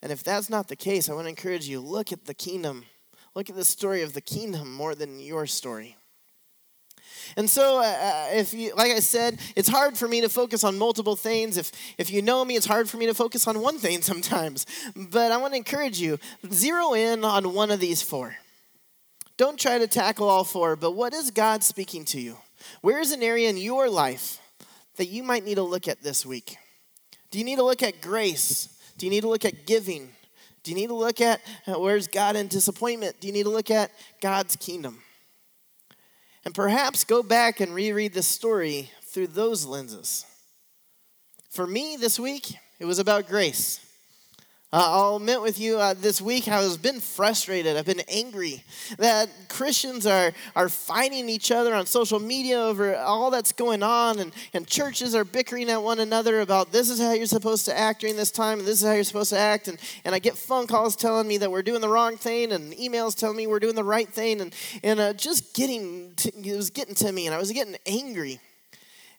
And 0.02 0.10
if 0.10 0.22
that's 0.22 0.48
not 0.48 0.68
the 0.68 0.76
case, 0.76 1.10
I 1.10 1.12
want 1.12 1.26
to 1.26 1.30
encourage 1.30 1.68
you 1.68 1.80
look 1.80 2.12
at 2.12 2.24
the 2.24 2.34
kingdom. 2.34 2.84
Look 3.34 3.50
at 3.50 3.56
the 3.56 3.64
story 3.64 4.02
of 4.02 4.14
the 4.14 4.20
kingdom 4.22 4.72
more 4.72 4.94
than 4.94 5.20
your 5.20 5.46
story. 5.46 5.96
And 7.36 7.48
so, 7.48 7.78
uh, 7.78 7.82
uh, 7.82 8.28
if 8.32 8.54
you, 8.54 8.74
like 8.74 8.92
I 8.92 9.00
said, 9.00 9.38
it's 9.54 9.68
hard 9.68 9.96
for 9.96 10.08
me 10.08 10.20
to 10.20 10.28
focus 10.28 10.64
on 10.64 10.78
multiple 10.78 11.16
things. 11.16 11.56
If, 11.56 11.72
if 11.98 12.10
you 12.10 12.22
know 12.22 12.44
me, 12.44 12.56
it's 12.56 12.66
hard 12.66 12.88
for 12.88 12.96
me 12.96 13.06
to 13.06 13.14
focus 13.14 13.46
on 13.46 13.60
one 13.60 13.78
thing 13.78 14.02
sometimes. 14.12 14.66
But 14.94 15.32
I 15.32 15.36
want 15.36 15.52
to 15.52 15.56
encourage 15.56 16.00
you 16.00 16.18
zero 16.52 16.94
in 16.94 17.24
on 17.24 17.54
one 17.54 17.70
of 17.70 17.80
these 17.80 18.02
four. 18.02 18.36
Don't 19.36 19.58
try 19.58 19.78
to 19.78 19.86
tackle 19.86 20.28
all 20.28 20.44
four, 20.44 20.76
but 20.76 20.92
what 20.92 21.12
is 21.12 21.30
God 21.30 21.62
speaking 21.62 22.04
to 22.06 22.20
you? 22.20 22.38
Where 22.80 23.00
is 23.00 23.12
an 23.12 23.22
area 23.22 23.50
in 23.50 23.58
your 23.58 23.90
life 23.90 24.38
that 24.96 25.06
you 25.06 25.22
might 25.22 25.44
need 25.44 25.56
to 25.56 25.62
look 25.62 25.88
at 25.88 26.02
this 26.02 26.24
week? 26.24 26.56
Do 27.30 27.38
you 27.38 27.44
need 27.44 27.56
to 27.56 27.64
look 27.64 27.82
at 27.82 28.00
grace? 28.00 28.68
Do 28.96 29.04
you 29.04 29.10
need 29.10 29.20
to 29.22 29.28
look 29.28 29.44
at 29.44 29.66
giving? 29.66 30.10
Do 30.62 30.70
you 30.70 30.74
need 30.74 30.88
to 30.88 30.94
look 30.94 31.20
at 31.20 31.42
uh, 31.66 31.78
where's 31.78 32.08
God 32.08 32.34
in 32.34 32.48
disappointment? 32.48 33.20
Do 33.20 33.26
you 33.26 33.32
need 33.32 33.42
to 33.42 33.50
look 33.50 33.70
at 33.70 33.90
God's 34.20 34.56
kingdom? 34.56 35.02
And 36.46 36.54
perhaps 36.54 37.02
go 37.02 37.24
back 37.24 37.60
and 37.60 37.74
reread 37.74 38.14
the 38.14 38.22
story 38.22 38.92
through 39.02 39.26
those 39.26 39.66
lenses. 39.66 40.24
For 41.50 41.66
me 41.66 41.96
this 41.98 42.20
week, 42.20 42.54
it 42.78 42.84
was 42.84 43.00
about 43.00 43.26
grace. 43.26 43.80
Uh, 44.76 44.90
I'll 44.90 45.16
admit 45.16 45.40
with 45.40 45.58
you 45.58 45.78
uh, 45.78 45.94
this 45.94 46.20
week 46.20 46.48
I 46.48 46.60
was 46.60 46.76
been 46.76 47.00
frustrated. 47.00 47.78
I've 47.78 47.86
been 47.86 48.02
angry 48.08 48.62
that 48.98 49.30
Christians 49.48 50.04
are, 50.04 50.32
are 50.54 50.68
fighting 50.68 51.30
each 51.30 51.50
other 51.50 51.74
on 51.74 51.86
social 51.86 52.20
media 52.20 52.58
over 52.58 52.94
all 52.94 53.30
that's 53.30 53.52
going 53.52 53.82
on, 53.82 54.18
and, 54.18 54.34
and 54.52 54.66
churches 54.66 55.14
are 55.14 55.24
bickering 55.24 55.70
at 55.70 55.82
one 55.82 55.98
another 55.98 56.42
about 56.42 56.72
this 56.72 56.90
is 56.90 57.00
how 57.00 57.14
you're 57.14 57.24
supposed 57.24 57.64
to 57.64 57.78
act 57.78 58.02
during 58.02 58.16
this 58.16 58.30
time, 58.30 58.58
and 58.58 58.68
this 58.68 58.82
is 58.82 58.86
how 58.86 58.92
you're 58.92 59.02
supposed 59.02 59.30
to 59.30 59.38
act. 59.38 59.68
And, 59.68 59.78
and 60.04 60.14
I 60.14 60.18
get 60.18 60.36
phone 60.36 60.66
calls 60.66 60.94
telling 60.94 61.26
me 61.26 61.38
that 61.38 61.50
we're 61.50 61.62
doing 61.62 61.80
the 61.80 61.88
wrong 61.88 62.18
thing, 62.18 62.52
and 62.52 62.74
emails 62.74 63.16
telling 63.16 63.38
me 63.38 63.46
we're 63.46 63.60
doing 63.60 63.76
the 63.76 63.82
right 63.82 64.10
thing, 64.10 64.42
and, 64.42 64.54
and 64.84 65.00
uh, 65.00 65.14
just 65.14 65.54
getting, 65.54 66.12
to, 66.16 66.28
it 66.36 66.54
was 66.54 66.68
getting 66.68 66.94
to 66.96 67.10
me, 67.10 67.24
and 67.24 67.34
I 67.34 67.38
was 67.38 67.50
getting 67.50 67.76
angry. 67.86 68.40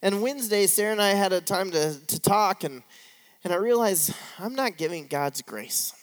And 0.04 0.22
Wednesday, 0.22 0.68
Sarah 0.68 0.92
and 0.92 1.02
I 1.02 1.16
had 1.16 1.34
a 1.34 1.42
time 1.42 1.72
to, 1.72 2.00
to 2.06 2.20
talk, 2.20 2.64
and 2.64 2.84
and 3.48 3.54
I 3.54 3.60
realized 3.60 4.14
I'm 4.40 4.56
not 4.56 4.76
giving 4.76 5.08
God's 5.08 5.42
grace. 5.42 5.94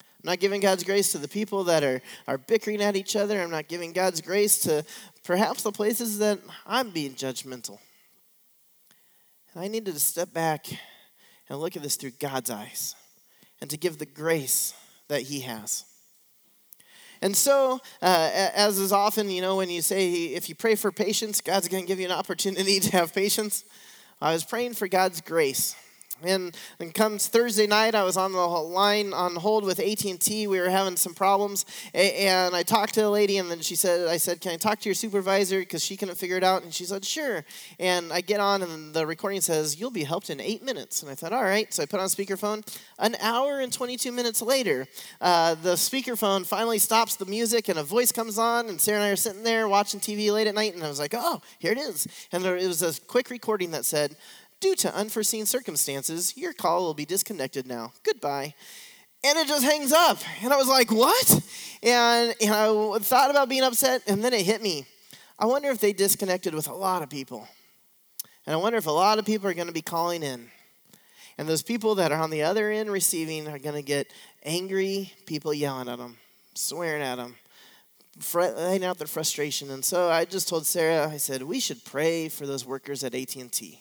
I'm 0.00 0.28
not 0.28 0.40
giving 0.40 0.60
God's 0.60 0.82
grace 0.82 1.12
to 1.12 1.18
the 1.18 1.28
people 1.28 1.62
that 1.62 1.84
are, 1.84 2.02
are 2.26 2.36
bickering 2.36 2.82
at 2.82 2.96
each 2.96 3.14
other. 3.14 3.40
I'm 3.40 3.52
not 3.52 3.68
giving 3.68 3.92
God's 3.92 4.20
grace 4.20 4.58
to 4.62 4.84
perhaps 5.22 5.62
the 5.62 5.70
places 5.70 6.18
that 6.18 6.40
I'm 6.66 6.90
being 6.90 7.14
judgmental. 7.14 7.78
And 9.54 9.62
I 9.62 9.68
needed 9.68 9.94
to 9.94 10.00
step 10.00 10.32
back 10.32 10.66
and 11.48 11.60
look 11.60 11.76
at 11.76 11.82
this 11.84 11.94
through 11.94 12.10
God's 12.18 12.50
eyes 12.50 12.96
and 13.60 13.70
to 13.70 13.76
give 13.76 13.98
the 13.98 14.06
grace 14.06 14.74
that 15.06 15.22
He 15.22 15.42
has. 15.42 15.84
And 17.22 17.36
so, 17.36 17.78
uh, 18.02 18.30
as 18.52 18.80
is 18.80 18.90
often, 18.90 19.30
you 19.30 19.42
know, 19.42 19.58
when 19.58 19.70
you 19.70 19.80
say 19.80 20.24
if 20.24 20.48
you 20.48 20.56
pray 20.56 20.74
for 20.74 20.90
patience, 20.90 21.40
God's 21.40 21.68
going 21.68 21.84
to 21.84 21.86
give 21.86 22.00
you 22.00 22.06
an 22.06 22.12
opportunity 22.12 22.80
to 22.80 22.90
have 22.96 23.14
patience. 23.14 23.62
I 24.20 24.32
was 24.32 24.42
praying 24.42 24.74
for 24.74 24.88
God's 24.88 25.20
grace 25.20 25.76
and 26.22 26.56
then 26.78 26.90
comes 26.92 27.28
Thursday 27.28 27.66
night, 27.66 27.94
I 27.94 28.02
was 28.02 28.16
on 28.16 28.32
the 28.32 28.38
line 28.38 29.12
on 29.12 29.36
hold 29.36 29.64
with 29.64 29.80
AT&T. 29.80 30.46
We 30.46 30.60
were 30.60 30.70
having 30.70 30.96
some 30.96 31.14
problems, 31.14 31.64
and 31.94 32.54
I 32.54 32.62
talked 32.62 32.94
to 32.94 33.02
a 33.02 33.08
lady, 33.08 33.38
and 33.38 33.50
then 33.50 33.60
she 33.60 33.76
said, 33.76 34.08
"I 34.08 34.16
said, 34.16 34.40
can 34.40 34.52
I 34.52 34.56
talk 34.56 34.80
to 34.80 34.88
your 34.88 34.94
supervisor 34.94 35.60
because 35.60 35.84
she 35.84 35.96
couldn't 35.96 36.16
figure 36.16 36.36
it 36.36 36.44
out?" 36.44 36.62
And 36.62 36.72
she 36.72 36.84
said, 36.84 37.04
"Sure." 37.04 37.44
And 37.78 38.12
I 38.12 38.20
get 38.20 38.40
on, 38.40 38.62
and 38.62 38.94
the 38.94 39.06
recording 39.06 39.40
says, 39.40 39.78
"You'll 39.78 39.90
be 39.90 40.04
helped 40.04 40.30
in 40.30 40.40
eight 40.40 40.62
minutes." 40.62 41.02
And 41.02 41.10
I 41.10 41.14
thought, 41.14 41.32
"All 41.32 41.44
right." 41.44 41.72
So 41.72 41.82
I 41.82 41.86
put 41.86 42.00
on 42.00 42.08
speakerphone. 42.08 42.66
An 42.98 43.16
hour 43.20 43.60
and 43.60 43.72
22 43.72 44.12
minutes 44.12 44.42
later, 44.42 44.86
uh, 45.20 45.54
the 45.54 45.74
speakerphone 45.74 46.46
finally 46.46 46.78
stops 46.78 47.16
the 47.16 47.26
music, 47.26 47.68
and 47.68 47.78
a 47.78 47.84
voice 47.84 48.12
comes 48.12 48.38
on, 48.38 48.68
and 48.68 48.80
Sarah 48.80 48.98
and 48.98 49.06
I 49.06 49.10
are 49.10 49.16
sitting 49.16 49.44
there 49.44 49.68
watching 49.68 50.00
TV 50.00 50.32
late 50.32 50.46
at 50.46 50.54
night, 50.54 50.74
and 50.74 50.82
I 50.82 50.88
was 50.88 50.98
like, 50.98 51.14
"Oh, 51.16 51.40
here 51.58 51.72
it 51.72 51.78
is." 51.78 52.06
And 52.32 52.44
there, 52.44 52.56
it 52.56 52.66
was 52.66 52.82
a 52.82 53.00
quick 53.02 53.30
recording 53.30 53.70
that 53.72 53.84
said. 53.84 54.16
Due 54.60 54.74
to 54.74 54.94
unforeseen 54.94 55.46
circumstances, 55.46 56.36
your 56.36 56.52
call 56.52 56.82
will 56.82 56.94
be 56.94 57.04
disconnected 57.04 57.66
now. 57.66 57.92
Goodbye. 58.02 58.54
And 59.22 59.38
it 59.38 59.46
just 59.46 59.64
hangs 59.64 59.92
up. 59.92 60.18
And 60.42 60.52
I 60.52 60.56
was 60.56 60.68
like, 60.68 60.90
what? 60.90 61.30
And, 61.82 62.34
and 62.40 62.52
I 62.52 62.98
thought 62.98 63.30
about 63.30 63.48
being 63.48 63.62
upset, 63.62 64.02
and 64.08 64.22
then 64.22 64.32
it 64.32 64.44
hit 64.44 64.60
me. 64.60 64.84
I 65.38 65.46
wonder 65.46 65.70
if 65.70 65.78
they 65.80 65.92
disconnected 65.92 66.54
with 66.54 66.68
a 66.68 66.74
lot 66.74 67.02
of 67.02 67.10
people. 67.10 67.46
And 68.46 68.54
I 68.54 68.56
wonder 68.56 68.78
if 68.78 68.86
a 68.86 68.92
lot 68.92 69.18
of 69.18 69.24
people 69.24 69.48
are 69.48 69.54
going 69.54 69.68
to 69.68 69.72
be 69.72 69.82
calling 69.82 70.24
in. 70.24 70.48
And 71.36 71.48
those 71.48 71.62
people 71.62 71.94
that 71.96 72.10
are 72.10 72.20
on 72.20 72.30
the 72.30 72.42
other 72.42 72.70
end 72.70 72.90
receiving 72.90 73.46
are 73.46 73.60
going 73.60 73.76
to 73.76 73.82
get 73.82 74.12
angry 74.42 75.12
people 75.26 75.54
yelling 75.54 75.88
at 75.88 75.98
them, 75.98 76.16
swearing 76.54 77.02
at 77.02 77.16
them, 77.16 77.36
letting 78.34 78.84
out 78.84 78.98
their 78.98 79.06
frustration. 79.06 79.70
And 79.70 79.84
so 79.84 80.10
I 80.10 80.24
just 80.24 80.48
told 80.48 80.66
Sarah, 80.66 81.08
I 81.08 81.18
said, 81.18 81.42
we 81.42 81.60
should 81.60 81.84
pray 81.84 82.28
for 82.28 82.44
those 82.44 82.66
workers 82.66 83.04
at 83.04 83.14
AT&T 83.14 83.80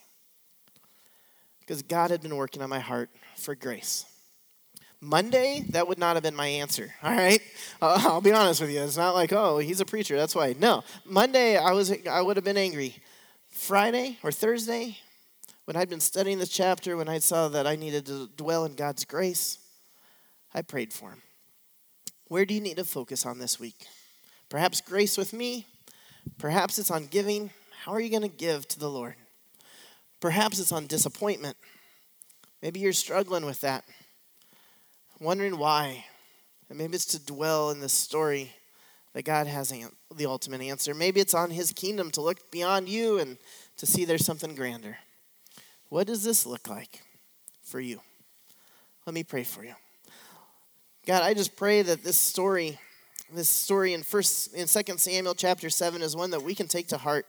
because 1.68 1.82
God 1.82 2.12
had 2.12 2.22
been 2.22 2.38
working 2.38 2.62
on 2.62 2.70
my 2.70 2.80
heart 2.80 3.10
for 3.36 3.54
grace. 3.54 4.06
Monday, 5.02 5.66
that 5.72 5.88
would 5.88 6.00
not 6.00 6.16
have 6.16 6.24
been 6.24 6.36
my 6.36 6.48
answer. 6.48 6.96
All 7.04 7.14
right, 7.14 7.42
uh, 7.82 8.02
I'll 8.06 8.22
be 8.22 8.32
honest 8.32 8.62
with 8.62 8.72
you. 8.72 8.82
It's 8.82 8.98
not 8.98 9.14
like, 9.14 9.34
oh, 9.34 9.58
he's 9.58 9.82
a 9.82 9.86
preacher. 9.86 10.16
That's 10.16 10.34
why. 10.34 10.56
No, 10.58 10.84
Monday, 11.06 11.58
I 11.58 11.74
was, 11.74 11.94
I 12.10 12.22
would 12.22 12.38
have 12.38 12.46
been 12.46 12.58
angry. 12.58 12.96
Friday 13.50 14.18
or 14.24 14.32
Thursday, 14.32 14.98
when 15.66 15.76
I'd 15.76 15.90
been 15.90 16.00
studying 16.00 16.40
this 16.40 16.50
chapter, 16.50 16.96
when 16.96 17.10
I 17.10 17.20
saw 17.20 17.50
that 17.50 17.68
I 17.68 17.76
needed 17.76 18.06
to 18.06 18.30
dwell 18.38 18.66
in 18.66 18.76
God's 18.76 19.04
grace, 19.04 19.60
I 20.54 20.62
prayed 20.62 20.94
for 20.94 21.10
him. 21.10 21.22
Where 22.28 22.46
do 22.46 22.54
you 22.54 22.62
need 22.62 22.78
to 22.78 22.86
focus 22.86 23.26
on 23.26 23.40
this 23.40 23.60
week? 23.60 23.86
Perhaps 24.50 24.82
grace 24.82 25.18
with 25.18 25.34
me. 25.34 25.66
Perhaps 26.38 26.80
it's 26.80 26.92
on 26.92 27.08
giving. 27.08 27.52
How 27.84 27.94
are 27.94 28.02
you 28.02 28.10
going 28.10 28.22
to 28.22 28.28
give 28.28 28.68
to 28.70 28.80
the 28.80 28.90
Lord? 28.90 29.16
Perhaps 30.20 30.60
it's 30.60 30.72
on 30.72 30.88
disappointment. 30.88 31.58
Maybe 32.62 32.80
you're 32.80 32.94
struggling 32.94 33.46
with 33.46 33.62
that, 33.62 33.84
wondering 35.20 35.58
why. 35.58 36.06
And 36.70 36.78
maybe 36.78 36.96
it's 36.96 37.06
to 37.08 37.26
dwell 37.26 37.70
in 37.70 37.80
the 37.80 37.90
story 37.90 38.52
that 39.14 39.24
God 39.24 39.48
has 39.48 39.74
the 40.16 40.26
ultimate 40.26 40.62
answer. 40.62 40.94
Maybe 40.94 41.20
it's 41.20 41.34
on 41.34 41.52
His 41.52 41.72
kingdom 41.72 42.12
to 42.12 42.22
look 42.22 42.52
beyond 42.52 42.90
you 42.90 43.20
and 43.20 43.38
to 43.78 43.86
see 43.86 44.06
there's 44.06 44.26
something 44.26 44.56
grander. 44.56 44.98
What 45.90 46.08
does 46.08 46.24
this 46.24 46.46
look 46.46 46.68
like 46.68 47.02
for 47.62 47.80
you? 47.80 48.02
Let 49.06 49.14
me 49.14 49.24
pray 49.24 49.44
for 49.44 49.64
you. 49.64 49.74
God, 51.06 51.24
I 51.24 51.34
just 51.34 51.56
pray 51.56 51.82
that 51.84 52.04
this 52.04 52.18
story, 52.18 52.78
this 53.34 53.48
story 53.48 53.94
in 53.94 54.04
first 54.04 54.54
in 54.54 54.68
Second 54.68 55.00
Samuel 55.00 55.36
chapter 55.36 55.70
7 55.70 56.02
is 56.02 56.16
one 56.16 56.32
that 56.32 56.44
we 56.44 56.54
can 56.54 56.68
take 56.68 56.90
to 56.90 56.98
heart 56.98 57.26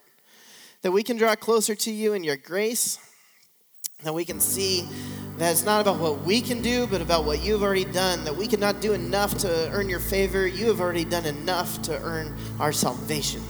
that 0.83 0.93
we 0.93 1.03
can 1.03 1.17
draw 1.17 1.35
closer 1.35 1.75
to 1.75 1.91
you 1.91 2.13
in 2.13 2.25
your 2.25 2.37
grace, 2.37 2.99
that 4.05 4.15
we 4.15 4.25
can 4.25 4.41
see 4.41 4.89
that 5.39 5.53
it's 5.53 5.65
not 5.65 5.81
about 5.81 5.99
what 5.99 6.25
we 6.25 6.41
can 6.41 6.63
do, 6.63 6.87
but 6.87 7.01
about 7.01 7.25
what 7.25 7.45
you've 7.45 7.63
already 7.63 7.85
done, 7.85 8.25
that 8.25 8.35
we 8.35 8.47
cannot 8.47 8.81
do 8.81 8.93
enough 8.93 9.39
to 9.39 9.71
earn 9.71 9.89
your 9.89 10.01
favor. 10.01 10.47
You 10.47 10.67
have 10.67 10.81
already 10.81 11.05
done 11.05 11.27
enough 11.27 11.81
to 11.83 12.01
earn 12.03 12.37
our 12.59 12.73
salvation. 12.73 13.41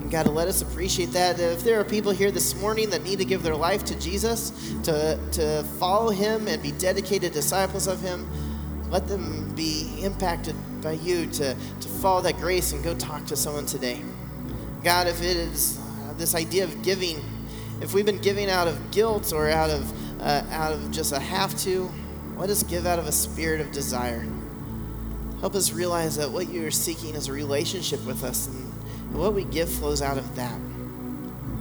And 0.00 0.10
God, 0.10 0.26
let 0.28 0.48
us 0.48 0.62
appreciate 0.62 1.12
that. 1.12 1.38
If 1.38 1.64
there 1.64 1.78
are 1.78 1.84
people 1.84 2.12
here 2.12 2.30
this 2.30 2.58
morning 2.60 2.90
that 2.90 3.02
need 3.02 3.18
to 3.18 3.26
give 3.26 3.42
their 3.42 3.54
life 3.54 3.84
to 3.86 3.98
Jesus, 3.98 4.74
to, 4.84 5.18
to 5.32 5.62
follow 5.78 6.10
him 6.10 6.48
and 6.48 6.62
be 6.62 6.72
dedicated 6.72 7.32
disciples 7.32 7.86
of 7.86 8.00
him, 8.00 8.26
let 8.90 9.06
them 9.06 9.54
be 9.54 10.00
impacted 10.02 10.54
by 10.82 10.92
you 10.92 11.26
to, 11.26 11.54
to 11.54 11.88
follow 11.88 12.22
that 12.22 12.38
grace 12.38 12.72
and 12.72 12.82
go 12.82 12.94
talk 12.94 13.24
to 13.26 13.36
someone 13.36 13.66
today. 13.66 14.02
God, 14.82 15.06
if 15.06 15.22
it 15.22 15.36
is 15.36 15.78
this 16.18 16.34
idea 16.34 16.64
of 16.64 16.82
giving, 16.82 17.22
if 17.80 17.94
we've 17.94 18.06
been 18.06 18.20
giving 18.20 18.50
out 18.50 18.68
of 18.68 18.90
guilt 18.90 19.32
or 19.32 19.48
out 19.48 19.70
of, 19.70 20.20
uh, 20.20 20.44
out 20.50 20.72
of 20.72 20.90
just 20.90 21.12
a 21.12 21.18
have 21.18 21.56
to, 21.60 21.90
let 22.36 22.50
us 22.50 22.62
give 22.62 22.86
out 22.86 22.98
of 22.98 23.06
a 23.06 23.12
spirit 23.12 23.60
of 23.60 23.72
desire. 23.72 24.26
Help 25.40 25.54
us 25.54 25.72
realize 25.72 26.16
that 26.16 26.30
what 26.30 26.48
you 26.48 26.66
are 26.66 26.70
seeking 26.70 27.14
is 27.14 27.28
a 27.28 27.32
relationship 27.32 28.04
with 28.06 28.24
us, 28.24 28.46
and, 28.46 28.72
and 29.10 29.14
what 29.14 29.34
we 29.34 29.44
give 29.44 29.68
flows 29.70 30.00
out 30.00 30.18
of 30.18 30.36
that. 30.36 30.58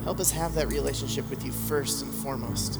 Help 0.03 0.19
us 0.19 0.31
have 0.31 0.53
that 0.55 0.67
relationship 0.67 1.29
with 1.29 1.45
you 1.45 1.51
first 1.51 2.03
and 2.03 2.13
foremost. 2.13 2.79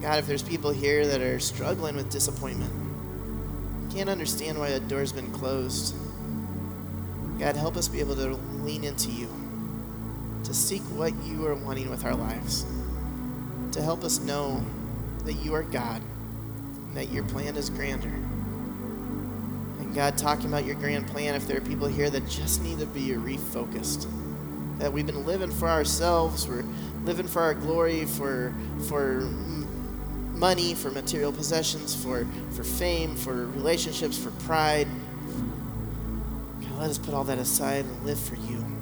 God, 0.00 0.18
if 0.18 0.26
there's 0.26 0.42
people 0.42 0.70
here 0.70 1.06
that 1.06 1.20
are 1.20 1.40
struggling 1.40 1.96
with 1.96 2.10
disappointment, 2.10 2.72
can't 3.92 4.08
understand 4.10 4.58
why 4.58 4.70
that 4.70 4.88
door's 4.88 5.12
been 5.12 5.30
closed, 5.32 5.94
God, 7.38 7.56
help 7.56 7.76
us 7.76 7.88
be 7.88 8.00
able 8.00 8.14
to 8.16 8.34
lean 8.62 8.84
into 8.84 9.10
you, 9.10 9.28
to 10.46 10.54
seek 10.54 10.82
what 10.82 11.12
you 11.24 11.44
are 11.46 11.56
wanting 11.56 11.90
with 11.90 12.04
our 12.04 12.14
lives, 12.14 12.64
to 13.72 13.82
help 13.82 14.04
us 14.04 14.20
know 14.20 14.64
that 15.24 15.34
you 15.34 15.54
are 15.54 15.64
God 15.64 16.00
and 16.86 16.96
that 16.96 17.10
your 17.10 17.24
plan 17.24 17.56
is 17.56 17.68
grander. 17.68 18.08
And 18.08 19.92
God, 19.92 20.16
talking 20.16 20.46
about 20.46 20.64
your 20.64 20.76
grand 20.76 21.08
plan, 21.08 21.34
if 21.34 21.48
there 21.48 21.56
are 21.56 21.62
people 21.62 21.88
here 21.88 22.10
that 22.10 22.28
just 22.28 22.62
need 22.62 22.78
to 22.78 22.86
be 22.86 23.08
refocused, 23.08 24.06
that 24.78 24.92
we've 24.92 25.06
been 25.06 25.26
living 25.26 25.50
for 25.50 25.68
ourselves, 25.68 26.46
we're 26.46 26.64
living 27.04 27.26
for 27.26 27.42
our 27.42 27.54
glory, 27.54 28.04
for 28.04 28.54
for 28.88 29.22
money, 30.34 30.74
for 30.74 30.90
material 30.90 31.32
possessions, 31.32 31.92
for 31.92 32.24
for 32.52 32.62
fame, 32.62 33.16
for 33.16 33.46
relationships, 33.48 34.16
for 34.16 34.30
pride. 34.42 34.86
God, 36.60 36.78
let 36.78 36.90
us 36.90 36.98
put 36.98 37.14
all 37.14 37.24
that 37.24 37.38
aside 37.38 37.84
and 37.84 38.06
live 38.06 38.20
for 38.20 38.36
you. 38.36 38.75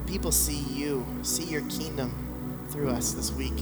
Let 0.00 0.08
people 0.08 0.32
see 0.32 0.60
you, 0.72 1.06
see 1.20 1.44
your 1.44 1.60
kingdom 1.68 2.66
through 2.70 2.88
us 2.88 3.12
this 3.12 3.30
week, 3.30 3.52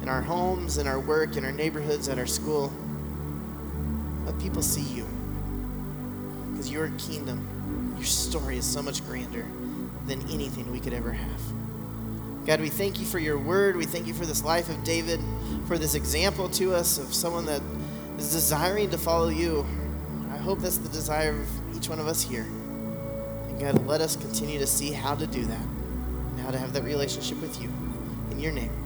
in 0.00 0.08
our 0.08 0.22
homes, 0.22 0.78
in 0.78 0.86
our 0.86 0.98
work, 0.98 1.36
in 1.36 1.44
our 1.44 1.52
neighborhoods, 1.52 2.08
at 2.08 2.18
our 2.18 2.26
school. 2.26 2.72
Let 4.24 4.38
people 4.38 4.62
see 4.62 4.80
you. 4.80 5.06
Because 6.50 6.70
your 6.70 6.90
kingdom, 6.96 7.94
your 7.96 8.06
story 8.06 8.56
is 8.56 8.64
so 8.64 8.82
much 8.82 9.04
grander 9.04 9.46
than 10.06 10.22
anything 10.30 10.72
we 10.72 10.80
could 10.80 10.94
ever 10.94 11.12
have. 11.12 11.40
God, 12.46 12.62
we 12.62 12.70
thank 12.70 12.98
you 12.98 13.04
for 13.04 13.18
your 13.18 13.38
word. 13.38 13.76
We 13.76 13.84
thank 13.84 14.06
you 14.06 14.14
for 14.14 14.24
this 14.24 14.42
life 14.42 14.70
of 14.70 14.82
David, 14.84 15.20
for 15.66 15.76
this 15.76 15.94
example 15.94 16.48
to 16.50 16.74
us 16.74 16.96
of 16.96 17.12
someone 17.12 17.44
that 17.44 17.60
is 18.16 18.32
desiring 18.32 18.88
to 18.90 18.98
follow 18.98 19.28
you. 19.28 19.66
I 20.32 20.38
hope 20.38 20.60
that's 20.60 20.78
the 20.78 20.88
desire 20.88 21.38
of 21.38 21.76
each 21.76 21.90
one 21.90 21.98
of 21.98 22.06
us 22.06 22.22
here. 22.22 22.46
And 23.58 23.78
God, 23.78 23.86
let 23.86 24.00
us 24.00 24.16
continue 24.16 24.58
to 24.58 24.66
see 24.66 24.90
how 24.90 25.14
to 25.14 25.26
do 25.26 25.44
that 25.44 25.60
and 25.60 26.40
how 26.40 26.50
to 26.50 26.58
have 26.58 26.72
that 26.72 26.82
relationship 26.82 27.40
with 27.40 27.62
you. 27.62 27.72
In 28.32 28.40
your 28.40 28.52
name. 28.52 28.83